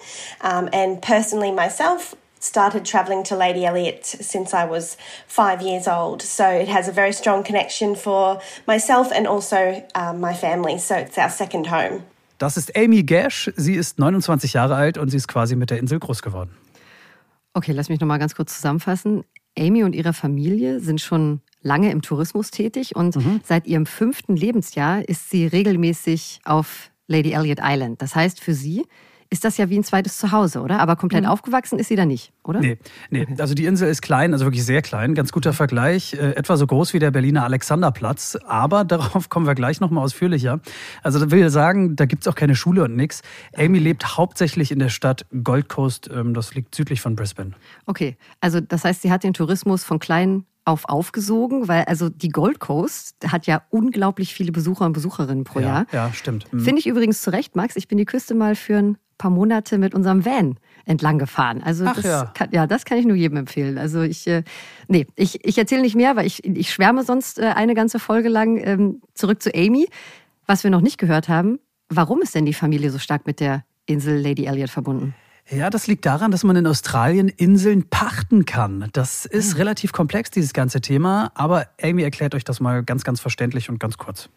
Um, 0.41 0.69
and 0.73 1.01
personally, 1.01 1.53
myself, 1.53 2.17
started 2.41 2.85
travelling 2.85 3.23
to 3.23 3.37
Lady 3.37 3.65
Elliot 3.65 4.05
since 4.05 4.53
I 4.53 4.65
was 4.65 4.97
five 5.29 5.63
years 5.63 5.87
old. 5.87 6.23
So 6.23 6.45
it 6.45 6.67
has 6.67 6.89
a 6.89 6.93
very 6.93 7.13
strong 7.13 7.45
connection 7.45 7.95
for 7.95 8.41
myself 8.67 9.13
and 9.13 9.29
also 9.29 9.87
um, 9.95 10.21
my 10.21 10.35
family. 10.35 10.79
So 10.79 10.97
it's 10.97 11.17
our 11.17 11.31
second 11.31 11.69
home. 11.69 12.03
Das 12.39 12.57
ist 12.57 12.77
Amy 12.77 13.05
Gash. 13.05 13.49
Sie 13.55 13.75
ist 13.75 14.01
29 14.01 14.55
Jahre 14.55 14.75
alt 14.75 14.99
und 14.99 15.11
sie 15.11 15.19
ist 15.19 15.29
quasi 15.29 15.55
mit 15.55 15.71
der 15.71 15.79
Insel 15.79 16.01
groß 16.01 16.21
geworden. 16.21 16.51
Okay, 17.53 17.71
lass 17.71 17.89
mich 17.89 18.01
noch 18.01 18.09
mal 18.09 18.19
ganz 18.19 18.35
kurz 18.35 18.57
zusammenfassen. 18.57 19.23
Amy 19.57 19.85
und 19.85 19.95
ihre 19.95 20.13
Familie 20.13 20.81
sind 20.81 21.01
schon 21.01 21.43
lange 21.65 21.91
im 21.91 22.03
Tourismus 22.03 22.51
tätig 22.51 22.95
und 22.95 23.17
mhm. 23.17 23.41
seit 23.43 23.67
ihrem 23.67 23.87
fünften 23.87 24.37
Lebensjahr 24.37 25.09
ist 25.09 25.31
sie 25.31 25.47
regelmäßig 25.47 26.41
auf 26.45 26.91
Lady 27.09 27.33
Elliot 27.33 27.59
Island. 27.61 28.01
Das 28.01 28.15
heißt 28.15 28.41
für 28.41 28.55
sie, 28.55 28.85
ist 29.31 29.45
das 29.45 29.57
ja 29.57 29.69
wie 29.69 29.77
ein 29.77 29.83
zweites 29.83 30.19
Zuhause, 30.19 30.61
oder? 30.61 30.79
Aber 30.79 30.95
komplett 30.95 31.25
mhm. 31.25 31.31
aufgewachsen 31.31 31.79
ist 31.79 31.89
sie 31.89 31.97
da 31.97 32.07
nicht, 32.07 32.33
oder? 32.45 32.61
Nee, 32.61 32.79
nee. 33.11 33.23
Okay. 33.23 33.35
Also 33.41 33.55
die 33.55 33.65
Insel 33.65 33.89
ist 33.89 34.01
klein, 34.01 34.33
also 34.33 34.45
wirklich 34.45 34.65
sehr 34.65 34.81
klein. 34.81 35.15
Ganz 35.15 35.33
guter 35.33 35.53
Vergleich. 35.53 36.15
Äh, 36.15 36.37
etwa 36.37 36.57
so 36.57 36.67
groß 36.67 36.95
wie 36.95 37.01
der 37.01 37.11
Berliner 37.11 37.43
Alexanderplatz. 37.43 38.39
Aber 38.47 38.85
darauf 38.85 39.31
kommen 39.31 39.47
wir 39.47 39.57
gleich 39.57 39.81
nochmal 39.81 40.05
ausführlicher. 40.05 40.61
Also 41.03 41.19
da 41.19 41.31
will 41.33 41.45
ich 41.45 41.51
sagen, 41.51 41.97
da 41.97 42.07
gibt 42.07 42.23
es 42.23 42.29
auch 42.29 42.37
keine 42.37 42.55
Schule 42.55 42.85
und 42.85 42.95
nichts. 42.95 43.23
Amy 43.57 43.79
lebt 43.79 44.17
hauptsächlich 44.17 44.71
in 44.71 44.79
der 44.79 44.91
Stadt 44.91 45.27
Gold 45.43 45.69
Coast. 45.69 46.09
Ähm, 46.15 46.35
das 46.35 46.55
liegt 46.55 46.75
südlich 46.75 47.01
von 47.01 47.17
Brisbane. 47.17 47.55
Okay, 47.87 48.17
also 48.41 48.61
das 48.61 48.85
heißt, 48.85 49.03
sie 49.03 49.11
hat 49.11 49.25
den 49.25 49.35
Tourismus 49.35 49.83
von 49.83 49.99
klein 49.99 50.45
auf 50.65 50.89
aufgesogen, 50.89 51.69
weil 51.69 51.85
also 51.85 52.09
die 52.09 52.31
Gold 52.31 52.59
Coast 52.59 53.17
hat 53.27 53.47
ja 53.47 53.63
unglaublich 53.71 54.35
viele 54.35 54.53
Besucher 54.53 54.87
und 54.87 54.93
Besucherinnen 54.93 55.45
pro 55.45 55.61
ja, 55.61 55.67
Jahr. 55.67 55.87
Ja, 55.93 56.13
stimmt. 56.13 56.51
Mhm. 56.53 56.61
Finde 56.61 56.81
ich 56.81 56.87
übrigens 56.87 57.23
zu 57.23 57.31
Recht, 57.31 57.55
Max. 57.55 57.77
Ich 57.77 57.89
bin 57.89 57.99
die 57.99 58.07
Küste 58.07 58.35
mal 58.35 58.55
für 58.55 58.79
ein 58.79 58.99
paar 59.19 59.31
Monate 59.31 59.79
mit 59.79 59.95
unserem 59.95 60.25
Van 60.25 60.59
entlang 60.87 61.19
gefahren. 61.19 61.63
Also 61.63 61.85
Ach 61.87 61.95
das 61.95 62.05
ja. 62.05 62.25
Kann, 62.35 62.49
ja, 62.53 62.67
das 62.67 62.85
kann 62.85 62.99
ich 62.99 63.07
nur 63.07 63.17
jedem 63.17 63.37
empfehlen. 63.37 63.79
Also 63.79 64.03
ich, 64.03 64.27
äh, 64.27 64.43
nee, 64.89 65.07
ich, 65.17 65.45
ich 65.45 65.59
erzähle 65.59 65.83
nicht 65.83 65.97
mehr, 65.97 66.17
weil 66.17 66.27
ich, 66.27 66.45
ich 66.45 66.73
schwärme 66.73 67.05
sonst 67.05 67.39
äh, 67.39 67.53
eine 67.55 67.75
ganze 67.75 67.99
Folge 67.99 68.29
lang. 68.29 68.59
Ähm, 68.59 69.01
zurück 69.15 69.43
zu 69.43 69.55
Amy. 69.55 69.89
Was 70.47 70.65
wir 70.65 70.71
noch 70.71 70.83
nicht 70.83 70.99
gehört 70.99 71.29
haben, 71.29 71.59
warum 71.89 72.21
ist 72.21 72.35
denn 72.35 72.45
die 72.45 72.53
Familie 72.53 72.91
so 72.91 72.99
stark 72.99 73.27
mit 73.27 73.41
der 73.41 73.65
Insel 73.87 74.21
Lady 74.21 74.45
Elliot 74.45 74.71
verbunden? 74.71 75.15
Ja, 75.51 75.69
das 75.69 75.87
liegt 75.87 76.07
daran, 76.07 76.31
dass 76.31 76.43
man 76.43 76.57
in 76.57 76.67
Australien 76.67 77.29
Inseln 77.29 77.89
pachten 77.89 78.47
kann. 78.47 78.89
Das 78.93 79.27
ist 79.27 79.53
hm. 79.53 79.59
relativ 79.59 79.93
komplex, 79.93 80.31
dieses 80.31 80.53
ganze 80.55 80.81
Thema. 80.81 81.31
Aber 81.35 81.67
Amy 81.83 82.03
erklärt 82.03 82.35
euch 82.35 82.45
das 82.45 82.61
mal 82.61 82.83
ganz, 82.83 83.05
ganz 83.05 83.21
verständlich 83.21 83.69
und 83.69 83.79
ganz 83.79 83.99
kurz. 83.99 84.31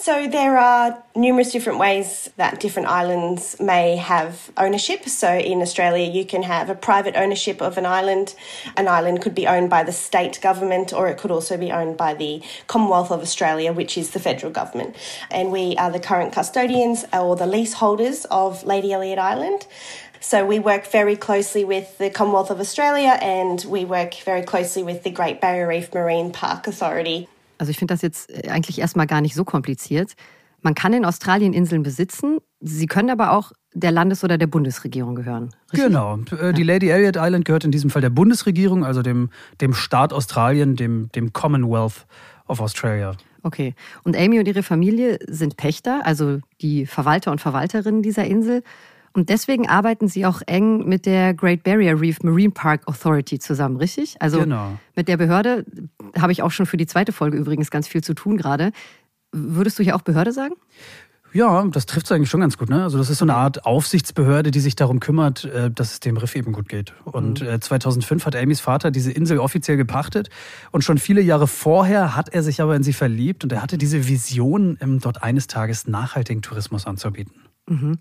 So 0.00 0.28
there 0.28 0.56
are 0.56 1.02
numerous 1.16 1.50
different 1.50 1.80
ways 1.80 2.30
that 2.36 2.60
different 2.60 2.88
islands 2.88 3.58
may 3.58 3.96
have 3.96 4.52
ownership. 4.56 5.08
So 5.08 5.26
in 5.26 5.60
Australia, 5.60 6.08
you 6.08 6.24
can 6.24 6.44
have 6.44 6.70
a 6.70 6.76
private 6.76 7.16
ownership 7.16 7.60
of 7.60 7.76
an 7.78 7.84
island. 7.84 8.36
An 8.76 8.86
island 8.86 9.22
could 9.22 9.34
be 9.34 9.48
owned 9.48 9.70
by 9.70 9.82
the 9.82 9.90
state 9.90 10.40
government, 10.40 10.92
or 10.92 11.08
it 11.08 11.18
could 11.18 11.32
also 11.32 11.56
be 11.56 11.72
owned 11.72 11.96
by 11.96 12.14
the 12.14 12.42
Commonwealth 12.68 13.10
of 13.10 13.22
Australia, 13.22 13.72
which 13.72 13.98
is 13.98 14.10
the 14.10 14.20
federal 14.20 14.52
government. 14.52 14.94
And 15.32 15.50
we 15.50 15.76
are 15.78 15.90
the 15.90 15.98
current 15.98 16.32
custodians 16.32 17.04
or 17.12 17.34
the 17.34 17.48
leaseholders 17.48 18.24
of 18.26 18.62
Lady 18.62 18.92
Elliot 18.92 19.18
Island. 19.18 19.66
So 20.30 20.46
we 20.46 20.62
work 20.62 20.86
very 20.86 21.16
closely 21.16 21.66
with 21.66 21.86
the 21.98 22.10
Commonwealth 22.10 22.50
of 22.50 22.60
Australia 22.60 23.18
and 23.22 23.64
we 23.64 23.88
work 23.88 24.12
very 24.26 24.44
closely 24.44 24.84
with 24.84 25.02
the 25.02 25.10
Great 25.10 25.40
Barrier 25.40 25.66
Reef 25.66 25.88
Marine 25.94 26.32
Park 26.32 26.68
Authority. 26.68 27.26
Also 27.56 27.70
ich 27.70 27.78
finde 27.78 27.94
das 27.94 28.02
jetzt 28.02 28.30
äh, 28.30 28.50
eigentlich 28.50 28.78
erstmal 28.78 29.06
gar 29.06 29.22
nicht 29.22 29.34
so 29.34 29.46
kompliziert. 29.46 30.16
Man 30.60 30.74
kann 30.74 30.92
in 30.92 31.06
Australien 31.06 31.54
Inseln 31.54 31.82
besitzen, 31.82 32.40
sie 32.60 32.84
können 32.84 33.08
aber 33.08 33.32
auch 33.32 33.52
der 33.72 33.90
Landes- 33.90 34.22
oder 34.22 34.36
der 34.36 34.48
Bundesregierung 34.48 35.14
gehören. 35.14 35.54
Richtig? 35.72 35.86
Genau. 35.88 36.18
Äh, 36.38 36.52
die 36.52 36.62
Lady 36.62 36.90
Elliot 36.90 37.16
Island 37.16 37.46
gehört 37.46 37.64
in 37.64 37.70
diesem 37.70 37.88
Fall 37.88 38.02
der 38.02 38.10
Bundesregierung, 38.10 38.84
also 38.84 39.00
dem, 39.00 39.30
dem 39.62 39.72
Staat 39.72 40.12
Australien, 40.12 40.76
dem, 40.76 41.08
dem 41.14 41.32
Commonwealth 41.32 42.06
of 42.48 42.60
Australia. 42.60 43.16
Okay. 43.44 43.74
Und 44.04 44.14
Amy 44.14 44.38
und 44.38 44.46
ihre 44.46 44.62
Familie 44.62 45.18
sind 45.26 45.56
Pächter, 45.56 46.04
also 46.04 46.40
die 46.60 46.84
Verwalter 46.84 47.30
und 47.30 47.40
Verwalterinnen 47.40 48.02
dieser 48.02 48.24
Insel. 48.24 48.62
Und 49.18 49.30
deswegen 49.30 49.68
arbeiten 49.68 50.06
Sie 50.06 50.24
auch 50.26 50.42
eng 50.46 50.88
mit 50.88 51.04
der 51.04 51.34
Great 51.34 51.64
Barrier 51.64 52.00
Reef 52.00 52.22
Marine 52.22 52.52
Park 52.52 52.86
Authority 52.86 53.40
zusammen, 53.40 53.76
richtig? 53.76 54.14
Also 54.20 54.38
genau. 54.38 54.78
mit 54.94 55.08
der 55.08 55.16
Behörde 55.16 55.66
habe 56.16 56.30
ich 56.30 56.44
auch 56.44 56.52
schon 56.52 56.66
für 56.66 56.76
die 56.76 56.86
zweite 56.86 57.10
Folge 57.10 57.36
übrigens 57.36 57.72
ganz 57.72 57.88
viel 57.88 58.00
zu 58.00 58.14
tun 58.14 58.36
gerade. 58.36 58.70
Würdest 59.32 59.76
du 59.76 59.82
hier 59.82 59.96
auch 59.96 60.02
Behörde 60.02 60.30
sagen? 60.30 60.54
Ja, 61.32 61.66
das 61.66 61.86
trifft 61.86 62.06
es 62.06 62.12
eigentlich 62.12 62.30
schon 62.30 62.42
ganz 62.42 62.58
gut. 62.58 62.70
Ne? 62.70 62.80
Also 62.80 62.96
das 62.96 63.10
ist 63.10 63.18
so 63.18 63.24
eine 63.24 63.34
Art 63.34 63.66
Aufsichtsbehörde, 63.66 64.52
die 64.52 64.60
sich 64.60 64.76
darum 64.76 65.00
kümmert, 65.00 65.46
äh, 65.46 65.68
dass 65.68 65.94
es 65.94 65.98
dem 65.98 66.16
Riff 66.16 66.36
eben 66.36 66.52
gut 66.52 66.68
geht. 66.68 66.94
Und 67.04 67.40
2005 67.40 68.08
mhm. 68.08 68.22
äh, 68.22 68.24
hat 68.24 68.40
Amys 68.40 68.60
Vater 68.60 68.92
diese 68.92 69.10
Insel 69.10 69.38
offiziell 69.38 69.76
gepachtet. 69.76 70.30
Und 70.70 70.84
schon 70.84 70.98
viele 70.98 71.22
Jahre 71.22 71.48
vorher 71.48 72.14
hat 72.14 72.28
er 72.28 72.44
sich 72.44 72.60
aber 72.60 72.76
in 72.76 72.84
sie 72.84 72.92
verliebt 72.92 73.42
und 73.42 73.52
er 73.52 73.62
hatte 73.62 73.78
diese 73.78 74.06
Vision, 74.06 74.78
dort 75.02 75.24
eines 75.24 75.48
Tages 75.48 75.88
nachhaltigen 75.88 76.40
Tourismus 76.40 76.86
anzubieten. 76.86 77.34
Mhm. 77.68 77.98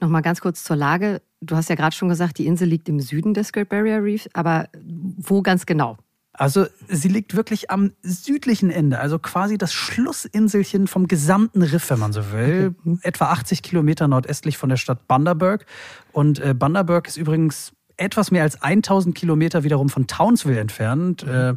Nochmal 0.00 0.22
ganz 0.22 0.40
kurz 0.40 0.64
zur 0.64 0.76
Lage. 0.76 1.22
Du 1.40 1.56
hast 1.56 1.68
ja 1.68 1.74
gerade 1.74 1.94
schon 1.94 2.08
gesagt, 2.08 2.38
die 2.38 2.46
Insel 2.46 2.68
liegt 2.68 2.88
im 2.88 3.00
Süden 3.00 3.34
des 3.34 3.52
Great 3.52 3.68
Barrier 3.68 4.02
Reef, 4.02 4.28
aber 4.32 4.68
wo 4.82 5.42
ganz 5.42 5.66
genau? 5.66 5.96
Also 6.32 6.66
sie 6.88 7.08
liegt 7.08 7.34
wirklich 7.34 7.70
am 7.70 7.92
südlichen 8.02 8.70
Ende, 8.70 8.98
also 8.98 9.18
quasi 9.18 9.58
das 9.58 9.72
Schlussinselchen 9.72 10.86
vom 10.86 11.08
gesamten 11.08 11.62
Riff, 11.62 11.90
wenn 11.90 11.98
man 11.98 12.12
so 12.12 12.32
will. 12.32 12.74
Okay. 12.80 12.98
Etwa 13.02 13.26
80 13.26 13.62
Kilometer 13.62 14.08
nordöstlich 14.08 14.56
von 14.56 14.68
der 14.68 14.76
Stadt 14.76 15.06
Bundaberg. 15.08 15.66
Und 16.12 16.38
äh, 16.38 16.54
Bundaberg 16.54 17.08
ist 17.08 17.16
übrigens 17.16 17.72
etwas 18.00 18.30
mehr 18.30 18.42
als 18.42 18.62
1000 18.62 19.14
Kilometer 19.14 19.62
wiederum 19.62 19.88
von 19.88 20.06
Townsville 20.06 20.58
entfernt, 20.58 21.24
mhm. 21.26 21.32
äh, 21.32 21.54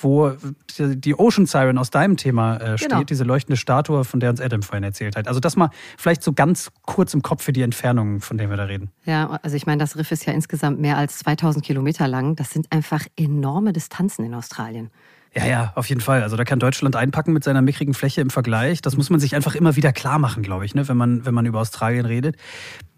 wo 0.00 0.32
die 0.78 1.14
Ocean 1.18 1.46
Siren 1.46 1.78
aus 1.78 1.90
deinem 1.90 2.16
Thema 2.16 2.56
äh, 2.56 2.78
steht, 2.78 2.90
genau. 2.90 3.04
diese 3.04 3.24
leuchtende 3.24 3.56
Statue, 3.56 4.04
von 4.04 4.20
der 4.20 4.30
uns 4.30 4.40
Adam 4.40 4.62
vorhin 4.62 4.84
erzählt 4.84 5.16
hat. 5.16 5.28
Also 5.28 5.40
das 5.40 5.56
mal 5.56 5.70
vielleicht 5.96 6.22
so 6.22 6.32
ganz 6.32 6.70
kurz 6.82 7.14
im 7.14 7.22
Kopf 7.22 7.42
für 7.42 7.52
die 7.52 7.62
Entfernung, 7.62 8.20
von 8.20 8.38
der 8.38 8.50
wir 8.50 8.56
da 8.56 8.64
reden. 8.64 8.90
Ja, 9.04 9.38
also 9.42 9.56
ich 9.56 9.66
meine, 9.66 9.78
das 9.78 9.96
Riff 9.96 10.10
ist 10.10 10.26
ja 10.26 10.32
insgesamt 10.32 10.80
mehr 10.80 10.96
als 10.96 11.18
2000 11.18 11.64
Kilometer 11.64 12.08
lang. 12.08 12.36
Das 12.36 12.50
sind 12.50 12.70
einfach 12.72 13.06
enorme 13.16 13.72
Distanzen 13.72 14.24
in 14.24 14.34
Australien. 14.34 14.90
Ja, 15.36 15.46
ja, 15.46 15.72
auf 15.74 15.88
jeden 15.88 16.00
Fall. 16.00 16.22
Also 16.22 16.36
da 16.36 16.44
kann 16.44 16.60
Deutschland 16.60 16.94
einpacken 16.94 17.32
mit 17.32 17.42
seiner 17.42 17.60
mickrigen 17.60 17.92
Fläche 17.92 18.20
im 18.20 18.30
Vergleich. 18.30 18.82
Das 18.82 18.96
muss 18.96 19.10
man 19.10 19.18
sich 19.18 19.34
einfach 19.34 19.56
immer 19.56 19.74
wieder 19.74 19.92
klar 19.92 20.20
machen, 20.20 20.44
glaube 20.44 20.64
ich, 20.64 20.76
ne, 20.76 20.86
wenn, 20.86 20.96
man, 20.96 21.26
wenn 21.26 21.34
man 21.34 21.44
über 21.44 21.60
Australien 21.60 22.06
redet. 22.06 22.36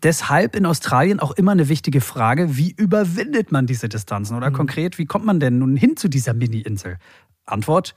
Deshalb 0.03 0.55
in 0.55 0.67
Australien 0.67 1.19
auch 1.19 1.33
immer 1.33 1.53
eine 1.53 1.71
wichtige 1.71 2.03
Frage, 2.03 2.59
wie 2.59 2.73
überwindet 2.73 3.53
man 3.53 3.67
diese 3.67 3.89
Distanzen? 3.89 4.37
Oder 4.37 4.51
mhm. 4.51 4.55
konkret, 4.55 4.99
wie 4.99 5.07
kommt 5.07 5.25
man 5.25 5.41
denn 5.41 5.59
nun 5.59 5.77
hin 5.77 5.97
zu 5.97 6.09
dieser 6.09 6.35
Mini-Insel? 6.35 6.99
Antwort, 7.47 7.95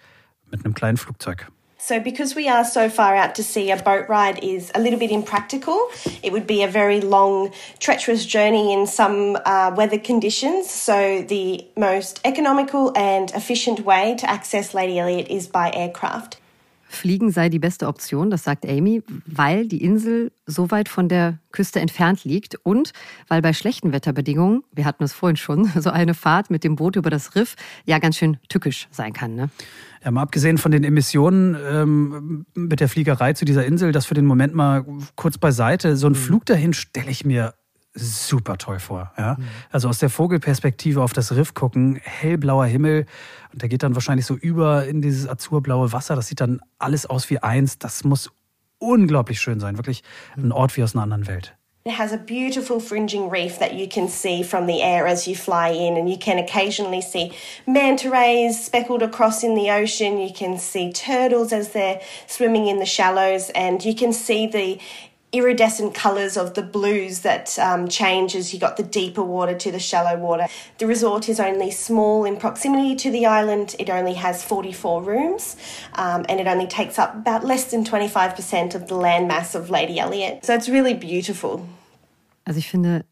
mit 0.50 0.64
einem 0.64 0.74
kleinen 0.74 0.98
Flugzeug. 0.98 1.52
So, 1.82 2.00
because 2.00 2.36
we 2.36 2.50
are 2.50 2.66
so 2.66 2.90
far 2.90 3.16
out 3.16 3.36
to 3.36 3.44
sea, 3.44 3.72
a 3.72 3.78
boat 3.78 4.10
ride 4.10 4.44
is 4.44 4.70
a 4.76 4.82
little 4.82 5.00
bit 5.00 5.12
impractical. 5.12 5.90
It 6.22 6.34
would 6.34 6.46
be 6.46 6.62
a 6.62 6.68
very 6.68 7.00
long, 7.00 7.54
treacherous 7.80 8.26
journey 8.26 8.74
in 8.74 8.86
some 8.86 9.38
uh, 9.46 9.74
weather 9.76 9.98
conditions. 9.98 10.70
So, 10.70 11.22
the 11.22 11.66
most 11.78 12.20
economical 12.26 12.92
and 12.98 13.32
efficient 13.32 13.80
way 13.86 14.16
to 14.20 14.30
access 14.30 14.74
Lady 14.74 15.00
Elliot 15.00 15.30
is 15.30 15.48
by 15.48 15.72
aircraft. 15.72 16.38
Fliegen 16.90 17.32
sei 17.32 17.50
die 17.50 17.60
beste 17.60 17.88
Option, 17.88 18.32
das 18.32 18.44
sagt 18.44 18.68
Amy, 18.68 19.04
weil 19.26 19.68
die 19.68 19.84
Insel 19.84 20.32
so 20.48 20.72
weit 20.72 20.90
von 20.90 21.08
der 21.08 21.38
Küste 21.52 21.80
entfernt 21.80 22.26
liegt 22.26 22.56
und 22.64 22.94
weil 23.28 23.42
bei 23.44 23.54
schlechten 23.54 23.94
Wetterbedingungen, 23.94 24.64
wir 24.74 24.86
hatten 24.86 25.04
es 25.04 25.14
vorhin 25.14 25.38
schon, 25.38 25.66
so 25.80 25.92
eine 25.92 26.16
Fahrt 26.16 26.50
mit 26.50 26.64
dem 26.64 26.76
Boot 26.76 26.96
über 26.96 27.12
das 27.12 27.36
Riff 27.36 27.56
ja 27.86 28.00
ganz 28.00 28.18
schön 28.18 28.38
tückisch 28.50 28.88
sein 28.92 29.14
kann. 29.14 29.36
Ne? 29.36 29.50
Ja, 30.04 30.12
mal 30.12 30.24
abgesehen 30.24 30.58
von 30.58 30.72
den 30.72 30.84
Emissionen 30.84 31.56
ähm, 31.64 32.46
mit 32.56 32.80
der 32.80 32.90
Fliegerei 32.90 33.34
zu 33.34 33.46
dieser 33.46 33.66
Insel, 33.66 33.92
das 33.92 34.08
für 34.08 34.16
den 34.16 34.26
Moment 34.26 34.56
mal 34.56 34.84
kurz 35.16 35.38
beiseite. 35.38 35.96
So 35.96 36.08
ein 36.08 36.14
mhm. 36.14 36.18
Flug 36.18 36.46
dahin 36.46 36.74
stelle 36.74 37.12
ich 37.12 37.24
mir 37.24 37.54
super 37.94 38.58
toll 38.58 38.80
vor. 38.80 39.12
Ja? 39.18 39.36
Mhm. 39.36 39.48
Also 39.72 39.90
aus 39.90 40.00
der 40.00 40.10
Vogelperspektive 40.10 41.02
auf 41.02 41.14
das 41.14 41.36
Riff 41.36 41.54
gucken, 41.54 42.00
hellblauer 42.04 42.66
Himmel 42.66 43.06
und 43.52 43.62
der 43.62 43.70
geht 43.70 43.84
dann 43.84 43.96
wahrscheinlich 43.96 44.26
so 44.26 44.36
über 44.36 44.86
in 44.86 45.02
dieses 45.02 45.28
azurblaue 45.28 45.92
Wasser. 45.92 46.16
Das 46.16 46.28
sieht 46.28 46.42
dann 46.42 46.62
alles 46.78 47.06
aus 47.06 47.30
wie 47.30 47.40
eins. 47.40 47.78
Das 47.80 48.04
muss 48.04 48.32
unglaublich 48.78 49.42
schön 49.42 49.60
sein. 49.60 49.78
Wirklich 49.78 50.04
ein 50.38 50.52
Ort 50.52 50.76
wie 50.78 50.84
aus 50.84 50.96
einer 50.96 51.04
anderen 51.04 51.28
Welt. 51.28 51.56
It 51.86 51.98
has 51.98 52.12
a 52.12 52.18
beautiful 52.18 52.82
fringing 52.82 53.30
reef 53.30 53.58
that 53.60 53.74
you 53.74 53.88
can 53.88 54.10
see 54.10 54.44
from 54.44 54.68
the 54.68 54.82
air 54.82 55.08
as 55.08 55.28
you 55.28 55.34
fly 55.34 55.70
in, 55.70 55.96
and 55.98 56.10
you 56.10 56.18
can 56.18 56.38
occasionally 56.38 57.02
see 57.02 57.32
manta 57.66 58.10
rays 58.10 58.64
speckled 58.64 59.02
across 59.02 59.44
in 59.44 59.56
the 59.56 59.72
ocean. 59.72 60.20
You 60.20 60.32
can 60.32 60.58
see 60.60 60.92
turtles 60.92 61.54
as 61.54 61.70
they're 61.70 62.02
swimming 62.28 62.68
in 62.68 62.80
the 62.80 62.86
shallows, 62.86 63.50
and 63.56 63.84
you 63.84 63.96
can 63.96 64.12
see 64.12 64.46
the 64.46 64.78
iridescent 65.32 65.94
colours 65.94 66.38
of 66.38 66.56
the 66.56 66.64
blues 66.64 67.20
that 67.20 67.58
um, 67.60 67.88
change 67.88 68.36
as 68.36 68.54
you 68.54 68.60
got 68.60 68.78
the 68.78 68.84
deeper 68.84 69.24
water 69.24 69.56
to 69.56 69.72
the 69.72 69.80
shallow 69.80 70.18
water. 70.18 70.48
The 70.80 70.88
resort 70.88 71.30
is 71.30 71.40
only 71.40 71.72
small 71.72 72.26
in 72.26 72.38
proximity 72.38 72.96
to 72.96 73.12
the 73.12 73.26
island. 73.26 73.76
It 73.78 73.90
only 73.90 74.16
has 74.16 74.44
44 74.44 75.04
rooms 75.04 75.56
um, 75.94 76.26
and 76.28 76.40
it 76.40 76.48
only 76.48 76.68
takes 76.68 76.98
up 76.98 77.14
about 77.14 77.44
less 77.44 77.66
than 77.72 77.84
25% 77.84 78.76
of 78.76 78.88
the 78.88 78.96
landmass 78.96 79.56
of 79.56 79.70
Lady 79.70 80.00
Elliot. 80.00 80.46
So 80.46 80.54
it's 80.54 80.70
really 80.70 80.96
beautiful. 80.96 81.68
Also 82.46 82.58
ich 82.58 82.68
finde, 82.68 83.06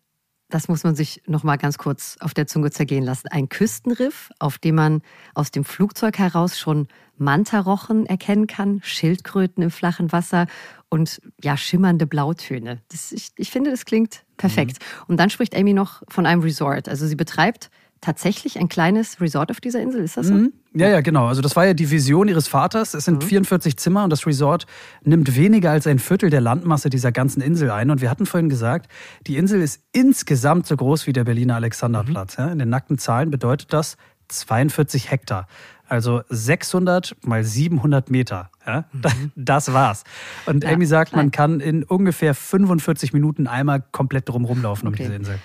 das 0.49 0.69
muss 0.69 0.83
man 0.83 0.95
sich 0.95 1.21
noch 1.27 1.43
mal 1.43 1.57
ganz 1.57 1.77
kurz 1.77 2.15
auf 2.21 2.33
der 2.33 2.47
Zunge 2.47 2.71
zergehen 2.71 3.03
lassen. 3.03 3.27
Ein 3.27 3.49
Küstenriff, 3.49 4.29
auf 4.39 4.57
dem 4.57 4.75
man 4.75 5.01
aus 5.33 5.51
dem 5.51 5.65
Flugzeug 5.65 6.17
heraus 6.17 6.57
schon 6.57 6.87
Mantarochen 7.17 8.05
erkennen 8.05 8.47
kann, 8.47 8.79
Schildkröten 8.83 9.63
im 9.63 9.71
flachen 9.71 10.11
Wasser 10.11 10.47
und 10.89 11.21
ja, 11.41 11.57
schimmernde 11.57 12.07
Blautöne. 12.07 12.81
Das, 12.89 13.11
ich, 13.11 13.31
ich 13.35 13.51
finde, 13.51 13.71
das 13.71 13.85
klingt 13.85 14.23
perfekt. 14.37 14.79
Mhm. 14.79 15.03
Und 15.07 15.19
dann 15.19 15.29
spricht 15.29 15.55
Amy 15.55 15.73
noch 15.73 16.03
von 16.07 16.25
einem 16.25 16.41
Resort. 16.41 16.87
Also 16.87 17.07
sie 17.07 17.15
betreibt 17.15 17.69
tatsächlich 18.01 18.59
ein 18.59 18.69
kleines 18.69 19.19
Resort 19.21 19.51
auf 19.51 19.59
dieser 19.59 19.81
Insel, 19.81 20.03
ist 20.03 20.17
das 20.17 20.27
so? 20.27 20.33
Mhm. 20.33 20.53
Ja, 20.73 20.89
ja, 20.89 21.01
genau. 21.01 21.25
Also 21.25 21.41
das 21.41 21.55
war 21.55 21.65
ja 21.65 21.73
die 21.73 21.89
Vision 21.89 22.27
ihres 22.27 22.47
Vaters. 22.47 22.93
Es 22.93 23.05
sind 23.05 23.23
mhm. 23.23 23.27
44 23.27 23.77
Zimmer 23.77 24.03
und 24.03 24.11
das 24.11 24.27
Resort 24.27 24.67
nimmt 25.03 25.35
weniger 25.35 25.71
als 25.71 25.87
ein 25.87 25.97
Viertel 25.97 26.29
der 26.29 26.41
Landmasse 26.41 26.89
dieser 26.89 27.11
ganzen 27.11 27.41
Insel 27.41 27.71
ein. 27.71 27.89
Und 27.89 28.01
wir 28.01 28.09
hatten 28.09 28.25
vorhin 28.25 28.49
gesagt, 28.49 28.91
die 29.25 29.37
Insel 29.37 29.61
ist 29.61 29.81
insgesamt 29.91 30.67
so 30.67 30.75
groß 30.75 31.07
wie 31.07 31.13
der 31.13 31.23
Berliner 31.23 31.55
Alexanderplatz. 31.55 32.37
Mhm. 32.37 32.43
Ja, 32.43 32.51
in 32.51 32.59
den 32.59 32.69
nackten 32.69 32.97
Zahlen 32.99 33.31
bedeutet 33.31 33.73
das 33.73 33.97
42 34.27 35.09
Hektar. 35.09 35.47
Also 35.87 36.21
600 36.29 37.15
mal 37.25 37.43
700 37.43 38.11
Meter. 38.11 38.51
Ja? 38.67 38.85
Mhm. 38.91 39.31
Das 39.35 39.73
war's. 39.73 40.03
Und 40.45 40.63
ja, 40.63 40.71
Amy 40.71 40.85
sagt, 40.85 41.15
man 41.15 41.31
kann 41.31 41.59
in 41.59 41.83
ungefähr 41.83 42.35
45 42.35 43.13
Minuten 43.13 43.47
einmal 43.47 43.83
komplett 43.91 44.29
drum 44.29 44.45
rumlaufen 44.45 44.87
okay. 44.87 45.03
um 45.03 45.05
diese 45.05 45.15
Insel. 45.15 45.39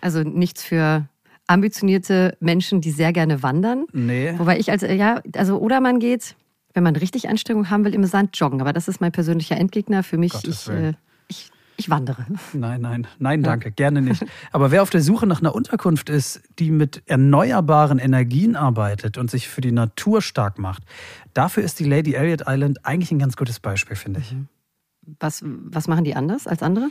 Also 0.00 0.22
nichts 0.22 0.64
für 0.64 1.08
ambitionierte 1.46 2.36
Menschen, 2.40 2.80
die 2.80 2.90
sehr 2.90 3.12
gerne 3.12 3.42
wandern. 3.42 3.86
Nee. 3.92 4.34
Wobei 4.38 4.58
ich 4.58 4.70
als, 4.70 4.82
ja, 4.82 5.22
also, 5.36 5.58
oder 5.58 5.80
man 5.80 5.98
geht, 5.98 6.36
wenn 6.72 6.82
man 6.82 6.96
richtig 6.96 7.28
Anstrengung 7.28 7.70
haben 7.70 7.84
will, 7.84 7.94
im 7.94 8.04
Sand 8.04 8.38
joggen. 8.38 8.60
Aber 8.60 8.72
das 8.72 8.88
ist 8.88 9.00
mein 9.00 9.12
persönlicher 9.12 9.56
Endgegner. 9.56 10.02
Für 10.02 10.18
mich, 10.18 10.34
ich, 10.44 10.68
äh, 10.68 10.94
ich, 11.76 11.90
wandere. 11.90 12.26
Nein, 12.52 12.80
nein, 12.80 13.06
nein, 13.18 13.42
danke, 13.42 13.70
gerne 13.70 14.02
nicht. 14.02 14.24
Aber 14.52 14.70
wer 14.70 14.82
auf 14.82 14.90
der 14.90 15.00
Suche 15.00 15.26
nach 15.26 15.40
einer 15.40 15.54
Unterkunft 15.54 16.08
ist, 16.08 16.42
die 16.58 16.70
mit 16.70 17.02
erneuerbaren 17.06 17.98
Energien 17.98 18.56
arbeitet 18.56 19.18
und 19.18 19.30
sich 19.30 19.48
für 19.48 19.60
die 19.60 19.72
Natur 19.72 20.22
stark 20.22 20.58
macht, 20.58 20.82
dafür 21.32 21.62
ist 21.62 21.80
die 21.80 21.84
Lady 21.84 22.14
Elliot 22.14 22.42
Island 22.46 22.84
eigentlich 22.84 23.10
ein 23.10 23.18
ganz 23.18 23.36
gutes 23.36 23.60
Beispiel, 23.60 23.96
finde 23.96 24.20
ich. 24.20 24.32
Mhm. 24.32 24.48
Was, 25.20 25.42
was 25.44 25.86
machen 25.86 26.04
die 26.04 26.16
anders 26.16 26.46
als 26.46 26.62
andere? 26.62 26.88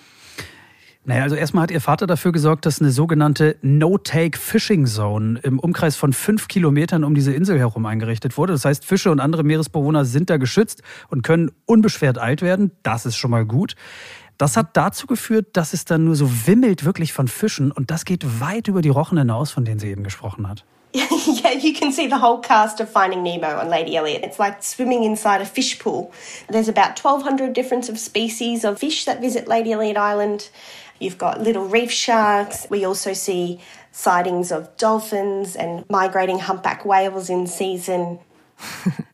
Naja, 1.05 1.23
also 1.23 1.35
erstmal 1.35 1.63
hat 1.63 1.71
ihr 1.71 1.81
Vater 1.81 2.07
dafür 2.07 2.31
gesorgt, 2.31 2.65
dass 2.65 2.79
eine 2.79 2.91
sogenannte 2.91 3.57
No-Take-Fishing-Zone 3.61 5.39
im 5.43 5.59
Umkreis 5.59 5.97
von 5.97 6.13
fünf 6.13 6.47
Kilometern 6.47 7.03
um 7.03 7.13
diese 7.13 7.33
Insel 7.33 7.59
herum 7.59 7.85
eingerichtet 7.85 8.37
wurde. 8.37 8.53
Das 8.53 8.63
heißt, 8.63 8.85
Fische 8.85 9.11
und 9.11 9.19
andere 9.19 9.43
Meeresbewohner 9.43 10.05
sind 10.05 10.29
da 10.29 10.37
geschützt 10.37 10.81
und 11.09 11.21
können 11.21 11.51
unbeschwert 11.65 12.17
alt 12.17 12.41
werden. 12.41 12.71
Das 12.83 13.05
ist 13.05 13.17
schon 13.17 13.31
mal 13.31 13.45
gut. 13.45 13.75
Das 14.37 14.57
hat 14.57 14.75
dazu 14.75 15.07
geführt, 15.07 15.47
dass 15.53 15.73
es 15.73 15.85
dann 15.85 16.05
nur 16.05 16.15
so 16.15 16.29
wimmelt 16.47 16.85
wirklich 16.85 17.13
von 17.13 17.27
Fischen 17.27 17.71
und 17.71 17.91
das 17.91 18.05
geht 18.05 18.39
weit 18.39 18.67
über 18.67 18.81
die 18.81 18.89
Rochen 18.89 19.17
hinaus, 19.17 19.51
von 19.51 19.65
denen 19.65 19.79
sie 19.79 19.89
eben 19.89 20.03
gesprochen 20.03 20.47
hat. 20.47 20.65
yeah, 20.93 21.51
you 21.51 21.73
can 21.73 21.91
see 21.91 22.07
the 22.07 22.21
whole 22.21 22.39
cast 22.39 22.79
of 22.79 22.87
Finding 22.87 23.23
Nemo 23.23 23.59
on 23.59 23.67
Lady 23.67 23.95
Elliot. 23.95 24.23
It's 24.23 24.37
like 24.37 24.61
swimming 24.61 25.03
inside 25.03 25.41
a 25.41 25.45
fish 25.45 25.79
pool. 25.79 26.11
There's 26.49 26.69
about 26.69 26.99
1,200 26.99 27.51
different 27.51 27.85
species 27.97 28.63
of 28.63 28.77
fish 28.77 29.05
that 29.05 29.19
visit 29.19 29.47
Lady 29.47 29.71
Elliot 29.71 29.97
Island. 29.97 30.49
You've 30.99 31.17
got 31.17 31.41
little 31.41 31.65
reef 31.65 31.91
sharks. 31.91 32.67
We 32.69 32.85
also 32.85 33.13
see 33.13 33.59
sightings 33.91 34.51
of 34.51 34.77
dolphins 34.77 35.55
and 35.55 35.83
migrating 35.89 36.39
humpback 36.39 36.85
whales 36.85 37.27
in 37.27 37.47
season. 37.47 38.19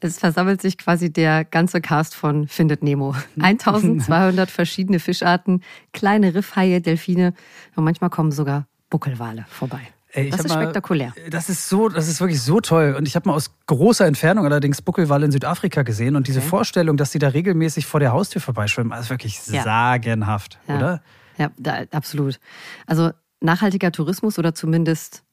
Es 0.00 0.18
versammelt 0.18 0.62
sich 0.62 0.78
quasi 0.78 1.12
der 1.12 1.44
ganze 1.44 1.80
Cast 1.80 2.14
von 2.14 2.48
Findet 2.48 2.82
Nemo. 2.82 3.14
1200 3.40 4.50
verschiedene 4.50 4.98
Fischarten, 4.98 5.62
kleine 5.92 6.34
Riffhaie, 6.34 6.80
Delfine 6.80 7.34
und 7.76 7.84
manchmal 7.84 8.10
kommen 8.10 8.32
sogar 8.32 8.66
Buckelwale 8.90 9.46
vorbei. 9.48 9.80
Ey, 10.14 10.28
das 10.28 10.40
ist 10.40 10.48
mal, 10.48 10.62
spektakulär. 10.62 11.14
Das 11.30 11.48
ist 11.48 11.70
so, 11.70 11.88
das 11.88 12.06
ist 12.06 12.20
wirklich 12.20 12.42
so 12.42 12.60
toll. 12.60 12.94
Und 12.98 13.08
ich 13.08 13.16
habe 13.16 13.28
mal 13.28 13.34
aus 13.34 13.50
großer 13.66 14.06
Entfernung 14.06 14.44
allerdings 14.44 14.82
Buckelwale 14.82 15.24
in 15.24 15.32
Südafrika 15.32 15.82
gesehen. 15.82 16.16
Und 16.16 16.28
diese 16.28 16.40
okay. 16.40 16.48
Vorstellung, 16.48 16.98
dass 16.98 17.12
die 17.12 17.18
da 17.18 17.28
regelmäßig 17.28 17.86
vor 17.86 17.98
der 17.98 18.12
Haustür 18.12 18.42
vorbeischwimmen, 18.42 18.96
ist 18.98 19.08
wirklich 19.08 19.40
ja. 19.46 19.62
sagenhaft, 19.62 20.58
ja. 20.68 20.76
oder? 20.76 21.02
Ja, 21.38 21.50
da, 21.56 21.84
absolut. 21.92 22.40
Also 22.86 23.10
nachhaltiger 23.40 23.90
Tourismus 23.90 24.38
oder 24.38 24.54
zumindest 24.54 25.24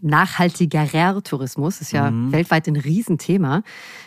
nachhaltigerer 0.00 1.22
Tourismus 1.22 1.80
ist 1.80 1.92
ja 1.92 2.10
mhm. 2.10 2.32
weltweit 2.32 2.66
ein 2.66 2.76
Riesenthema. 2.76 3.62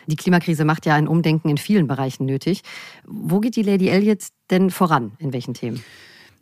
Die 0.08 0.16
Klimakrise 0.16 0.66
macht 0.66 0.86
ja 0.86 0.96
ein 0.96 1.08
Umdenken 1.08 1.50
in 1.50 1.58
vielen 1.58 1.88
Bereichen 1.88 2.26
nötig. 2.26 2.62
Wo 3.06 3.40
geht 3.40 3.56
die 3.56 3.64
Lady 3.64 3.88
Elliot 3.88 4.24
denn 4.52 4.70
voran? 4.70 5.14
In 5.20 5.34
welchen 5.34 5.54
Themen? 5.54 5.82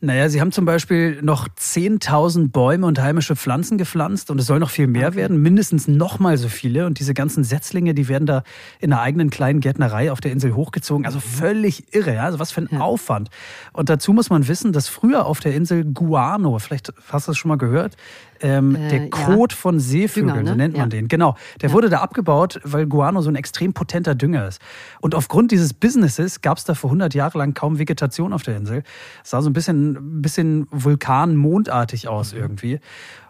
Naja, 0.03 0.27
sie 0.27 0.41
haben 0.41 0.51
zum 0.51 0.65
Beispiel 0.65 1.21
noch 1.21 1.47
10.000 1.47 2.51
Bäume 2.51 2.87
und 2.87 2.99
heimische 3.01 3.37
Pflanzen 3.37 3.77
gepflanzt 3.77 4.29
und 4.29 4.37
es 4.37 4.47
soll 4.47 4.59
noch 4.59 4.69
viel 4.69 4.87
mehr 4.87 5.07
okay. 5.07 5.15
werden, 5.15 5.41
mindestens 5.41 5.87
noch 5.87 6.19
mal 6.19 6.37
so 6.37 6.49
viele. 6.49 6.85
Und 6.87 6.99
diese 6.99 7.13
ganzen 7.13 7.45
Setzlinge, 7.45 7.93
die 7.93 8.09
werden 8.09 8.25
da 8.25 8.43
in 8.81 8.91
einer 8.91 9.01
eigenen 9.01 9.29
kleinen 9.29 9.61
Gärtnerei 9.61 10.11
auf 10.11 10.19
der 10.19 10.33
Insel 10.33 10.55
hochgezogen. 10.55 11.05
Also 11.05 11.21
völlig 11.21 11.95
irre, 11.95 12.15
ja? 12.15 12.23
also 12.23 12.39
was 12.39 12.51
für 12.51 12.63
ein 12.63 12.69
ja. 12.69 12.81
Aufwand. 12.81 13.29
Und 13.71 13.87
dazu 13.87 14.11
muss 14.11 14.29
man 14.29 14.49
wissen, 14.49 14.73
dass 14.73 14.89
früher 14.89 15.25
auf 15.25 15.39
der 15.39 15.55
Insel 15.55 15.85
Guano, 15.85 16.59
vielleicht 16.59 16.91
hast 17.07 17.27
du 17.27 17.31
das 17.31 17.37
schon 17.37 17.47
mal 17.47 17.57
gehört, 17.57 17.95
ähm, 18.43 18.75
äh, 18.75 18.89
der 18.89 19.09
Kot 19.09 19.53
ja. 19.53 19.57
von 19.57 19.79
Seevögeln, 19.79 20.27
Dünger, 20.27 20.43
ne? 20.43 20.49
so 20.49 20.55
nennt 20.55 20.73
man 20.73 20.89
ja. 20.91 20.97
den. 20.97 21.07
Genau. 21.07 21.35
Der 21.61 21.69
ja. 21.69 21.75
wurde 21.75 21.89
da 21.89 21.99
abgebaut, 21.99 22.59
weil 22.63 22.85
Guano 22.85 23.21
so 23.21 23.29
ein 23.29 23.35
extrem 23.35 23.73
potenter 23.73 24.13
Dünger 24.13 24.47
ist. 24.47 24.61
Und 25.01 25.15
aufgrund 25.15 25.51
dieses 25.51 25.73
Businesses 25.73 26.41
gab 26.41 26.57
es 26.57 26.65
da 26.65 26.75
vor 26.75 26.89
100 26.89 27.13
Jahren 27.13 27.37
lang 27.37 27.53
kaum 27.53 27.79
Vegetation 27.79 28.33
auf 28.33 28.43
der 28.43 28.57
Insel. 28.57 28.83
Es 29.23 29.31
sah 29.31 29.41
so 29.41 29.49
ein 29.49 29.53
bisschen, 29.53 30.21
bisschen 30.21 30.67
Vulkan-mondartig 30.71 32.07
aus 32.07 32.33
mhm. 32.33 32.39
irgendwie 32.39 32.79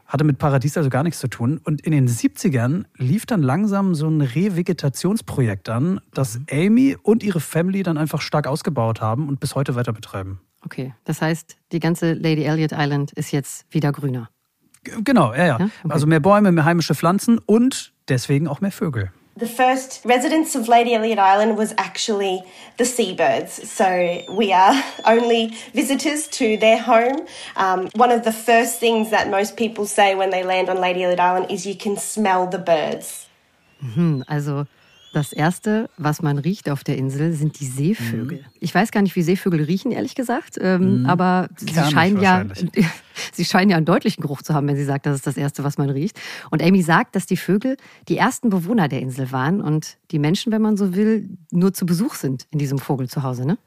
hatte 0.06 0.26
mit 0.26 0.38
Paradies 0.38 0.78
also 0.78 0.92
gar 0.92 1.02
nichts 1.02 1.20
zu 1.20 1.28
tun. 1.28 1.60
Und 1.64 1.82
in 1.82 1.92
den 1.92 2.08
70ern 2.08 2.86
lief 2.98 3.26
dann 3.26 3.42
langsam 3.42 3.96
so 3.96 4.08
ein 4.08 4.22
Revegetationsprojekt 4.22 5.70
an, 5.70 6.02
das 6.14 6.38
mhm. 6.38 6.46
Amy 6.52 6.98
und 7.02 7.24
ihre 7.24 7.40
Family 7.40 7.82
dann 7.82 7.98
einfach 7.98 8.22
stark 8.22 8.46
ausgebaut 8.46 9.02
haben 9.02 9.28
und 9.28 9.40
bis 9.40 9.56
heute 9.56 9.74
weiter 9.74 9.92
betreiben. 9.92 10.40
Okay, 10.64 10.94
das 11.04 11.22
heißt, 11.22 11.58
die 11.72 11.80
ganze 11.80 12.14
Lady 12.14 12.44
Elliot 12.44 12.74
Island 12.74 13.12
ist 13.14 13.32
jetzt 13.32 13.66
wieder 13.74 13.92
grüner. 13.92 14.30
Genau, 14.84 15.34
ja, 15.34 15.46
ja. 15.46 15.46
ja? 15.46 15.56
Okay. 15.56 15.70
Also 15.90 16.08
mehr 16.08 16.20
Bäume, 16.20 16.52
mehr 16.52 16.66
heimische 16.66 16.96
Pflanzen 16.96 17.40
und 17.46 17.94
deswegen 18.10 18.48
auch 18.48 18.62
mehr 18.62 18.72
Vögel. 18.72 19.12
The 19.36 19.48
first 19.48 20.02
residents 20.06 20.56
of 20.56 20.68
Lady 20.68 20.94
Elliot 20.94 21.18
Island 21.18 21.58
was 21.58 21.74
actually 21.78 22.44
the 22.78 22.86
seabirds. 22.86 23.68
So 23.68 23.86
we 24.30 24.54
are 24.54 24.76
only 25.06 25.54
visitors 25.74 26.28
to 26.38 26.56
their 26.58 26.78
home. 26.78 27.26
Um, 27.56 27.90
one 27.96 28.12
of 28.12 28.24
the 28.24 28.32
first 28.32 28.80
things 28.80 29.10
that 29.10 29.30
most 29.32 29.58
people 29.58 29.88
say 29.88 30.14
when 30.14 30.30
they 30.30 30.44
land 30.44 30.70
on 30.70 30.80
Lady 30.80 31.04
Elliot 31.04 31.20
Island 31.20 31.50
is 31.50 31.66
you 31.66 31.76
can 31.76 31.98
smell 31.98 32.48
the 32.48 32.60
birds. 32.60 33.28
Mhm, 33.82 34.24
also 34.28 34.68
Das 35.14 35.32
erste, 35.32 35.92
was 35.96 36.24
man 36.24 36.40
riecht 36.40 36.72
auf 36.72 36.84
der 36.84 36.98
Insel, 36.98 37.34
sind 37.34 37.60
die 37.60 37.68
Seevögel. 37.68 38.40
Mhm. 38.40 38.46
Ich 38.60 38.74
weiß 38.74 38.92
gar 38.92 39.04
nicht, 39.04 39.16
wie 39.16 39.22
Seevögel 39.22 39.62
riechen, 39.62 39.92
ehrlich 39.92 40.16
gesagt, 40.16 40.58
ähm, 40.60 41.02
mhm. 41.02 41.06
aber 41.06 41.50
sie 41.56 41.72
scheinen 41.72 42.20
ja, 42.20 42.44
sie 43.32 43.46
scheinen 43.46 43.70
ja 43.70 43.78
einen 43.78 43.86
deutlichen 43.86 44.22
Geruch 44.22 44.42
zu 44.42 44.56
haben, 44.56 44.68
wenn 44.68 44.76
sie 44.76 44.84
sagt, 44.84 45.06
das 45.06 45.18
ist 45.18 45.28
das 45.28 45.38
erste, 45.38 45.64
was 45.64 45.78
man 45.78 45.92
riecht. 45.92 46.20
Und 46.50 46.64
Amy 46.64 46.82
sagt, 46.82 47.16
dass 47.16 47.28
die 47.28 47.38
Vögel 47.38 47.78
die 48.10 48.18
ersten 48.18 48.50
Bewohner 48.50 48.88
der 48.88 49.02
Insel 49.02 49.32
waren 49.32 49.62
und 49.62 49.98
die 50.10 50.18
Menschen, 50.18 50.52
wenn 50.52 50.64
man 50.64 50.78
so 50.78 50.96
will, 50.96 51.30
nur 51.52 51.74
zu 51.74 51.86
Besuch 51.86 52.16
sind 52.16 52.48
in 52.50 52.58
diesem 52.58 52.80
Vogel 52.80 53.08
zu 53.08 53.22
Hause, 53.22 53.46
ne? 53.46 53.60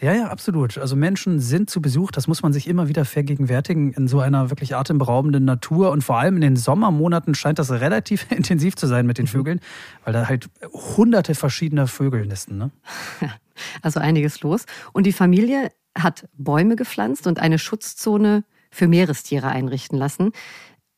Ja, 0.00 0.12
ja, 0.12 0.26
absolut. 0.26 0.76
Also 0.76 0.96
Menschen 0.96 1.40
sind 1.40 1.70
zu 1.70 1.80
Besuch, 1.80 2.10
das 2.10 2.26
muss 2.26 2.42
man 2.42 2.52
sich 2.52 2.68
immer 2.68 2.88
wieder 2.88 3.04
vergegenwärtigen 3.04 3.92
in 3.92 4.08
so 4.08 4.20
einer 4.20 4.50
wirklich 4.50 4.74
atemberaubenden 4.76 5.44
Natur. 5.44 5.90
Und 5.90 6.02
vor 6.02 6.18
allem 6.18 6.36
in 6.36 6.42
den 6.42 6.56
Sommermonaten 6.56 7.34
scheint 7.34 7.58
das 7.58 7.70
relativ 7.70 8.30
intensiv 8.30 8.76
zu 8.76 8.86
sein 8.86 9.06
mit 9.06 9.18
den 9.18 9.24
mhm. 9.24 9.30
Vögeln, 9.30 9.60
weil 10.04 10.12
da 10.12 10.28
halt 10.28 10.48
hunderte 10.72 11.34
verschiedener 11.34 11.86
Vögel 11.86 12.26
nisten. 12.26 12.58
Ne? 12.58 12.70
Also 13.82 14.00
einiges 14.00 14.40
los. 14.40 14.66
Und 14.92 15.06
die 15.06 15.12
Familie 15.12 15.70
hat 15.96 16.28
Bäume 16.36 16.74
gepflanzt 16.74 17.28
und 17.28 17.38
eine 17.38 17.60
Schutzzone 17.60 18.42
für 18.72 18.88
Meerestiere 18.88 19.46
einrichten 19.46 19.96
lassen. 19.96 20.32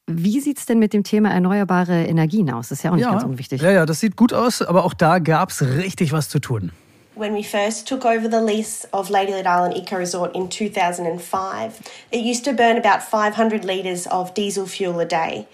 Wie 0.06 0.40
sieht 0.40 0.56
es 0.56 0.64
denn 0.64 0.78
mit 0.78 0.94
dem 0.94 1.04
Thema 1.04 1.30
erneuerbare 1.30 2.04
Energien 2.04 2.50
aus? 2.50 2.70
Das 2.70 2.78
ist 2.78 2.82
ja 2.84 2.92
auch 2.92 2.94
nicht 2.94 3.04
ja, 3.04 3.10
ganz 3.10 3.24
unwichtig. 3.24 3.60
Ja, 3.60 3.72
ja, 3.72 3.84
das 3.84 4.00
sieht 4.00 4.16
gut 4.16 4.32
aus, 4.32 4.62
aber 4.62 4.84
auch 4.84 4.94
da 4.94 5.18
gab 5.18 5.50
es 5.50 5.60
richtig 5.60 6.12
was 6.12 6.30
zu 6.30 6.38
tun. 6.38 6.72
When 7.16 7.32
we 7.32 7.42
first 7.42 7.88
took 7.88 8.04
over 8.04 8.28
the 8.28 8.42
lease 8.42 8.84
of 8.92 9.08
Ladyland 9.08 9.46
Island 9.46 9.74
Eco 9.74 9.96
Resort 9.96 10.36
in 10.36 10.48
2005. 10.48 11.80
It 12.12 12.20
used 12.20 12.44
to 12.44 12.52
burn 12.52 12.76
about 12.76 13.02
500 13.02 13.64
litres 13.64 14.06
of 14.08 14.34
diesel 14.34 14.66
fuel 14.66 15.00
a 15.00 15.06
day. 15.06 15.48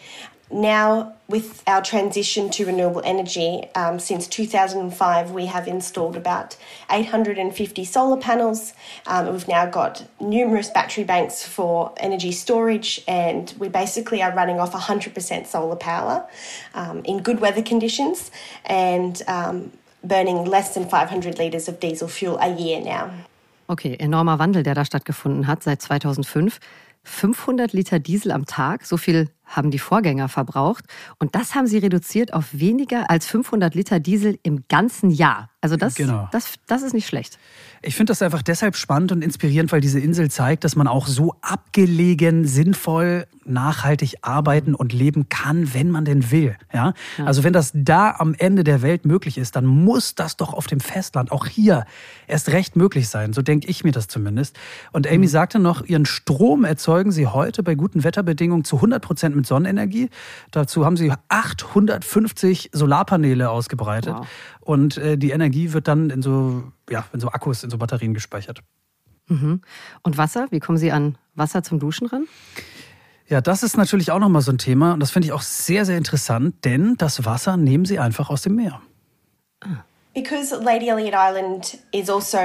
now, 0.50 1.14
with 1.28 1.62
our 1.66 1.80
transition 1.80 2.50
to 2.50 2.66
renewable 2.66 3.00
energy, 3.04 3.64
um, 3.74 3.98
since 3.98 4.26
2005, 4.26 5.30
we 5.30 5.46
have 5.46 5.66
installed 5.66 6.16
about 6.16 6.56
850 6.90 7.84
solar 7.84 8.20
panels. 8.20 8.74
Um, 9.06 9.32
we've 9.32 9.48
now 9.48 9.64
got 9.64 10.06
numerous 10.20 10.68
battery 10.68 11.04
banks 11.04 11.46
for 11.46 11.94
energy 11.96 12.32
storage, 12.32 13.02
and 13.08 13.54
we 13.58 13.68
basically 13.68 14.20
are 14.20 14.34
running 14.34 14.58
off 14.60 14.72
100% 14.72 15.46
solar 15.46 15.76
power 15.76 16.28
um, 16.74 17.02
in 17.04 17.22
good 17.22 17.40
weather 17.40 17.62
conditions 17.62 18.30
and 18.66 19.22
um, 19.28 19.72
burning 20.02 20.46
less 20.46 20.74
than 20.74 20.88
500 20.88 21.38
litres 21.38 21.68
of 21.68 21.78
diesel 21.80 22.08
fuel 22.08 22.38
a 22.40 22.48
year 22.48 22.80
now. 22.80 23.10
Okay, 23.68 23.96
enormer 23.98 24.38
Wandel, 24.38 24.62
der 24.62 24.74
da 24.74 24.84
stattgefunden 24.84 25.46
hat 25.46 25.62
seit 25.62 25.80
2005. 25.82 26.58
500 27.04 27.72
Liter 27.72 27.98
Diesel 27.98 28.30
am 28.30 28.46
Tag, 28.46 28.84
so 28.84 28.96
viel 28.96 29.28
haben 29.56 29.70
die 29.70 29.78
Vorgänger 29.78 30.28
verbraucht. 30.28 30.84
Und 31.18 31.34
das 31.34 31.54
haben 31.54 31.66
sie 31.66 31.78
reduziert 31.78 32.32
auf 32.32 32.46
weniger 32.52 33.10
als 33.10 33.26
500 33.26 33.74
Liter 33.74 34.00
Diesel 34.00 34.38
im 34.42 34.64
ganzen 34.68 35.10
Jahr. 35.10 35.48
Also 35.60 35.76
das, 35.76 35.94
genau. 35.94 36.28
das, 36.32 36.54
das 36.66 36.82
ist 36.82 36.92
nicht 36.92 37.06
schlecht. 37.06 37.38
Ich 37.82 37.94
finde 37.94 38.10
das 38.10 38.20
einfach 38.20 38.42
deshalb 38.42 38.74
spannend 38.74 39.12
und 39.12 39.22
inspirierend, 39.22 39.70
weil 39.70 39.80
diese 39.80 40.00
Insel 40.00 40.28
zeigt, 40.28 40.64
dass 40.64 40.74
man 40.74 40.88
auch 40.88 41.06
so 41.06 41.36
abgelegen, 41.40 42.44
sinnvoll, 42.44 43.26
nachhaltig 43.44 44.16
arbeiten 44.22 44.74
und 44.74 44.92
leben 44.92 45.28
kann, 45.28 45.72
wenn 45.72 45.88
man 45.88 46.04
denn 46.04 46.32
will. 46.32 46.56
Ja? 46.72 46.94
ja? 47.16 47.24
Also 47.24 47.44
wenn 47.44 47.52
das 47.52 47.70
da 47.74 48.10
am 48.18 48.34
Ende 48.34 48.64
der 48.64 48.82
Welt 48.82 49.04
möglich 49.04 49.38
ist, 49.38 49.54
dann 49.54 49.64
muss 49.64 50.16
das 50.16 50.36
doch 50.36 50.52
auf 50.52 50.66
dem 50.66 50.80
Festland 50.80 51.30
auch 51.30 51.46
hier 51.46 51.84
erst 52.26 52.48
recht 52.50 52.74
möglich 52.74 53.08
sein. 53.08 53.32
So 53.32 53.42
denke 53.42 53.68
ich 53.68 53.84
mir 53.84 53.92
das 53.92 54.08
zumindest. 54.08 54.58
Und 54.90 55.06
Amy 55.06 55.26
mhm. 55.26 55.28
sagte 55.28 55.58
noch, 55.60 55.84
ihren 55.84 56.06
Strom 56.06 56.64
erzeugen 56.64 57.12
sie 57.12 57.28
heute 57.28 57.62
bei 57.62 57.76
guten 57.76 58.02
Wetterbedingungen 58.02 58.64
zu 58.64 58.76
100 58.76 59.00
Prozent 59.00 59.36
mit 59.42 59.46
Sonnenenergie. 59.46 60.08
Dazu 60.50 60.84
haben 60.84 60.96
sie 60.96 61.12
850 61.28 62.70
Solarpaneele 62.72 63.50
ausgebreitet. 63.50 64.14
Wow. 64.14 64.26
Und 64.60 64.96
äh, 64.96 65.18
die 65.18 65.30
Energie 65.30 65.72
wird 65.72 65.88
dann 65.88 66.10
in 66.10 66.22
so, 66.22 66.72
ja, 66.88 67.04
in 67.12 67.20
so 67.20 67.28
Akkus, 67.28 67.64
in 67.64 67.70
so 67.70 67.78
Batterien 67.78 68.14
gespeichert. 68.14 68.60
Mhm. 69.28 69.60
Und 70.02 70.18
Wasser? 70.18 70.46
Wie 70.50 70.60
kommen 70.60 70.78
Sie 70.78 70.92
an 70.92 71.16
Wasser 71.34 71.62
zum 71.62 71.78
Duschen 71.78 72.06
ran? 72.06 72.26
Ja, 73.28 73.40
das 73.40 73.62
ist 73.62 73.76
natürlich 73.76 74.10
auch 74.10 74.18
nochmal 74.18 74.42
so 74.42 74.52
ein 74.52 74.58
Thema 74.58 74.92
und 74.92 75.00
das 75.00 75.10
finde 75.10 75.26
ich 75.26 75.32
auch 75.32 75.42
sehr, 75.42 75.86
sehr 75.86 75.96
interessant, 75.96 76.64
denn 76.64 76.96
das 76.98 77.24
Wasser 77.24 77.56
nehmen 77.56 77.84
sie 77.84 77.98
einfach 77.98 78.28
aus 78.28 78.42
dem 78.42 78.56
Meer. 78.56 78.82
Because 80.12 80.54
Lady 80.62 80.88
Elliot 80.88 81.14
Island 81.14 81.78
is 81.92 82.10
also 82.10 82.36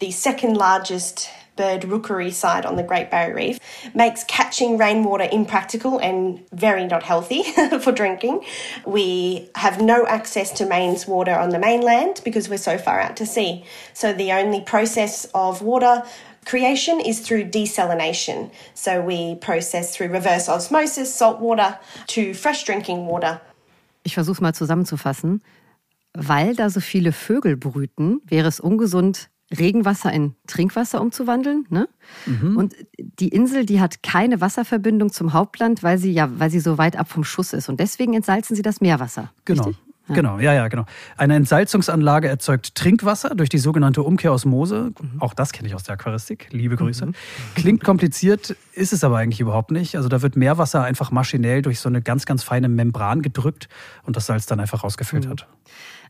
the 0.00 0.12
second 0.12 0.56
largest 0.56 1.28
bird 1.60 1.84
rookery 1.84 2.30
site 2.30 2.64
on 2.64 2.76
the 2.76 2.82
Great 2.82 3.10
Barrier 3.10 3.34
Reef 3.34 3.60
makes 3.94 4.24
catching 4.24 4.78
rainwater 4.78 5.28
impractical 5.30 5.98
and 5.98 6.40
very 6.52 6.86
not 6.86 7.02
healthy 7.02 7.42
for 7.84 7.92
drinking. 7.92 8.40
We 8.86 9.50
have 9.56 9.76
no 9.78 10.06
access 10.06 10.50
to 10.52 10.64
mains 10.64 11.06
water 11.06 11.34
on 11.44 11.50
the 11.50 11.58
mainland 11.58 12.22
because 12.24 12.48
we're 12.48 12.64
so 12.70 12.78
far 12.78 12.98
out 12.98 13.14
to 13.18 13.26
sea. 13.26 13.52
So 13.92 14.14
the 14.14 14.32
only 14.32 14.62
process 14.62 15.26
of 15.34 15.60
water 15.60 16.02
creation 16.46 16.98
is 16.98 17.20
through 17.20 17.50
desalination. 17.50 18.50
So 18.72 19.02
we 19.02 19.34
process 19.34 19.94
through 19.94 20.08
reverse 20.08 20.48
osmosis 20.48 21.14
salt 21.14 21.40
water 21.40 21.78
to 22.14 22.32
fresh 22.32 22.64
drinking 22.64 23.06
water. 23.06 23.38
Ich 24.02 24.14
versuche 24.14 24.40
mal 24.40 24.54
zusammenzufassen. 24.54 25.42
Weil 26.14 26.54
da 26.56 26.70
so 26.70 26.80
viele 26.80 27.12
Vögel 27.12 27.56
brüten, 27.56 28.20
wäre 28.26 28.48
es 28.48 28.58
ungesund, 28.58 29.28
Regenwasser 29.56 30.12
in 30.12 30.34
Trinkwasser 30.46 31.00
umzuwandeln. 31.00 31.66
Ne? 31.70 31.88
Mhm. 32.26 32.56
Und 32.56 32.76
die 32.98 33.28
Insel, 33.28 33.66
die 33.66 33.80
hat 33.80 34.02
keine 34.02 34.40
Wasserverbindung 34.40 35.10
zum 35.12 35.32
Hauptland, 35.32 35.82
weil 35.82 35.98
sie 35.98 36.12
ja, 36.12 36.30
weil 36.38 36.50
sie 36.50 36.60
so 36.60 36.78
weit 36.78 36.96
ab 36.96 37.08
vom 37.08 37.24
Schuss 37.24 37.52
ist. 37.52 37.68
Und 37.68 37.80
deswegen 37.80 38.14
entsalzen 38.14 38.54
sie 38.54 38.62
das 38.62 38.80
Meerwasser. 38.80 39.32
Genau. 39.44 39.64
Richtig? 39.64 39.84
Ja. 40.08 40.14
Genau, 40.16 40.38
ja, 40.40 40.52
ja, 40.52 40.66
genau. 40.66 40.86
Eine 41.16 41.36
Entsalzungsanlage 41.36 42.26
erzeugt 42.26 42.74
Trinkwasser 42.74 43.36
durch 43.36 43.48
die 43.48 43.58
sogenannte 43.58 44.02
Umkehrosmose. 44.02 44.92
Mhm. 45.00 45.20
Auch 45.22 45.34
das 45.34 45.52
kenne 45.52 45.68
ich 45.68 45.74
aus 45.74 45.84
der 45.84 45.94
Aquaristik. 45.94 46.48
Liebe 46.50 46.76
Grüße. 46.76 47.06
Mhm. 47.06 47.14
Klingt 47.54 47.84
kompliziert, 47.84 48.56
ist 48.72 48.92
es 48.92 49.04
aber 49.04 49.18
eigentlich 49.18 49.40
überhaupt 49.40 49.70
nicht. 49.70 49.96
Also 49.96 50.08
da 50.08 50.20
wird 50.20 50.36
Meerwasser 50.36 50.82
einfach 50.82 51.12
maschinell 51.12 51.62
durch 51.62 51.78
so 51.78 51.88
eine 51.88 52.02
ganz, 52.02 52.26
ganz 52.26 52.42
feine 52.42 52.68
Membran 52.68 53.22
gedrückt 53.22 53.68
und 54.04 54.16
das 54.16 54.26
Salz 54.26 54.46
dann 54.46 54.58
einfach 54.58 54.82
rausgefiltert. 54.82 55.46
Mhm. 55.48 55.60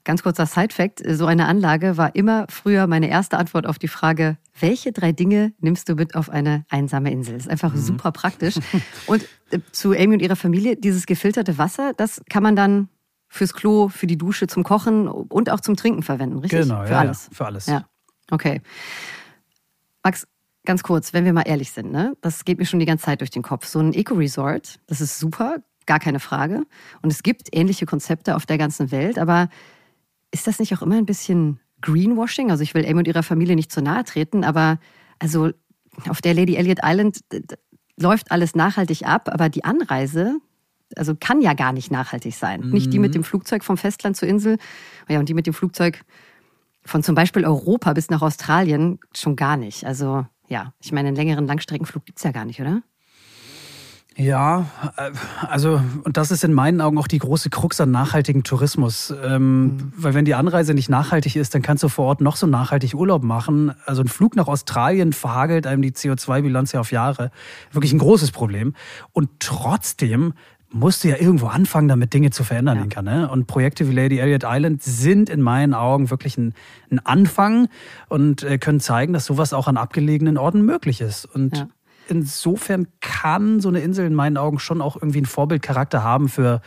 Ganz 0.05 0.23
kurzer 0.23 0.47
Side-Fact: 0.47 1.03
So 1.07 1.27
eine 1.27 1.47
Anlage 1.47 1.97
war 1.97 2.15
immer 2.15 2.47
früher 2.49 2.87
meine 2.87 3.09
erste 3.09 3.39
Antwort 3.39 3.67
auf 3.67 3.79
die 3.79 3.89
Frage, 3.89 4.39
welche 4.59 4.93
drei 4.93 5.13
Dinge 5.13 5.53
nimmst 5.61 5.89
du 5.89 5.95
mit 5.95 6.15
auf 6.15 6.31
eine 6.31 6.65
einsame 6.69 7.11
Insel? 7.11 7.35
Das 7.35 7.45
ist 7.45 7.51
einfach 7.51 7.75
mhm. 7.75 7.81
super 7.81 8.13
praktisch. 8.13 8.55
Und 9.07 9.27
äh, 9.51 9.59
zu 9.73 9.93
Amy 9.93 10.15
und 10.15 10.23
ihrer 10.23 10.37
Familie, 10.37 10.77
dieses 10.77 11.07
gefilterte 11.07 11.59
Wasser, 11.59 11.93
das 11.97 12.23
kann 12.29 12.43
man 12.43 12.57
dann 12.57 12.89
fürs 13.29 13.55
Klo, 13.55 13.89
für 13.89 14.07
die 14.07 14.19
Dusche, 14.19 14.49
zum 14.49 14.65
Kochen 14.65 15.07
und 15.07 15.51
auch 15.51 15.61
zum 15.61 15.77
Trinken 15.77 16.03
verwenden, 16.03 16.39
richtig? 16.39 16.63
Genau, 16.63 16.83
für 16.85 16.93
ja, 16.93 16.99
alles. 16.99 17.27
Ja, 17.27 17.37
für 17.37 17.47
alles. 17.47 17.67
Ja, 17.67 17.85
okay. 18.31 18.61
Max, 20.03 20.27
ganz 20.65 20.83
kurz, 20.83 21.13
wenn 21.13 21.25
wir 21.25 21.33
mal 21.33 21.43
ehrlich 21.43 21.71
sind, 21.71 21.93
ne? 21.93 22.17
das 22.21 22.45
geht 22.45 22.59
mir 22.59 22.67
schon 22.67 22.81
die 22.81 22.87
ganze 22.87 23.05
Zeit 23.05 23.21
durch 23.21 23.31
den 23.31 23.43
Kopf. 23.43 23.67
So 23.67 23.79
ein 23.79 23.95
Eco-Resort, 23.95 24.81
das 24.89 25.01
ist 25.01 25.19
super, 25.21 25.59
gar 25.87 26.01
keine 26.01 26.21
Frage. 26.21 26.65
Und 27.03 27.13
es 27.13 27.23
gibt 27.23 27.49
ähnliche 27.53 27.87
Konzepte 27.87 28.35
auf 28.35 28.47
der 28.47 28.59
ganzen 28.59 28.91
Welt, 28.91 29.19
aber 29.19 29.49
ist 30.31 30.47
das 30.47 30.59
nicht 30.59 30.75
auch 30.75 30.83
immer 30.83 30.97
ein 30.97 31.07
bisschen 31.07 31.61
Greenwashing? 31.81 32.51
Also 32.51 32.63
ich 32.63 32.75
will 32.75 32.87
Amy 32.87 32.99
und 32.99 33.09
ihrer 33.09 33.23
Familie 33.23 33.57
nicht 33.57 33.73
zu 33.73 33.83
nahe 33.83 34.05
treten, 34.05 34.45
aber 34.45 34.79
also 35.19 35.51
auf 36.09 36.21
der 36.21 36.35
Lady 36.35 36.57
Elliot 36.57 36.81
Island 36.83 37.21
läuft 37.97 38.31
alles 38.31 38.55
nachhaltig 38.55 39.07
ab, 39.07 39.29
aber 39.33 39.49
die 39.49 39.65
Anreise, 39.65 40.39
also 40.97 41.15
kann 41.15 41.41
ja 41.41 41.55
gar 41.55 41.73
nicht 41.73 41.91
nachhaltig 41.91 42.35
sein. 42.35 42.61
Mhm. 42.61 42.71
Nicht 42.71 42.93
die 42.93 42.99
mit 42.99 43.15
dem 43.15 43.25
Flugzeug 43.25 43.65
vom 43.65 43.77
Festland 43.77 44.17
zur 44.17 44.29
Insel, 44.29 44.59
ja, 45.09 45.19
und 45.19 45.29
die 45.29 45.35
mit 45.35 45.47
dem 45.47 45.55
Flugzeug 45.55 46.03
von 46.83 47.03
zum 47.03 47.15
Beispiel 47.15 47.45
Europa 47.45 47.93
bis 47.93 48.09
nach 48.09 48.23
Australien 48.23 48.99
schon 49.15 49.37
gar 49.37 49.57
nicht. 49.57 49.85
Also 49.85 50.27
ja, 50.49 50.73
ich 50.81 50.93
meine, 50.93 51.09
einen 51.09 51.17
längeren 51.17 51.47
Langstreckenflug 51.47 52.05
gibt 52.05 52.19
es 52.19 52.25
ja 52.25 52.33
gar 52.33 52.45
nicht, 52.45 52.61
oder? 52.61 52.83
Ja, 54.21 54.67
äh, 54.99 55.11
also, 55.49 55.81
und 56.05 56.19
das 56.19 56.31
ist 56.31 56.45
in 56.45 56.53
meinen 56.53 56.83
Augen 56.83 56.99
auch 56.99 57.09
die 57.09 57.19
große 57.19 57.49
Krux 57.49 57.81
an 57.81 57.91
nachhaltigen 57.91 58.43
Tourismus. 58.43 59.15
Ähm, 59.25 59.63
mhm. 59.63 59.93
Weil 59.97 60.13
wenn 60.13 60.27
die 60.27 60.35
Anreise 60.35 60.75
nicht 60.75 60.91
nachhaltig 60.91 61.37
ist, 61.37 61.55
dann 61.55 61.63
kannst 61.63 61.83
du 61.83 61.89
vor 61.89 62.05
Ort 62.05 62.21
noch 62.21 62.37
so 62.37 62.47
nachhaltig 62.47 62.95
Urlaub 62.95 63.23
machen. 63.23 63.73
Also 63.87 64.03
ein 64.03 64.09
Flug 64.09 64.37
nach 64.37 64.47
Australien 64.47 65.15
verhagelt 65.15 65.67
einem 65.67 65.81
die 65.81 65.93
CO2-Bilanz 65.93 66.73
ja 66.73 66.81
auf 66.81 66.93
Jahre. 66.93 67.31
Wirklich 67.73 67.95
ein 67.95 67.99
großes 67.99 68.31
Problem. 68.31 68.75
Und 69.13 69.31
trotzdem 69.39 70.35
musst 70.73 71.03
du 71.03 71.09
ja 71.09 71.17
irgendwo 71.17 71.47
anfangen, 71.47 71.89
damit 71.89 72.13
Dinge 72.13 72.31
zu 72.31 72.45
verändern, 72.45 72.77
ja. 72.77 72.85
Inka, 72.85 73.03
ne? 73.03 73.29
Und 73.29 73.47
Projekte 73.47 73.89
wie 73.89 73.93
Lady 73.93 74.19
Elliot 74.19 74.45
Island 74.45 74.83
sind 74.83 75.29
in 75.29 75.41
meinen 75.41 75.75
Augen 75.75 76.11
wirklich 76.11 76.37
ein, 76.37 76.55
ein 76.91 77.01
Anfang 77.05 77.69
und 78.09 78.45
äh, 78.45 78.59
können 78.59 78.81
zeigen, 78.81 79.13
dass 79.15 79.25
sowas 79.25 79.53
auch 79.53 79.67
an 79.67 79.77
abgelegenen 79.79 80.37
Orten 80.37 80.63
möglich 80.63 81.01
ist. 81.01 81.25
Und 81.25 81.57
ja 81.57 81.69
insofern 82.11 82.89
kann 83.01 83.61
so 83.61 83.69
eine 83.69 83.81
Insel 83.81 84.07
in 84.07 84.15
meinen 84.15 84.37
Augen 84.37 84.59
schon 84.59 84.81
auch 84.81 84.97
irgendwie 84.97 85.19
einen 85.19 85.27
Vorbildcharakter 85.27 86.03
haben 86.03 86.29
für, 86.29 86.61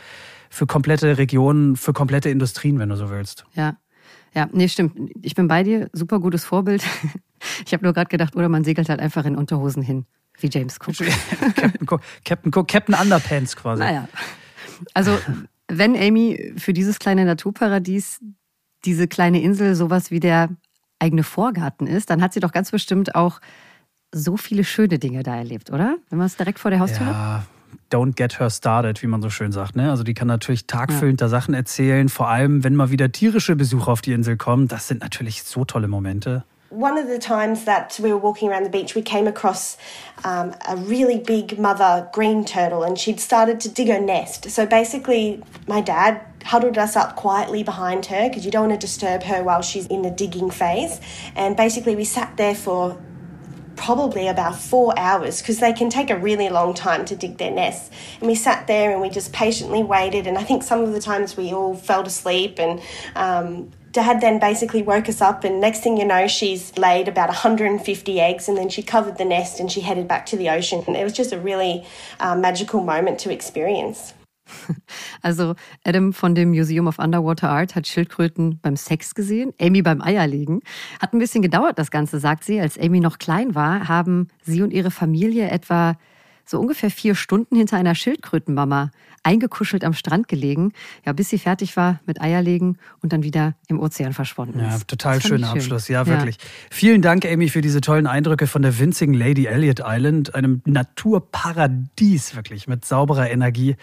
für 0.50 0.66
komplette 0.66 1.18
Regionen, 1.18 1.76
für 1.76 1.92
komplette 1.92 2.30
Industrien, 2.30 2.78
wenn 2.78 2.88
du 2.88 2.96
so 2.96 3.10
willst. 3.10 3.44
Ja. 3.54 3.76
Ja, 4.34 4.48
nee, 4.52 4.68
stimmt. 4.68 5.12
Ich 5.22 5.36
bin 5.36 5.46
bei 5.46 5.62
dir. 5.62 5.88
Super 5.92 6.20
gutes 6.20 6.44
Vorbild. 6.44 6.84
Ich 7.66 7.74
habe 7.74 7.84
nur 7.84 7.92
gerade 7.92 8.08
gedacht, 8.08 8.36
oder 8.36 8.48
man 8.48 8.64
segelt 8.64 8.88
halt 8.88 9.00
einfach 9.00 9.26
in 9.26 9.36
Unterhosen 9.36 9.82
hin, 9.82 10.06
wie 10.40 10.48
James 10.50 10.78
Cook. 10.80 10.94
Captain 11.56 11.86
Cook, 11.86 12.00
Captain 12.24 12.50
Cook, 12.54 12.68
Captain 12.68 12.94
Underpants 12.94 13.54
quasi. 13.54 13.80
Naja. 13.80 14.08
Also, 14.94 15.18
wenn 15.68 15.94
Amy 15.94 16.54
für 16.56 16.72
dieses 16.72 16.98
kleine 16.98 17.26
Naturparadies 17.26 18.20
diese 18.86 19.08
kleine 19.08 19.42
Insel 19.42 19.74
sowas 19.74 20.10
wie 20.10 20.20
der 20.20 20.48
eigene 20.98 21.22
Vorgarten 21.22 21.86
ist, 21.86 22.08
dann 22.08 22.22
hat 22.22 22.32
sie 22.32 22.40
doch 22.40 22.52
ganz 22.52 22.70
bestimmt 22.70 23.14
auch 23.14 23.40
so 24.14 24.36
viele 24.36 24.64
schöne 24.64 24.98
Dinge 24.98 25.22
da 25.22 25.36
erlebt, 25.36 25.70
oder? 25.70 25.96
Wenn 26.10 26.18
man 26.18 26.26
es 26.26 26.36
direkt 26.36 26.58
vor 26.58 26.70
der 26.70 26.80
Haustür 26.80 27.06
ja. 27.06 27.14
hat? 27.14 27.46
Don't 27.90 28.14
get 28.14 28.40
her 28.40 28.50
started, 28.50 29.02
wie 29.02 29.06
man 29.06 29.20
so 29.22 29.30
schön 29.30 29.52
sagt. 29.52 29.76
Ne? 29.76 29.90
Also 29.90 30.04
die 30.04 30.14
kann 30.14 30.28
natürlich 30.28 30.66
tagfüllend 30.66 31.20
ja. 31.20 31.26
da 31.26 31.28
Sachen 31.28 31.54
erzählen, 31.54 32.08
vor 32.08 32.28
allem 32.28 32.64
wenn 32.64 32.74
mal 32.74 32.90
wieder 32.90 33.12
tierische 33.12 33.56
Besucher 33.56 33.92
auf 33.92 34.00
die 34.00 34.12
Insel 34.12 34.36
kommen. 34.36 34.68
Das 34.68 34.88
sind 34.88 35.02
natürlich 35.02 35.42
so 35.42 35.64
tolle 35.64 35.88
Momente. 35.88 36.44
One 36.70 36.98
of 36.98 37.06
the 37.08 37.20
times 37.20 37.66
that 37.66 38.00
we 38.00 38.08
were 38.08 38.20
walking 38.20 38.50
around 38.50 38.64
the 38.64 38.70
beach, 38.70 38.96
we 38.96 39.02
came 39.02 39.28
across 39.28 39.78
um, 40.24 40.52
a 40.66 40.74
really 40.88 41.18
big 41.18 41.56
mother 41.56 42.08
green 42.12 42.44
turtle, 42.44 42.82
and 42.82 42.98
she'd 42.98 43.20
started 43.20 43.60
to 43.60 43.68
dig 43.68 43.88
her 43.88 44.00
nest. 44.00 44.50
So 44.50 44.66
basically, 44.66 45.40
my 45.68 45.80
dad 45.80 46.20
huddled 46.44 46.76
us 46.76 46.96
up 46.96 47.14
quietly 47.14 47.62
behind 47.62 48.06
her 48.06 48.28
because 48.28 48.44
you 48.44 48.50
don't 48.50 48.68
want 48.68 48.80
to 48.80 48.86
disturb 48.86 49.22
her 49.22 49.44
while 49.44 49.62
she's 49.62 49.86
in 49.86 50.02
the 50.02 50.10
digging 50.10 50.50
phase. 50.50 51.00
And 51.36 51.56
basically, 51.56 51.94
we 51.94 52.04
sat 52.04 52.36
there 52.36 52.56
for 52.56 52.96
probably 53.76 54.28
about 54.28 54.56
four 54.56 54.98
hours 54.98 55.40
because 55.40 55.60
they 55.60 55.72
can 55.72 55.90
take 55.90 56.10
a 56.10 56.18
really 56.18 56.48
long 56.48 56.74
time 56.74 57.04
to 57.06 57.16
dig 57.16 57.38
their 57.38 57.50
nests. 57.50 57.90
And 58.20 58.28
we 58.28 58.34
sat 58.34 58.66
there 58.66 58.92
and 58.92 59.00
we 59.00 59.10
just 59.10 59.32
patiently 59.32 59.82
waited. 59.82 60.26
And 60.26 60.38
I 60.38 60.44
think 60.44 60.62
some 60.62 60.82
of 60.82 60.92
the 60.92 61.00
times 61.00 61.36
we 61.36 61.52
all 61.52 61.74
fell 61.74 62.02
asleep 62.02 62.58
and 62.58 62.80
um, 63.14 63.70
Dad 63.94 64.20
then 64.20 64.40
basically 64.40 64.82
woke 64.82 65.08
us 65.08 65.20
up, 65.20 65.44
and 65.44 65.60
next 65.60 65.80
thing 65.84 65.96
you 65.96 66.04
know, 66.04 66.26
she's 66.26 66.76
laid 66.76 67.06
about 67.06 67.28
150 67.28 68.20
eggs, 68.20 68.48
and 68.48 68.58
then 68.58 68.68
she 68.68 68.82
covered 68.82 69.18
the 69.18 69.24
nest 69.24 69.60
and 69.60 69.70
she 69.70 69.82
headed 69.82 70.08
back 70.08 70.26
to 70.26 70.36
the 70.36 70.48
ocean. 70.48 70.82
And 70.88 70.96
it 70.96 71.04
was 71.04 71.12
just 71.12 71.32
a 71.32 71.38
really 71.38 71.86
uh, 72.18 72.34
magical 72.34 72.82
moment 72.82 73.20
to 73.20 73.30
experience. 73.30 74.12
Also 75.22 75.54
Adam 75.84 76.12
von 76.12 76.34
dem 76.34 76.50
Museum 76.50 76.86
of 76.86 76.98
Underwater 76.98 77.50
Art 77.50 77.74
hat 77.74 77.86
Schildkröten 77.86 78.58
beim 78.60 78.76
Sex 78.76 79.14
gesehen, 79.14 79.52
Amy 79.60 79.82
beim 79.82 80.02
Eierlegen. 80.02 80.60
Hat 81.00 81.12
ein 81.12 81.18
bisschen 81.18 81.42
gedauert, 81.42 81.78
das 81.78 81.90
Ganze, 81.90 82.20
sagt 82.20 82.44
sie. 82.44 82.60
Als 82.60 82.78
Amy 82.78 83.00
noch 83.00 83.18
klein 83.18 83.54
war, 83.54 83.88
haben 83.88 84.28
sie 84.42 84.62
und 84.62 84.72
ihre 84.72 84.90
Familie 84.90 85.48
etwa 85.50 85.96
so 86.44 86.60
ungefähr 86.60 86.90
vier 86.90 87.14
Stunden 87.14 87.56
hinter 87.56 87.76
einer 87.76 87.94
Schildkrötenmama 87.94 88.90
eingekuschelt 89.24 89.84
am 89.84 89.94
Strand 89.94 90.28
gelegen, 90.28 90.72
ja, 91.04 91.12
bis 91.12 91.30
sie 91.30 91.38
fertig 91.38 91.76
war 91.76 92.00
mit 92.06 92.20
Eierlegen 92.20 92.78
und 93.00 93.12
dann 93.12 93.22
wieder 93.22 93.54
im 93.68 93.80
Ozean 93.80 94.12
verschwunden 94.12 94.60
ist. 94.60 94.70
Ja, 94.70 94.78
total 94.86 95.20
schöner 95.20 95.48
schön. 95.48 95.58
Abschluss. 95.58 95.88
Ja, 95.88 96.06
wirklich. 96.06 96.36
Ja. 96.36 96.48
Vielen 96.70 97.02
Dank, 97.02 97.24
Amy, 97.24 97.48
für 97.48 97.62
diese 97.62 97.80
tollen 97.80 98.06
Eindrücke 98.06 98.46
von 98.46 98.62
der 98.62 98.78
winzigen 98.78 99.14
Lady 99.14 99.46
Elliot 99.46 99.80
Island, 99.84 100.34
einem 100.34 100.60
Naturparadies 100.66 102.36
wirklich 102.36 102.68
mit 102.68 102.84
sauberer 102.84 103.30
Energie 103.30 103.76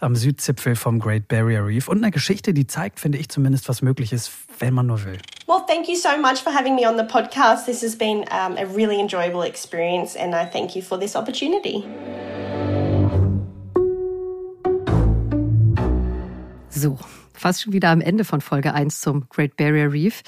am 0.00 0.16
Südzipfel 0.16 0.76
vom 0.76 0.98
Great 0.98 1.28
Barrier 1.28 1.66
Reef 1.66 1.88
und 1.88 1.98
einer 1.98 2.10
Geschichte, 2.10 2.54
die 2.54 2.66
zeigt, 2.66 2.98
finde 2.98 3.18
ich 3.18 3.28
zumindest, 3.28 3.68
was 3.68 3.82
möglich 3.82 4.12
ist, 4.12 4.30
wenn 4.58 4.72
man 4.72 4.86
nur 4.86 5.04
will. 5.04 5.18
Well, 5.46 5.60
thank 5.60 5.88
you 5.88 5.94
so 5.94 6.18
much 6.18 6.40
for 6.40 6.50
having 6.50 6.74
me 6.74 6.84
on 6.84 6.96
the 6.96 7.04
podcast. 7.04 7.66
This 7.66 7.82
has 7.82 7.94
been 7.94 8.24
um, 8.32 8.58
a 8.58 8.66
really 8.66 8.98
enjoyable 8.98 9.42
experience 9.42 10.16
and 10.16 10.34
I 10.34 10.44
thank 10.44 10.74
you 10.74 10.82
for 10.82 10.98
this 10.98 11.14
opportunity. 11.14 11.84
So, 16.70 16.98
fast 17.32 17.62
schon 17.62 17.72
wieder 17.72 17.90
am 17.90 18.00
Ende 18.00 18.24
von 18.24 18.40
Folge 18.40 18.74
1 18.74 19.00
zum 19.00 19.28
Great 19.30 19.56
Barrier 19.56 19.92
Reef. 19.92 20.24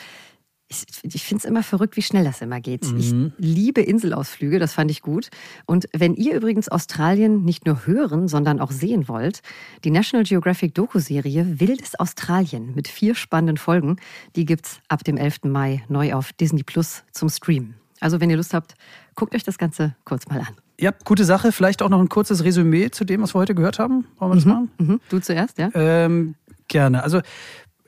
Ich, 0.70 0.84
ich 1.02 1.24
finde 1.24 1.42
es 1.42 1.44
immer 1.46 1.62
verrückt, 1.62 1.96
wie 1.96 2.02
schnell 2.02 2.24
das 2.24 2.42
immer 2.42 2.60
geht. 2.60 2.84
Mhm. 2.84 2.98
Ich 2.98 3.14
liebe 3.38 3.80
Inselausflüge, 3.80 4.58
das 4.58 4.74
fand 4.74 4.90
ich 4.90 5.00
gut. 5.00 5.28
Und 5.64 5.88
wenn 5.96 6.14
ihr 6.14 6.34
übrigens 6.34 6.68
Australien 6.68 7.44
nicht 7.44 7.64
nur 7.64 7.86
hören, 7.86 8.28
sondern 8.28 8.60
auch 8.60 8.70
sehen 8.70 9.08
wollt, 9.08 9.40
die 9.84 9.90
National 9.90 10.24
Geographic 10.24 10.74
Doku-Serie 10.74 11.58
Wildes 11.58 11.98
Australien 11.98 12.74
mit 12.74 12.86
vier 12.86 13.14
spannenden 13.14 13.56
Folgen, 13.56 13.96
die 14.36 14.44
gibt's 14.44 14.80
ab 14.88 15.04
dem 15.04 15.16
11. 15.16 15.44
Mai 15.44 15.82
neu 15.88 16.12
auf 16.12 16.34
Disney 16.34 16.62
Plus 16.62 17.02
zum 17.12 17.30
Streamen. 17.30 17.74
Also 18.00 18.20
wenn 18.20 18.28
ihr 18.28 18.36
Lust 18.36 18.54
habt, 18.54 18.74
guckt 19.14 19.34
euch 19.34 19.44
das 19.44 19.58
Ganze 19.58 19.96
kurz 20.04 20.28
mal 20.28 20.40
an. 20.40 20.56
Ja, 20.80 20.92
gute 21.04 21.24
Sache. 21.24 21.50
Vielleicht 21.50 21.82
auch 21.82 21.88
noch 21.88 22.00
ein 22.00 22.08
kurzes 22.08 22.44
Resümee 22.44 22.90
zu 22.90 23.04
dem, 23.04 23.22
was 23.22 23.34
wir 23.34 23.40
heute 23.40 23.54
gehört 23.54 23.78
haben. 23.78 24.06
Wollen 24.18 24.30
wir 24.30 24.36
das 24.36 24.44
mhm. 24.44 24.52
machen? 24.52 24.70
Mhm. 24.78 25.00
Du 25.08 25.18
zuerst, 25.18 25.58
ja? 25.58 25.70
Ähm, 25.74 26.36
gerne. 26.68 27.02
Also 27.02 27.20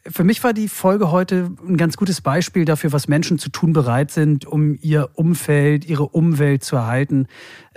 für 0.08 0.24
mich 0.24 0.42
war 0.42 0.54
die 0.54 0.68
Folge 0.68 1.10
heute 1.10 1.50
ein 1.66 1.76
ganz 1.76 1.98
gutes 1.98 2.22
Beispiel 2.22 2.64
dafür, 2.64 2.92
was 2.92 3.06
Menschen 3.06 3.38
zu 3.38 3.50
tun 3.50 3.74
bereit 3.74 4.10
sind, 4.10 4.46
um 4.46 4.78
ihr 4.80 5.10
Umfeld, 5.14 5.84
ihre 5.84 6.08
Umwelt 6.08 6.64
zu 6.64 6.76
erhalten 6.76 7.26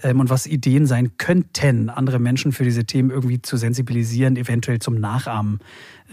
ähm, 0.01 0.21
und 0.21 0.30
was 0.30 0.47
Ideen 0.47 0.86
sein 0.86 1.17
könnten, 1.17 1.89
andere 1.89 2.19
Menschen 2.19 2.53
für 2.53 2.63
diese 2.63 2.86
Themen 2.86 3.11
irgendwie 3.11 3.41
zu 3.41 3.57
sensibilisieren, 3.57 4.38
eventuell 4.38 4.80
zum 4.80 4.95
Nachahmen 4.95 5.59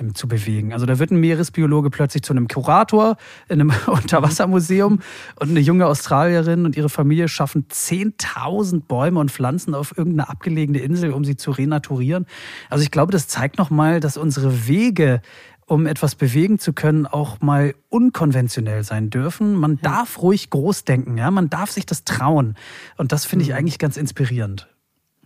ähm, 0.00 0.16
zu 0.16 0.26
bewegen. 0.26 0.72
Also 0.72 0.84
da 0.84 0.98
wird 0.98 1.12
ein 1.12 1.20
Meeresbiologe 1.20 1.90
plötzlich 1.90 2.24
zu 2.24 2.32
einem 2.32 2.48
Kurator 2.48 3.16
in 3.48 3.60
einem 3.60 3.72
Unterwassermuseum 3.86 4.98
und 5.36 5.48
eine 5.48 5.60
junge 5.60 5.86
Australierin 5.86 6.64
und 6.64 6.76
ihre 6.76 6.88
Familie 6.88 7.28
schaffen 7.28 7.66
10.000 7.70 8.82
Bäume 8.82 9.20
und 9.20 9.30
Pflanzen 9.30 9.74
auf 9.76 9.96
irgendeine 9.96 10.28
abgelegene 10.28 10.80
Insel, 10.80 11.12
um 11.12 11.24
sie 11.24 11.36
zu 11.36 11.52
renaturieren. 11.52 12.26
Also 12.68 12.82
ich 12.82 12.90
glaube, 12.90 13.12
das 13.12 13.28
zeigt 13.28 13.58
nochmal, 13.58 14.00
dass 14.00 14.16
unsere 14.16 14.66
Wege 14.66 15.22
um 15.70 15.86
etwas 15.86 16.16
bewegen 16.16 16.58
zu 16.58 16.72
können, 16.72 17.06
auch 17.06 17.40
mal 17.40 17.76
unkonventionell 17.90 18.82
sein 18.82 19.08
dürfen. 19.08 19.54
Man 19.54 19.76
ja. 19.76 19.82
darf 19.82 20.20
ruhig 20.20 20.50
groß 20.50 20.84
denken, 20.84 21.16
ja, 21.16 21.30
man 21.30 21.48
darf 21.48 21.70
sich 21.70 21.86
das 21.86 22.02
trauen. 22.02 22.56
Und 22.96 23.12
das 23.12 23.24
finde 23.24 23.44
ich 23.44 23.50
mhm. 23.50 23.56
eigentlich 23.56 23.78
ganz 23.78 23.96
inspirierend. 23.96 24.68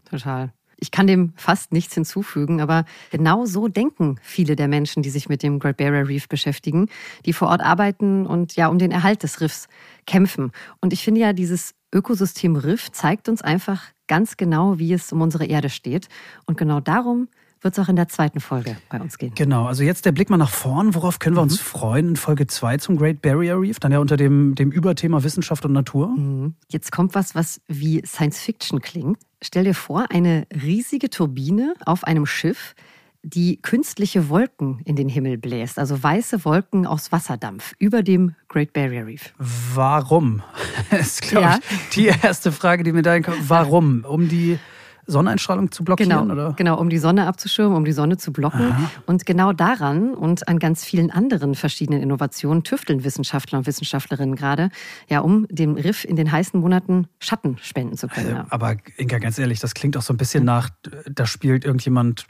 Total. 0.05 0.53
Ich 0.77 0.91
kann 0.91 1.07
dem 1.07 1.33
fast 1.37 1.73
nichts 1.73 1.95
hinzufügen, 1.95 2.61
aber 2.61 2.85
genau 3.11 3.47
so 3.47 3.69
denken 3.69 4.17
viele 4.21 4.55
der 4.55 4.69
Menschen, 4.69 5.03
die 5.03 5.09
sich 5.09 5.31
mit 5.31 5.43
dem 5.43 5.59
Great 5.59 5.79
Barrier 5.79 6.07
Reef 6.09 6.29
beschäftigen, 6.29 6.91
die 7.25 7.33
vor 7.33 7.49
Ort 7.49 7.63
arbeiten 7.63 8.27
und 8.27 8.55
ja 8.55 8.69
um 8.69 8.79
den 8.79 8.91
Erhalt 8.91 9.23
des 9.23 9.41
Riffs 9.41 9.67
kämpfen. 10.07 10.53
Und 10.83 10.93
ich 10.93 11.03
finde 11.03 11.23
ja, 11.23 11.33
dieses 11.33 11.75
Ökosystem 11.91 12.57
Riff 12.57 12.93
zeigt 12.93 13.31
uns 13.31 13.41
einfach 13.41 13.83
ganz 14.09 14.37
genau, 14.37 14.79
wie 14.79 14.93
es 14.93 15.11
um 15.11 15.23
unsere 15.23 15.47
Erde 15.47 15.71
steht. 15.71 16.09
Und 16.45 16.59
genau 16.59 16.81
darum 16.81 17.29
wird 17.65 17.77
es 17.77 17.83
auch 17.83 17.89
in 17.89 17.97
der 17.97 18.09
zweiten 18.09 18.41
Folge 18.41 18.77
bei 18.91 19.01
uns 19.01 19.19
gehen. 19.19 19.33
Genau, 19.35 19.67
also 19.67 19.83
jetzt 19.83 20.05
der 20.05 20.13
Blick 20.13 20.31
mal 20.31 20.37
nach 20.37 20.51
vorn. 20.51 20.95
Worauf 20.95 21.19
können 21.19 21.35
wir 21.35 21.41
mhm. 21.41 21.51
uns 21.51 21.61
freuen 21.61 22.11
in 22.11 22.17
Folge 22.17 22.47
2 22.47 22.77
zum 22.77 22.97
Great 22.97 23.23
Barrier 23.23 23.59
Reef? 23.59 23.81
Dann 23.81 23.91
ja 23.91 23.99
unter 23.99 24.17
dem, 24.17 24.55
dem 24.55 24.71
Überthema 24.71 25.23
Wissenschaft 25.23 25.65
und 25.65 25.73
Natur. 25.73 26.09
Mhm. 26.09 26.55
Jetzt 26.69 26.93
kommt 26.93 27.15
was, 27.15 27.35
was 27.35 27.61
wie 27.67 28.03
Science 28.07 28.41
Fiction 28.41 28.81
klingt. 28.81 29.19
Stell 29.43 29.65
dir 29.65 29.75
vor, 29.75 30.07
eine 30.11 30.47
riesige 30.55 31.11
Turbine 31.11 31.75
auf 31.85 32.05
einem 32.05 32.27
Schiff, 32.27 32.75
die 33.23 33.61
künstliche 33.63 34.29
Wolken 34.29 34.81
in 34.85 34.97
den 34.97 35.09
Himmel 35.09 35.39
bläst, 35.39 35.79
also 35.79 36.03
weiße 36.03 36.45
Wolken 36.45 36.87
aus 36.87 37.11
Wasserdampf 37.11 37.73
über 37.79 38.03
dem 38.03 38.35
Great 38.49 38.75
Barrier 38.75 39.07
Reef. 39.07 39.33
Warum? 39.39 40.43
Das 40.91 41.01
ist, 41.01 41.23
glaube 41.23 41.47
ja. 41.47 41.59
ich, 41.71 41.95
die 41.95 42.07
erste 42.07 42.53
Frage, 42.53 42.85
die 42.85 42.93
mir 42.93 43.03
da 43.03 43.19
kommt. 43.21 43.49
Warum? 43.49 44.05
Um 44.05 44.29
die 44.29 44.59
Sonneneinstrahlung 45.07 45.71
zu 45.71 45.85
blockieren? 45.85 46.11
Genau, 46.11 46.33
oder? 46.33 46.53
genau, 46.57 46.79
um 46.79 46.89
die 46.89 46.99
Sonne 46.99 47.27
abzuschirmen, 47.27 47.77
um 47.77 47.85
die 47.85 47.93
Sonne 47.93 48.17
zu 48.17 48.33
blocken. 48.33 48.73
Aha. 48.73 48.91
Und 49.07 49.27
genau 49.27 49.53
daran 49.53 50.15
und 50.15 50.49
an 50.49 50.59
ganz 50.59 50.85
vielen 50.85 51.11
anderen 51.11 51.55
verschiedenen 51.55 52.03
Innovationen 52.03 52.65
tüfteln 52.65 53.05
Wissenschaftler 53.05 53.59
und 53.59 53.67
Wissenschaftlerinnen 53.67 54.37
gerade, 54.37 54.71
ja, 55.09 55.21
um 55.21 55.47
dem 55.49 55.75
Riff 55.75 56.05
in 56.05 56.17
den 56.17 56.31
heißen 56.31 56.59
Monaten 56.59 57.07
Schatten 57.19 57.59
spenden 57.61 57.97
zu 57.97 58.09
können. 58.09 58.37
Also, 58.37 58.51
aber 58.51 58.77
Inka, 58.97 59.19
ganz 59.19 59.39
ehrlich, 59.39 59.61
das 59.61 59.75
klingt 59.75 59.97
auch 59.97 60.03
so 60.03 60.13
ein 60.13 60.17
bisschen 60.17 60.45
nach, 60.45 60.71
da 61.11 61.27
spielt 61.27 61.65
irgendjemand 61.65 62.27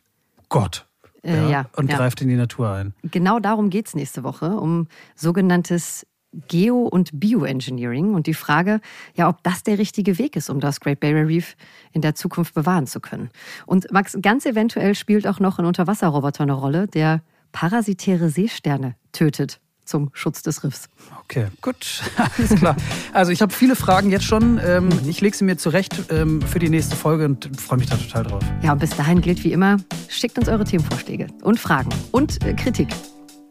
Gott. 0.48 0.86
Äh, 1.22 1.36
ja, 1.36 1.48
ja, 1.48 1.66
und 1.76 1.90
ja. 1.90 1.96
greift 1.96 2.20
in 2.20 2.28
die 2.28 2.36
Natur 2.36 2.70
ein. 2.70 2.94
Genau 3.02 3.38
darum 3.38 3.70
geht 3.70 3.86
es 3.86 3.94
nächste 3.94 4.24
Woche, 4.24 4.50
um 4.50 4.88
sogenanntes 5.14 6.06
Geo- 6.48 6.86
und 6.88 7.18
Bioengineering 7.18 8.14
und 8.14 8.26
die 8.26 8.34
Frage, 8.34 8.80
ja, 9.14 9.28
ob 9.28 9.42
das 9.42 9.62
der 9.62 9.78
richtige 9.78 10.18
Weg 10.18 10.36
ist, 10.36 10.50
um 10.50 10.60
das 10.60 10.80
Great 10.80 11.00
Barrier 11.00 11.28
Reef 11.28 11.56
in 11.92 12.02
der 12.02 12.14
Zukunft 12.14 12.54
bewahren 12.54 12.86
zu 12.86 13.00
können. 13.00 13.30
Und 13.66 13.90
Max, 13.92 14.16
ganz 14.20 14.46
eventuell 14.46 14.94
spielt 14.94 15.26
auch 15.26 15.40
noch 15.40 15.58
ein 15.58 15.64
Unterwasserroboter 15.64 16.42
eine 16.42 16.52
Rolle, 16.52 16.86
der 16.88 17.22
parasitäre 17.52 18.30
Seesterne 18.30 18.96
tötet 19.12 19.60
zum 19.84 20.10
Schutz 20.12 20.42
des 20.42 20.64
Riffs. 20.64 20.88
Okay, 21.24 21.48
gut, 21.60 22.02
alles 22.16 22.54
klar. 22.54 22.76
Also 23.12 23.32
ich 23.32 23.42
habe 23.42 23.52
viele 23.52 23.76
Fragen 23.76 24.10
jetzt 24.10 24.24
schon. 24.24 24.60
Ähm, 24.64 24.88
ich 25.06 25.20
lege 25.20 25.36
sie 25.36 25.44
mir 25.44 25.56
zurecht 25.56 26.04
ähm, 26.10 26.42
für 26.42 26.58
die 26.58 26.70
nächste 26.70 26.96
Folge 26.96 27.26
und 27.26 27.60
freue 27.60 27.78
mich 27.78 27.88
da 27.88 27.96
total 27.96 28.24
drauf. 28.24 28.42
Ja, 28.62 28.72
und 28.72 28.78
bis 28.78 28.90
dahin 28.90 29.20
gilt 29.20 29.44
wie 29.44 29.52
immer, 29.52 29.76
schickt 30.08 30.38
uns 30.38 30.48
eure 30.48 30.64
Themenvorschläge 30.64 31.28
und 31.42 31.60
Fragen 31.60 31.90
und 32.12 32.42
äh, 32.44 32.54
Kritik. 32.54 32.88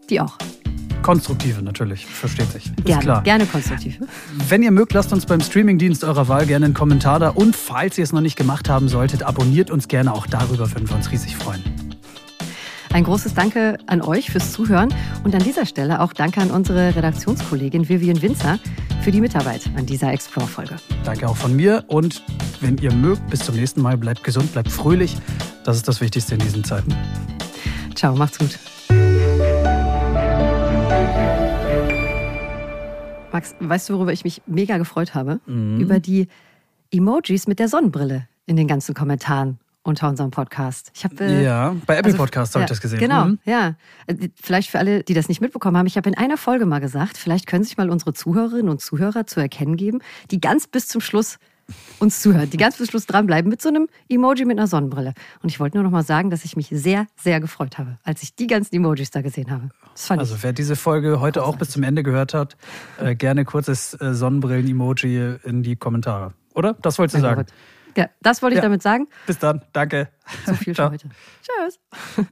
Die 0.09 0.19
auch. 0.19 0.37
Konstruktive 1.03 1.61
natürlich, 1.61 2.05
versteht 2.07 2.51
sich. 2.51 2.65
Ist 2.65 2.85
gerne, 2.85 3.01
klar. 3.01 3.23
gerne 3.23 3.45
konstruktive. 3.45 4.07
Wenn 4.49 4.63
ihr 4.63 4.71
mögt, 4.71 4.93
lasst 4.93 5.13
uns 5.13 5.27
beim 5.27 5.41
Streamingdienst 5.41 6.03
eurer 6.03 6.27
Wahl 6.27 6.47
gerne 6.47 6.65
einen 6.65 6.73
Kommentar 6.73 7.19
da. 7.19 7.29
Und 7.29 7.55
falls 7.55 7.97
ihr 7.99 8.03
es 8.03 8.11
noch 8.11 8.21
nicht 8.21 8.35
gemacht 8.35 8.69
haben 8.69 8.87
solltet, 8.87 9.21
abonniert 9.21 9.69
uns 9.69 9.87
gerne. 9.87 10.13
Auch 10.13 10.25
darüber 10.25 10.71
würden 10.71 10.89
wir 10.89 10.95
uns 10.95 11.11
riesig 11.11 11.35
freuen. 11.35 11.61
Ein 12.93 13.05
großes 13.05 13.33
Danke 13.33 13.77
an 13.87 14.01
euch 14.01 14.29
fürs 14.29 14.51
Zuhören 14.51 14.93
und 15.23 15.33
an 15.33 15.43
dieser 15.43 15.65
Stelle 15.65 15.99
auch 15.99 16.13
Danke 16.13 16.41
an 16.41 16.51
unsere 16.51 16.95
Redaktionskollegin 16.95 17.89
Vivian 17.89 18.21
Winzer 18.21 18.59
für 19.01 19.11
die 19.11 19.19
Mitarbeit 19.19 19.61
an 19.75 19.87
dieser 19.87 20.13
Explore-Folge. 20.13 20.75
Danke 21.03 21.27
auch 21.27 21.35
von 21.35 21.55
mir 21.55 21.83
und 21.87 22.23
wenn 22.61 22.77
ihr 22.77 22.93
mögt, 22.93 23.27
bis 23.31 23.39
zum 23.39 23.55
nächsten 23.55 23.81
Mal, 23.81 23.97
bleibt 23.97 24.23
gesund, 24.23 24.53
bleibt 24.53 24.69
fröhlich. 24.71 25.17
Das 25.65 25.75
ist 25.75 25.87
das 25.87 26.01
Wichtigste 26.01 26.35
in 26.35 26.41
diesen 26.41 26.63
Zeiten. 26.63 26.95
Ciao, 27.95 28.15
macht's 28.15 28.37
gut. 28.37 28.59
Max, 33.33 33.55
weißt 33.59 33.89
du, 33.89 33.95
worüber 33.95 34.13
ich 34.13 34.23
mich 34.23 34.41
mega 34.45 34.77
gefreut 34.77 35.15
habe? 35.15 35.41
Mhm. 35.47 35.79
Über 35.79 35.99
die 35.99 36.27
Emojis 36.91 37.47
mit 37.47 37.59
der 37.59 37.67
Sonnenbrille 37.67 38.27
in 38.45 38.55
den 38.55 38.67
ganzen 38.67 38.93
Kommentaren 38.93 39.59
unter 39.81 40.07
unserem 40.07 40.31
Podcast. 40.31 40.91
Ich 40.93 41.03
habe 41.03 41.25
äh, 41.25 41.43
ja 41.43 41.75
bei 41.85 41.97
Apple 41.97 42.11
also, 42.11 42.17
Podcast 42.17 42.53
habe 42.53 42.61
ja, 42.61 42.65
ich 42.65 42.69
das 42.69 42.79
gesehen. 42.79 42.99
Genau, 42.99 43.25
mhm. 43.25 43.39
ja. 43.43 43.75
Äh, 44.07 44.29
vielleicht 44.41 44.69
für 44.69 44.79
alle, 44.79 45.03
die 45.03 45.13
das 45.13 45.27
nicht 45.27 45.41
mitbekommen 45.41 45.75
haben, 45.75 45.87
ich 45.87 45.97
habe 45.97 46.07
in 46.07 46.15
einer 46.15 46.37
Folge 46.37 46.65
mal 46.65 46.79
gesagt, 46.79 47.17
vielleicht 47.17 47.47
können 47.47 47.63
sich 47.63 47.75
mal 47.75 47.89
unsere 47.89 48.13
Zuhörerinnen 48.13 48.69
und 48.69 48.81
Zuhörer 48.81 49.25
zu 49.25 49.39
erkennen 49.39 49.75
geben, 49.75 49.99
die 50.31 50.39
ganz 50.39 50.67
bis 50.67 50.87
zum 50.87 51.01
Schluss 51.01 51.37
uns 51.99 52.21
zuhören, 52.21 52.49
die 52.49 52.57
ganz 52.57 52.77
bis 52.77 52.89
Schluss 52.89 53.05
dranbleiben 53.05 53.49
mit 53.49 53.61
so 53.61 53.69
einem 53.69 53.87
Emoji 54.09 54.45
mit 54.45 54.57
einer 54.57 54.67
Sonnenbrille. 54.67 55.13
Und 55.41 55.49
ich 55.49 55.59
wollte 55.59 55.77
nur 55.77 55.83
noch 55.83 55.91
mal 55.91 56.03
sagen, 56.03 56.29
dass 56.29 56.45
ich 56.45 56.55
mich 56.55 56.67
sehr, 56.69 57.07
sehr 57.15 57.39
gefreut 57.39 57.77
habe, 57.77 57.97
als 58.03 58.23
ich 58.23 58.35
die 58.35 58.47
ganzen 58.47 58.75
Emojis 58.75 59.11
da 59.11 59.21
gesehen 59.21 59.49
habe. 59.49 59.69
also 60.09 60.37
wer 60.41 60.53
diese 60.53 60.75
Folge 60.75 61.19
heute 61.19 61.39
großartig. 61.39 61.55
auch 61.55 61.59
bis 61.59 61.69
zum 61.69 61.83
Ende 61.83 62.03
gehört 62.03 62.33
hat, 62.33 62.57
äh, 62.99 63.15
gerne 63.15 63.45
kurzes 63.45 63.93
äh, 63.99 64.13
Sonnenbrillen-Emoji 64.13 65.37
in 65.43 65.63
die 65.63 65.75
Kommentare. 65.75 66.33
Oder? 66.53 66.75
Das 66.81 66.99
wolltest 66.99 67.17
du 67.17 67.21
sagen? 67.21 67.45
Ja, 67.95 68.09
das 68.21 68.41
wollte 68.41 68.55
ich 68.55 68.57
ja. 68.57 68.63
damit 68.63 68.81
sagen. 68.81 69.07
Bis 69.25 69.39
dann. 69.39 69.61
Danke. 69.71 70.09
So 70.45 70.53
viel 70.55 70.75
für 70.75 70.91
heute. 70.91 71.09
Tschüss. 71.41 72.27